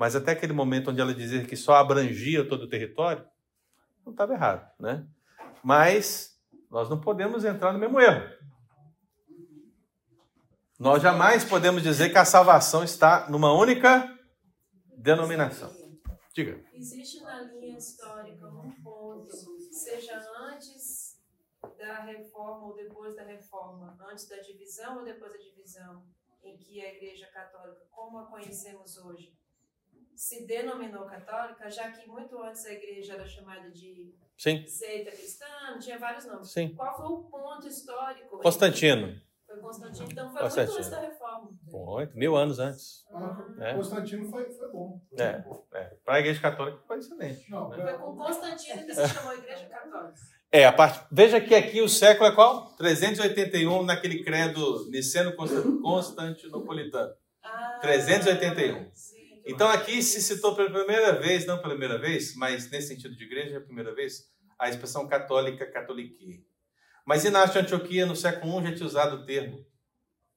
Mas 0.00 0.16
até 0.16 0.32
aquele 0.32 0.54
momento 0.54 0.90
onde 0.90 0.98
ela 0.98 1.12
dizia 1.12 1.44
que 1.44 1.54
só 1.54 1.74
abrangia 1.74 2.48
todo 2.48 2.62
o 2.62 2.68
território, 2.68 3.22
não 4.02 4.12
estava 4.12 4.32
errado, 4.32 4.66
né? 4.80 5.06
Mas 5.62 6.40
nós 6.70 6.88
não 6.88 6.98
podemos 6.98 7.44
entrar 7.44 7.70
no 7.70 7.78
mesmo 7.78 8.00
erro. 8.00 8.26
Nós 10.78 11.02
jamais 11.02 11.44
podemos 11.44 11.82
dizer 11.82 12.08
que 12.08 12.16
a 12.16 12.24
salvação 12.24 12.82
está 12.82 13.28
numa 13.28 13.52
única 13.52 14.10
denominação. 14.96 15.70
Diga. 16.32 16.58
Existe 16.72 17.20
na 17.20 17.42
linha 17.42 17.76
histórica 17.76 18.48
um 18.48 18.70
ponto, 18.82 19.36
seja 19.70 20.18
antes 20.50 21.20
da 21.76 22.04
reforma 22.04 22.68
ou 22.68 22.74
depois 22.74 23.14
da 23.14 23.24
reforma, 23.24 23.98
antes 24.10 24.26
da 24.26 24.38
divisão 24.38 25.00
ou 25.00 25.04
depois 25.04 25.30
da 25.30 25.38
divisão, 25.38 26.02
em 26.42 26.56
que 26.56 26.80
a 26.80 26.88
Igreja 26.94 27.26
Católica, 27.26 27.82
como 27.90 28.16
a 28.16 28.30
conhecemos 28.30 28.96
hoje, 28.96 29.38
se 30.20 30.46
denominou 30.46 31.06
católica, 31.06 31.70
já 31.70 31.90
que 31.92 32.06
muito 32.06 32.38
antes 32.42 32.66
a 32.66 32.72
igreja 32.72 33.14
era 33.14 33.24
chamada 33.24 33.70
de 33.70 34.14
Sim. 34.36 34.66
seita 34.66 35.12
cristã, 35.12 35.46
tinha 35.80 35.98
vários 35.98 36.26
nomes. 36.26 36.50
Sim. 36.50 36.74
Qual 36.74 36.94
foi 36.94 37.06
o 37.06 37.22
ponto 37.22 37.66
histórico? 37.66 38.36
Constantino. 38.36 39.18
Foi 39.46 39.56
Constantino, 39.56 40.10
então 40.10 40.28
foi 40.28 40.36
Constantino. 40.36 40.66
muito 40.66 40.78
antes 40.78 40.90
da 40.90 41.00
reforma. 41.00 41.50
Muito, 41.72 42.18
mil 42.18 42.36
anos 42.36 42.58
antes. 42.58 43.06
Ah, 43.14 43.54
é. 43.60 43.74
Constantino 43.76 44.28
foi, 44.28 44.44
foi 44.52 44.70
bom. 44.70 45.00
Foi 45.08 45.24
é, 45.24 45.42
é. 45.72 45.84
Para 46.04 46.16
a 46.16 46.20
igreja 46.20 46.40
católica 46.42 46.82
foi 46.86 46.98
excelente. 46.98 47.50
Não, 47.50 47.70
né? 47.70 47.76
Foi 47.82 47.98
com 47.98 48.16
Constantino 48.18 48.84
que 48.84 48.94
se 48.94 49.08
chamou 49.14 49.32
igreja 49.32 49.66
católica. 49.68 50.20
É, 50.52 50.66
a 50.66 50.72
parte. 50.72 51.06
Veja 51.10 51.40
que 51.40 51.54
aqui 51.54 51.80
o 51.80 51.88
século 51.88 52.28
é 52.28 52.34
qual? 52.34 52.76
381 52.76 53.84
naquele 53.84 54.22
credo 54.22 54.86
niceno 54.90 55.34
constantinopolitano. 55.34 57.14
Ah, 57.42 57.78
381. 57.80 58.90
Sim. 58.92 59.19
Então 59.50 59.68
aqui 59.68 60.02
se 60.02 60.22
citou 60.22 60.54
pela 60.54 60.70
primeira 60.70 61.12
vez, 61.18 61.44
não 61.46 61.56
pela 61.58 61.70
primeira 61.70 61.98
vez, 61.98 62.34
mas 62.36 62.70
nesse 62.70 62.88
sentido 62.88 63.16
de 63.16 63.24
igreja, 63.24 63.54
é 63.54 63.58
a 63.58 63.60
primeira 63.60 63.94
vez, 63.94 64.30
a 64.58 64.68
expressão 64.68 65.08
católica, 65.08 65.70
catolique. 65.70 66.46
Mas 67.04 67.24
Inácio 67.24 67.54
de 67.54 67.58
Antioquia, 67.60 68.06
no 68.06 68.14
século 68.14 68.60
I, 68.60 68.64
já 68.68 68.74
tinha 68.74 68.86
usado 68.86 69.16
o 69.16 69.26
termo. 69.26 69.66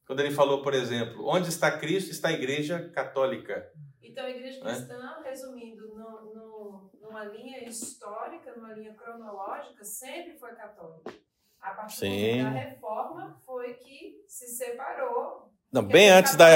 Quando 0.08 0.20
ele 0.22 0.32
falou, 0.32 0.62
por 0.62 0.74
exemplo, 0.74 1.26
onde 1.28 1.50
está 1.50 1.78
Cristo, 1.78 2.12
está 2.12 2.30
a 2.30 2.34
igreja 2.34 2.90
católica. 2.90 3.72
Então, 4.02 4.26
a 4.26 4.30
igreja 4.30 4.64
Né? 4.64 4.74
cristã, 4.74 5.22
resumindo, 5.24 5.88
no, 5.90 6.34
no- 6.34 6.92
numa 7.02 7.24
linha 7.26 7.64
histórica, 7.68 8.54
numa 8.56 8.74
linha 8.74 8.94
cronológica, 8.96 9.84
sempre 9.86 10.38
foi 10.38 10.54
católica. 10.56 11.14
A 11.62 11.72
partir 11.72 11.96
Sim. 11.96 12.44
da 12.44 12.50
reforma 12.50 13.40
foi 13.46 13.76
que 13.76 14.24
se 14.28 14.48
separou. 14.48 15.53
Não, 15.74 15.84
bem 15.84 16.12
antes 16.12 16.36
da. 16.36 16.50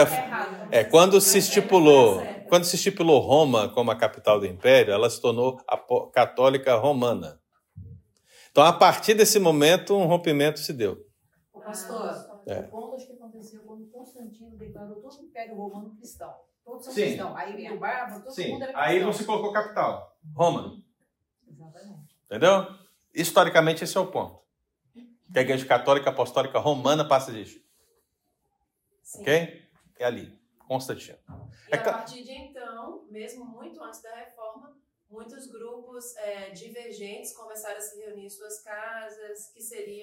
É, 0.72 0.84
quando 0.84 1.20
se 1.20 1.38
é, 1.38 1.40
estipulou, 1.40 2.46
quando 2.48 2.66
se 2.66 2.76
estipulou 2.76 3.20
Roma 3.20 3.68
como 3.70 3.90
a 3.90 3.96
capital 3.96 4.40
do 4.40 4.46
império, 4.46 4.94
ela 4.94 5.10
se 5.10 5.20
tornou 5.20 5.58
católica 6.14 6.76
romana. 6.76 7.42
Então, 8.52 8.64
a 8.64 8.72
partir 8.72 9.16
desse 9.16 9.40
momento, 9.40 9.96
um 9.96 10.06
rompimento 10.06 10.60
se 10.60 10.72
deu. 10.72 11.04
O 11.54 11.60
pastor, 11.62 12.28
É. 12.48 12.60
o 12.60 12.68
ponto 12.68 12.96
acho 12.96 13.08
que 13.08 13.14
aconteceu 13.14 13.62
quando 13.66 13.90
Constantino 13.90 14.56
declarou 14.56 14.98
todo 14.98 15.14
o 15.20 15.26
Império 15.26 15.56
Romano 15.56 15.96
cristão. 15.96 16.34
Todos 16.64 16.86
são 16.86 16.94
Sim. 16.94 17.02
cristãos. 17.02 17.36
Aí 17.38 17.72
o 17.72 17.80
Barba, 17.80 18.20
todo 18.20 18.48
mundo 18.50 18.64
era 18.64 18.80
aí 18.80 18.96
cristão. 18.96 19.14
você 19.14 19.24
colocou 19.24 19.52
capital, 19.52 20.16
Roma. 20.36 20.78
Exatamente. 21.50 22.16
Entendeu? 22.26 22.68
Historicamente, 23.16 23.84
esse 23.84 23.98
é 23.98 24.00
o 24.00 24.08
ponto. 24.08 24.40
Que 25.34 25.40
a 25.40 25.42
igreja 25.42 25.66
católica 25.66 26.10
apostólica 26.10 26.60
romana 26.60 27.04
passa 27.08 27.32
existir. 27.32 27.67
Sim. 29.12 29.20
Ok? 29.22 29.62
É 30.00 30.06
ali, 30.06 30.38
Constantino. 30.68 31.18
E 31.72 31.76
É 31.76 31.78
a 31.78 31.84
partir 31.84 32.18
de 32.24 32.38
então, 32.40 33.04
mesmo 33.10 33.48
muito 33.52 33.62
antes 33.62 33.80
da 33.80 33.88
reforma, 33.90 34.68
muitos 35.10 35.48
grupos 35.48 35.98
é, 36.18 36.48
divergentes 36.54 37.38
começaram 37.44 37.78
a 37.78 37.80
se 37.80 38.04
reunir 38.06 38.28
em 38.28 38.30
suas 38.30 38.60
casas, 38.60 39.08
que 39.56 39.64
seriam 39.64 39.98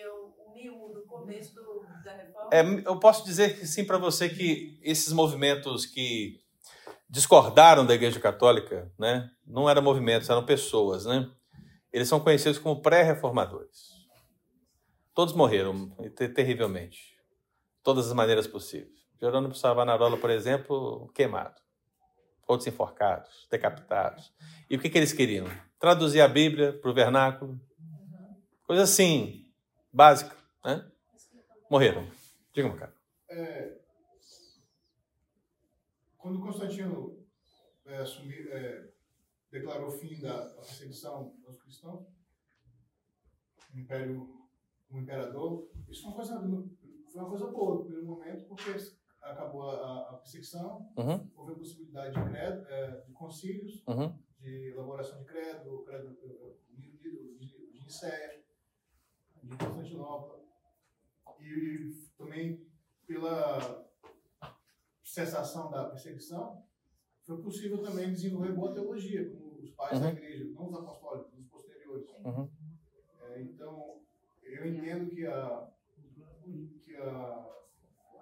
o 0.47 0.49
miúdo, 0.55 1.01
o 1.05 1.09
começo 1.13 1.55
do, 1.55 1.75
da 1.79 1.87
reforma. 1.89 2.25
É, 2.51 2.61
eu 2.89 2.99
posso 2.99 3.25
dizer 3.25 3.59
que 3.59 3.67
sim 3.67 3.85
para 3.85 3.99
você 3.99 4.29
que 4.29 4.79
esses 4.83 5.13
movimentos 5.13 5.87
que 5.87 6.41
discordaram 7.09 7.87
da 7.87 7.95
Igreja 7.95 8.21
Católica, 8.21 8.93
né, 8.99 9.31
não 9.47 9.69
eram 9.71 9.83
movimentos, 9.83 10.31
eram 10.31 10.45
pessoas, 10.47 11.07
né? 11.07 11.31
Eles 11.93 12.09
são 12.09 12.21
conhecidos 12.21 12.59
como 12.59 12.83
pré-reformadores. 12.83 14.07
Todos 15.15 15.35
morreram 15.35 15.91
ter- 16.17 16.33
terrivelmente, 16.35 17.14
todas 17.85 18.09
as 18.09 18.13
maneiras 18.13 18.49
possíveis. 18.49 19.05
Jerônimo 19.21 19.55
Savonarola, 19.55 20.17
por 20.17 20.31
exemplo, 20.31 21.09
queimado. 21.15 21.61
Outros 22.49 22.67
enforcados, 22.67 23.47
decapitados. 23.51 24.33
E 24.69 24.77
o 24.77 24.81
que, 24.81 24.91
que 24.91 24.99
eles 24.99 25.13
queriam? 25.13 25.47
Traduzir 25.79 26.21
a 26.21 26.29
Bíblia 26.29 26.73
para 26.73 26.91
o 26.91 26.95
vernáculo. 26.95 27.61
Coisa 28.67 28.83
assim, 28.83 29.47
básica, 29.93 30.37
né? 30.65 30.91
Morreram. 31.71 32.07
Diga, 32.53 32.69
meu 32.69 32.77
cara. 32.77 32.95
É, 33.29 33.79
quando 36.19 36.41
Constantino 36.41 37.19
é, 37.85 38.03
é, 38.03 38.89
declarou 39.51 39.89
o 39.89 39.99
fim 39.99 40.19
da 40.21 40.47
perseguição 40.47 41.35
aos 41.47 41.61
cristãos, 41.61 42.07
o 43.75 43.79
império, 43.79 44.49
o 44.91 44.99
imperador, 44.99 45.69
isso 45.89 46.03
foi 46.03 46.11
uma 46.11 46.17
coisa, 46.17 46.41
foi 47.15 47.23
uma 47.23 47.31
coisa 47.31 47.47
boa 47.47 47.75
no 47.77 47.85
primeiro 47.85 48.07
momento, 48.09 48.45
porque 48.49 48.71
acabou 49.23 49.71
a, 49.71 50.11
a 50.11 50.13
perseguição, 50.15 50.93
Uhum, 50.99 51.31
houve 51.37 51.53
a 51.53 51.57
possibilidade 51.57 52.13
de, 52.13 52.29
credo, 52.29 52.67
é, 52.69 53.01
de 53.03 53.13
concílios, 53.13 53.85
uhum. 53.87 54.19
de 54.41 54.73
elaboração 54.73 55.21
de 55.21 55.25
credo, 55.25 55.85
credo 55.85 56.13
de, 56.13 56.99
de, 56.99 57.39
de, 57.39 57.71
de 57.73 57.85
Nicéia, 57.85 58.45
de 59.45 59.57
Constantinopla, 59.57 60.41
e 61.41 61.95
também 62.19 62.67
pela 63.07 63.87
cessação 65.05 65.71
da 65.71 65.91
perseguição, 65.91 66.65
foi 67.23 67.41
possível 67.41 67.81
também 67.81 68.11
desenvolver 68.13 68.53
boa 68.53 68.75
teologia, 68.75 69.31
como 69.31 69.61
os 69.63 69.71
pais 69.71 70.01
da 70.01 70.07
Uhum. 70.07 70.13
igreja, 70.13 70.45
não 70.53 70.67
os 70.67 70.75
apostólicos, 70.75 71.39
os 71.39 71.47
posteriores. 71.47 72.09
Uhum. 72.25 72.51
É, 73.23 73.41
então, 73.41 74.01
eu 74.43 74.67
entendo 74.67 75.09
que 75.11 75.25
a, 75.27 75.71
a, 77.01 77.05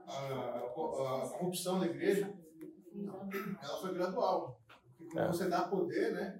a, 0.06 1.26
a 1.26 1.28
corrupção 1.38 1.78
da 1.80 1.86
igreja 1.86 2.32
ela 3.62 3.80
foi 3.80 3.94
gradual. 3.94 4.60
Porque 4.96 5.12
quando 5.12 5.24
É. 5.24 5.32
você 5.32 5.48
dá 5.48 5.62
poder, 5.62 6.12
né? 6.12 6.38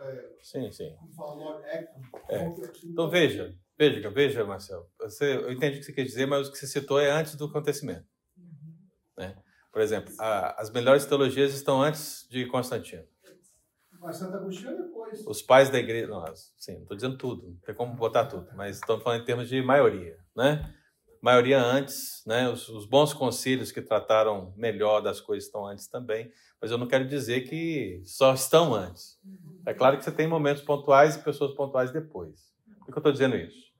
É, 0.00 0.36
Sim, 0.42 0.70
sim. 0.72 0.94
como 0.96 1.12
fala 1.12 1.34
Lord 1.34 1.66
Acton, 1.68 2.00
É. 2.28 2.36
a- 2.46 2.54
Então 2.84 3.08
veja, 3.10 3.54
veja, 3.78 4.10
veja, 4.10 4.44
Marcelo. 4.44 4.88
Você, 5.00 5.36
eu 5.36 5.52
entendi 5.52 5.76
o 5.76 5.80
que 5.80 5.86
você 5.86 5.92
quer 5.92 6.04
dizer, 6.04 6.26
mas 6.26 6.48
o 6.48 6.52
que 6.52 6.58
você 6.58 6.66
citou 6.66 7.00
é 7.00 7.10
antes 7.10 7.34
do 7.36 7.46
acontecimento. 7.46 8.06
Né? 9.16 9.36
Por 9.72 9.80
exemplo, 9.80 10.12
a- 10.18 10.60
as 10.60 10.70
melhores 10.70 11.04
teologias 11.06 11.52
estão 11.54 11.82
antes 11.82 12.26
de 12.30 12.46
Constantino. 12.46 13.04
Mas 14.00 14.16
Santo 14.16 14.36
Agostinho 14.36 14.70
é 14.72 14.82
depois. 14.82 15.26
Os 15.26 15.42
pais 15.42 15.70
da 15.70 15.78
igreja, 15.78 16.08
não, 16.08 16.24
sim, 16.56 16.74
não 16.74 16.82
estou 16.82 16.96
dizendo 16.96 17.16
tudo, 17.16 17.48
não 17.48 17.56
tem 17.58 17.74
como 17.74 17.94
botar 17.94 18.26
tudo, 18.26 18.48
mas 18.56 18.76
estamos 18.76 19.02
falando 19.02 19.22
em 19.22 19.24
termos 19.24 19.48
de 19.48 19.62
maioria, 19.62 20.18
né? 20.36 20.74
Maioria 21.22 21.62
antes, 21.62 22.20
né? 22.26 22.48
Os, 22.48 22.68
os 22.68 22.84
bons 22.84 23.14
concílios 23.14 23.70
que 23.70 23.80
trataram 23.80 24.52
melhor 24.56 25.00
das 25.00 25.20
coisas 25.20 25.44
estão 25.44 25.64
antes 25.64 25.86
também, 25.86 26.28
mas 26.60 26.72
eu 26.72 26.76
não 26.76 26.88
quero 26.88 27.06
dizer 27.06 27.42
que 27.48 28.02
só 28.04 28.34
estão 28.34 28.74
antes. 28.74 29.20
É 29.64 29.72
claro 29.72 29.96
que 29.96 30.02
você 30.02 30.10
tem 30.10 30.26
momentos 30.26 30.64
pontuais 30.64 31.14
e 31.14 31.22
pessoas 31.22 31.54
pontuais 31.54 31.92
depois. 31.92 32.52
Por 32.80 32.86
que 32.86 32.94
eu 32.94 32.98
estou 32.98 33.12
dizendo 33.12 33.36
isso? 33.36 33.70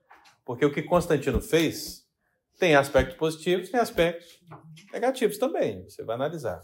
Porque 0.45 0.65
o 0.65 0.73
que 0.73 0.83
Constantino 0.83 1.41
fez 1.41 2.07
tem 2.61 2.77
aspectos 2.77 3.17
positivos, 3.17 3.71
tem 3.71 3.81
aspectos 3.81 4.41
negativos 4.93 5.37
também. 5.37 5.83
Você 5.83 6.05
vai 6.05 6.15
analisar. 6.15 6.63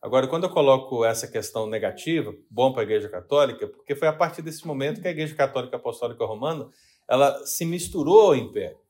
Agora, 0.00 0.28
quando 0.28 0.44
eu 0.44 0.50
coloco 0.50 1.04
essa 1.04 1.26
questão 1.26 1.66
negativa, 1.66 2.32
bom 2.48 2.72
para 2.72 2.82
a 2.82 2.84
Igreja 2.84 3.08
Católica, 3.08 3.66
porque 3.66 3.96
foi 3.96 4.06
a 4.06 4.12
partir 4.12 4.42
desse 4.42 4.64
momento 4.64 5.00
que 5.00 5.08
a 5.08 5.10
Igreja 5.10 5.34
Católica 5.34 5.76
Apostólica 5.76 6.24
Romana 6.24 6.68
ela 7.08 7.44
se 7.44 7.64
misturou 7.64 8.20
ao 8.20 8.36
Império. 8.36 8.81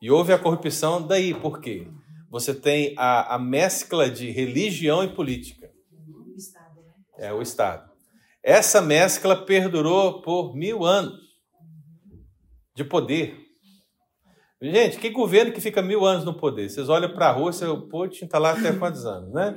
E 0.00 0.10
houve 0.10 0.32
a 0.32 0.38
corrupção 0.38 1.06
daí. 1.06 1.34
Por 1.34 1.60
quê? 1.60 1.86
Você 2.30 2.54
tem 2.54 2.94
a, 2.96 3.34
a 3.34 3.38
mescla 3.38 4.08
de 4.08 4.30
religião 4.30 5.04
e 5.04 5.08
política. 5.08 5.70
É 7.18 7.32
o 7.32 7.42
Estado. 7.42 7.90
Essa 8.42 8.80
mescla 8.80 9.36
perdurou 9.36 10.22
por 10.22 10.54
mil 10.54 10.84
anos 10.84 11.20
de 12.74 12.84
poder. 12.84 13.36
Gente, 14.62 14.98
que 14.98 15.10
governo 15.10 15.52
que 15.52 15.60
fica 15.60 15.82
mil 15.82 16.04
anos 16.04 16.24
no 16.24 16.34
poder? 16.34 16.68
Vocês 16.68 16.88
olham 16.88 17.12
para 17.12 17.28
a 17.28 17.32
Rússia, 17.32 17.70
o 17.70 17.88
Putin 17.88 18.26
está 18.26 18.38
lá 18.38 18.52
até 18.52 18.72
quantos 18.72 19.04
anos, 19.04 19.32
né? 19.32 19.54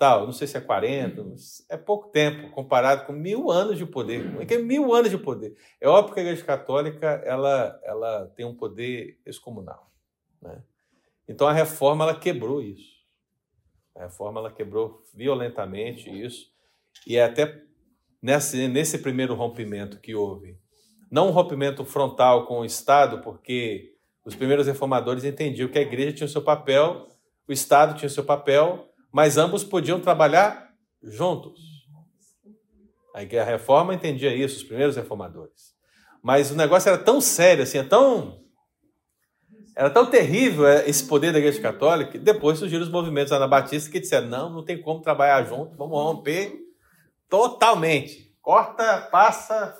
Tal, 0.00 0.24
não 0.24 0.32
sei 0.32 0.46
se 0.46 0.56
é 0.56 0.62
40, 0.62 1.26
é 1.68 1.76
pouco 1.76 2.08
tempo 2.08 2.50
comparado 2.52 3.04
com 3.04 3.12
mil 3.12 3.50
anos 3.50 3.76
de 3.76 3.84
poder. 3.84 4.24
Como 4.24 4.40
é 4.40 4.46
que 4.46 4.54
é 4.54 4.58
mil 4.58 4.94
anos 4.94 5.10
de 5.10 5.18
poder? 5.18 5.54
É 5.78 5.86
óbvio 5.86 6.14
que 6.14 6.20
a 6.20 6.22
Igreja 6.22 6.42
Católica 6.42 7.22
ela, 7.22 7.78
ela 7.84 8.26
tem 8.34 8.46
um 8.46 8.54
poder 8.54 9.20
excomunal. 9.26 9.92
Né? 10.40 10.62
Então 11.28 11.46
a 11.46 11.52
reforma 11.52 12.04
ela 12.04 12.18
quebrou 12.18 12.62
isso. 12.62 13.04
A 13.94 14.04
reforma 14.04 14.40
ela 14.40 14.50
quebrou 14.50 15.04
violentamente 15.12 16.08
isso. 16.08 16.50
E 17.06 17.18
é 17.18 17.24
até 17.24 17.60
nesse, 18.22 18.68
nesse 18.68 18.96
primeiro 19.00 19.34
rompimento 19.34 20.00
que 20.00 20.14
houve, 20.14 20.56
não 21.10 21.28
um 21.28 21.30
rompimento 21.30 21.84
frontal 21.84 22.46
com 22.46 22.60
o 22.60 22.64
Estado, 22.64 23.20
porque 23.20 23.94
os 24.24 24.34
primeiros 24.34 24.66
reformadores 24.66 25.24
entendiam 25.24 25.68
que 25.68 25.78
a 25.78 25.82
igreja 25.82 26.14
tinha 26.14 26.26
o 26.26 26.30
seu 26.30 26.40
papel, 26.40 27.06
o 27.46 27.52
Estado 27.52 27.98
tinha 27.98 28.06
o 28.06 28.10
seu 28.10 28.24
papel, 28.24 28.89
mas 29.12 29.36
ambos 29.36 29.64
podiam 29.64 30.00
trabalhar 30.00 30.70
juntos. 31.02 31.60
A 33.14 33.44
reforma 33.44 33.94
entendia 33.94 34.34
isso, 34.34 34.58
os 34.58 34.62
primeiros 34.62 34.96
reformadores. 34.96 35.74
Mas 36.22 36.50
o 36.50 36.56
negócio 36.56 36.88
era 36.88 36.98
tão 36.98 37.20
sério, 37.20 37.62
assim, 37.62 37.78
é 37.78 37.82
tão. 37.82 38.40
Era 39.76 39.88
tão 39.88 40.04
terrível 40.06 40.66
é, 40.66 40.88
esse 40.88 41.04
poder 41.04 41.32
da 41.32 41.38
Igreja 41.38 41.60
Católica 41.60 42.12
que 42.12 42.18
depois 42.18 42.58
surgiram 42.58 42.82
os 42.82 42.90
movimentos 42.90 43.32
anabatistas 43.32 43.90
que 43.90 44.00
disseram: 44.00 44.28
não, 44.28 44.50
não 44.50 44.64
tem 44.64 44.80
como 44.80 45.00
trabalhar 45.00 45.42
junto, 45.44 45.76
vamos 45.76 45.96
romper 45.96 46.52
totalmente. 47.28 48.30
Corta, 48.42 49.08
passa, 49.10 49.74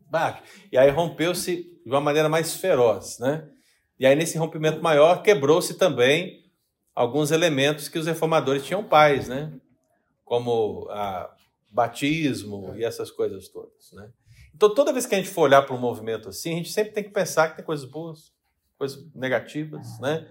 bate. 0.00 0.42
E 0.70 0.78
aí 0.78 0.90
rompeu-se 0.90 1.62
de 1.84 1.90
uma 1.90 2.00
maneira 2.00 2.28
mais 2.28 2.56
feroz, 2.56 3.18
né? 3.18 3.48
E 3.98 4.06
aí 4.06 4.14
nesse 4.14 4.38
rompimento 4.38 4.82
maior 4.82 5.22
quebrou-se 5.22 5.74
também 5.74 6.45
alguns 6.96 7.30
elementos 7.30 7.88
que 7.88 7.98
os 7.98 8.06
reformadores 8.06 8.64
tinham 8.64 8.82
paz, 8.82 9.28
né? 9.28 9.52
Como 10.24 10.88
a 10.90 11.30
batismo 11.70 12.74
e 12.74 12.82
essas 12.82 13.10
coisas 13.10 13.48
todas, 13.48 13.92
né? 13.92 14.10
Então 14.54 14.74
toda 14.74 14.94
vez 14.94 15.04
que 15.04 15.14
a 15.14 15.18
gente 15.18 15.28
for 15.28 15.42
olhar 15.42 15.60
para 15.60 15.74
um 15.74 15.78
movimento 15.78 16.30
assim, 16.30 16.54
a 16.54 16.56
gente 16.56 16.72
sempre 16.72 16.94
tem 16.94 17.04
que 17.04 17.10
pensar 17.10 17.50
que 17.50 17.56
tem 17.56 17.64
coisas 17.64 17.84
boas, 17.84 18.32
coisas 18.78 19.06
negativas, 19.14 20.00
né? 20.00 20.26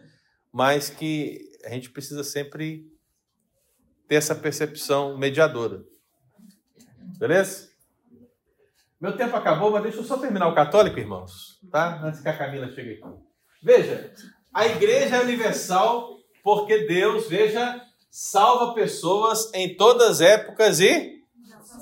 Mas 0.51 0.89
que 0.89 1.51
a 1.63 1.69
gente 1.69 1.91
precisa 1.91 2.23
sempre 2.23 2.91
ter 4.07 4.15
essa 4.15 4.33
percepção 4.33 5.15
mediadora. 5.15 5.83
Beleza? 7.19 7.69
Meu 8.99 9.15
tempo 9.15 9.35
acabou, 9.35 9.69
mas 9.69 9.83
deixa 9.83 9.99
eu 9.99 10.03
só 10.03 10.17
terminar 10.17 10.47
o 10.47 10.55
católico, 10.55 10.97
irmãos, 10.97 11.59
tá? 11.71 12.01
Antes 12.03 12.21
que 12.21 12.29
a 12.29 12.35
Camila 12.35 12.71
chegue 12.71 12.93
aqui. 12.93 13.15
Veja, 13.61 14.11
a 14.51 14.65
igreja 14.65 15.21
universal 15.21 16.14
porque 16.45 16.85
Deus, 16.85 17.27
veja, 17.27 17.81
salva 18.11 18.75
pessoas 18.75 19.51
em 19.51 19.75
todas 19.75 20.07
as 20.07 20.21
épocas 20.21 20.79
e 20.79 21.23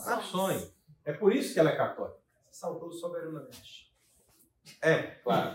nações. 0.06 0.74
É 1.04 1.12
por 1.12 1.36
isso 1.36 1.54
que 1.54 1.60
ela 1.60 1.70
é 1.70 1.76
católica. 1.76 2.16
Saltou 2.50 2.90
soberanamente. 2.94 3.92
É, 4.82 5.00
claro. 5.22 5.52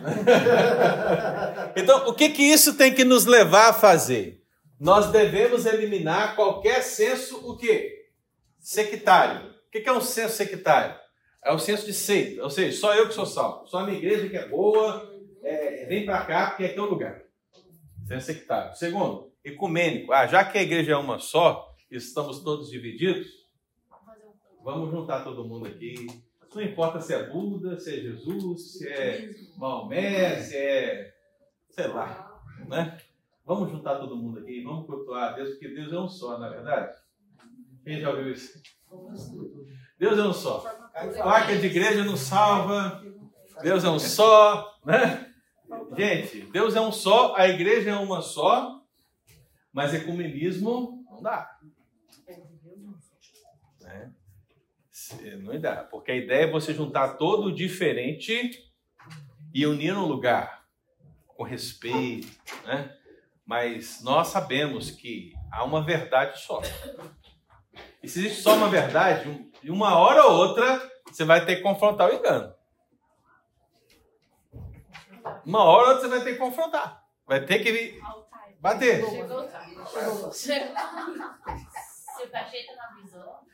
então, 1.75 2.07
o 2.07 2.13
que 2.13 2.29
que 2.29 2.43
isso 2.43 2.77
tem 2.77 2.95
que 2.95 3.03
nos 3.03 3.25
levar 3.25 3.71
a 3.71 3.73
fazer? 3.73 4.45
Nós 4.79 5.11
devemos 5.11 5.65
eliminar 5.65 6.37
qualquer 6.37 6.83
senso 6.83 7.51
o 7.51 7.57
quê? 7.57 8.11
Sectário. 8.61 9.49
O 9.49 9.71
que 9.71 9.81
que 9.81 9.89
é 9.89 9.93
um 9.93 10.03
senso 10.03 10.37
sectário? 10.37 10.95
É 11.43 11.51
o 11.51 11.59
senso 11.59 11.87
de 11.87 11.95
seita, 11.95 12.43
ou 12.43 12.51
seja, 12.51 12.79
só 12.79 12.95
eu 12.95 13.09
que 13.09 13.15
sou 13.15 13.25
salvo, 13.25 13.67
só 13.69 13.79
a 13.79 13.87
minha 13.87 13.97
igreja 13.97 14.29
que 14.29 14.37
é 14.37 14.47
boa, 14.47 15.11
é, 15.43 15.87
vem 15.87 16.05
para 16.05 16.27
cá 16.27 16.49
porque 16.49 16.67
aqui 16.67 16.79
é 16.79 16.83
o 16.83 16.91
lugar. 16.91 17.28
Senso 18.09 18.25
sectário. 18.25 18.75
Segundo, 18.75 19.31
ecumênico. 19.45 20.15
Ah, 20.15 20.27
já 20.27 20.43
que 20.43 20.57
a 20.57 20.63
igreja 20.63 20.93
é 20.93 20.97
uma 20.97 21.19
só, 21.19 21.77
estamos 21.91 22.43
todos 22.43 22.71
divididos, 22.71 23.29
vamos 24.65 24.91
juntar 24.91 25.23
todo 25.23 25.45
mundo 25.45 25.67
aqui. 25.67 26.07
Não 26.55 26.63
importa 26.63 27.03
se 27.03 27.13
é 27.13 27.23
Buda, 27.25 27.79
se 27.79 27.95
é 27.95 28.01
Jesus, 28.01 28.79
se 28.79 28.89
é 28.89 29.29
Maomé, 29.59 30.41
se 30.41 30.57
é. 30.57 31.15
sei 31.69 31.89
lá. 31.89 32.43
Né? 32.67 32.99
Vamos 33.45 33.71
juntar 33.71 33.97
todo 33.97 34.17
mundo 34.17 34.41
aqui, 34.41 34.63
vamos 34.65 34.87
cultuar 34.87 35.33
a 35.33 35.37
Deus, 35.37 35.51
porque 35.51 35.69
Deus 35.69 35.93
é 35.93 35.99
um 35.99 36.09
só, 36.09 36.39
na 36.39 36.47
é 36.47 36.51
verdade? 36.51 36.97
Quem 37.85 38.01
já 38.01 38.09
ouviu 38.09 38.33
isso? 38.33 38.59
Deus 39.99 40.19
é 40.19 40.23
um 40.23 40.33
só. 40.33 40.61
Placa 41.15 41.55
de 41.55 41.67
igreja 41.67 42.05
não 42.05 42.17
salva. 42.17 43.05
Deus 43.63 43.85
é 43.85 43.91
um 43.91 43.99
só, 43.99 44.79
né? 44.83 45.28
Gente, 45.97 46.43
Deus 46.51 46.77
é 46.77 46.81
um 46.81 46.93
só, 46.93 47.35
a 47.37 47.49
igreja 47.49 47.91
é 47.91 47.97
uma 47.97 48.23
só, 48.23 48.83
mas 49.73 49.95
ecumenismo 49.95 51.05
não 51.11 51.23
dá. 51.23 51.59
Né? 53.81 54.13
Não 55.43 55.61
dá, 55.61 55.85
porque 55.85 56.13
a 56.13 56.17
ideia 56.17 56.45
é 56.45 56.51
você 56.51 56.75
juntar 56.75 57.17
todo 57.17 57.47
o 57.47 57.55
diferente 57.55 58.65
e 59.55 59.67
unir 59.67 59.95
num 59.95 60.07
lugar 60.07 60.65
com 61.27 61.43
respeito, 61.43 62.29
né? 62.65 62.95
Mas 63.47 64.03
nós 64.03 64.29
sabemos 64.29 64.91
que 64.91 65.33
há 65.51 65.65
uma 65.65 65.83
verdade 65.83 66.39
só. 66.41 66.61
E 68.03 68.09
se 68.09 68.19
existe 68.19 68.43
só 68.43 68.57
uma 68.57 68.69
verdade, 68.69 69.51
de 69.63 69.71
uma 69.71 69.97
hora 69.99 70.27
ou 70.27 70.33
outra 70.33 70.81
você 71.07 71.25
vai 71.25 71.45
ter 71.45 71.57
que 71.57 71.63
confrontar 71.63 72.11
o 72.11 72.15
engano. 72.15 72.53
Uma 75.49 75.65
hora 75.65 75.89
ou 75.89 75.95
outra 75.95 76.03
você 76.03 76.09
vai 76.15 76.21
ter 76.21 76.33
que 76.35 76.39
confrontar. 76.39 77.03
Vai 77.27 77.41
ter 77.41 77.61
que 77.61 77.99
bater. 78.61 79.03
Chegou 79.03 79.45
tarde. 79.45 79.75
Chegou. 79.91 80.31
Se 80.31 80.53
o 82.23 82.31
cacheta 82.31 82.73
não 82.77 82.85
avisou. 82.85 83.49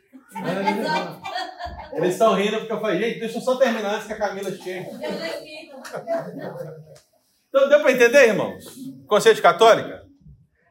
Eles 1.92 2.12
estão 2.14 2.34
rindo 2.34 2.59
porque 2.59 2.72
eu 2.72 2.80
falei, 2.80 2.99
gente, 3.01 3.20
deixa 3.20 3.38
eu 3.38 3.42
só 3.42 3.57
terminar 3.57 3.95
antes 3.95 4.09
que 4.09 4.12
a 4.12 4.18
Camila 4.18 4.51
chegue. 4.51 4.88
Então 7.49 7.68
deu 7.68 7.80
para 7.80 7.92
entender, 7.92 8.26
irmãos? 8.26 8.64
Conceito 9.07 9.40
católica? 9.40 10.05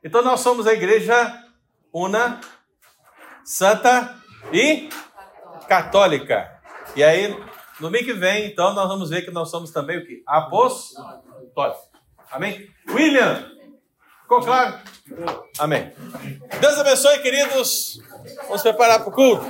Então 0.03 0.21
nós 0.21 0.41
somos 0.41 0.67
a 0.67 0.74
igreja 0.74 1.41
una, 1.93 2.41
santa 3.45 4.13
e 4.51 4.89
católica. 5.69 6.61
E 6.97 7.03
aí, 7.03 7.34
no 7.84 7.91
mês 7.91 8.05
que 8.05 8.13
vem, 8.13 8.45
então, 8.45 8.73
nós 8.73 8.88
vamos 8.88 9.09
ver 9.09 9.23
que 9.23 9.31
nós 9.31 9.51
somos 9.51 9.69
também 9.69 9.97
o 9.97 10.05
quê? 10.05 10.23
Apostólicos. 10.25 11.89
Amém? 12.31 12.69
William, 12.88 13.45
ficou 14.21 14.39
claro? 14.41 14.79
Amém. 15.59 15.91
Deus 16.61 16.77
abençoe, 16.77 17.19
queridos. 17.19 17.99
Vamos 18.47 18.61
preparar 18.61 18.99
para 18.99 19.09
o 19.09 19.11
culto. 19.11 19.45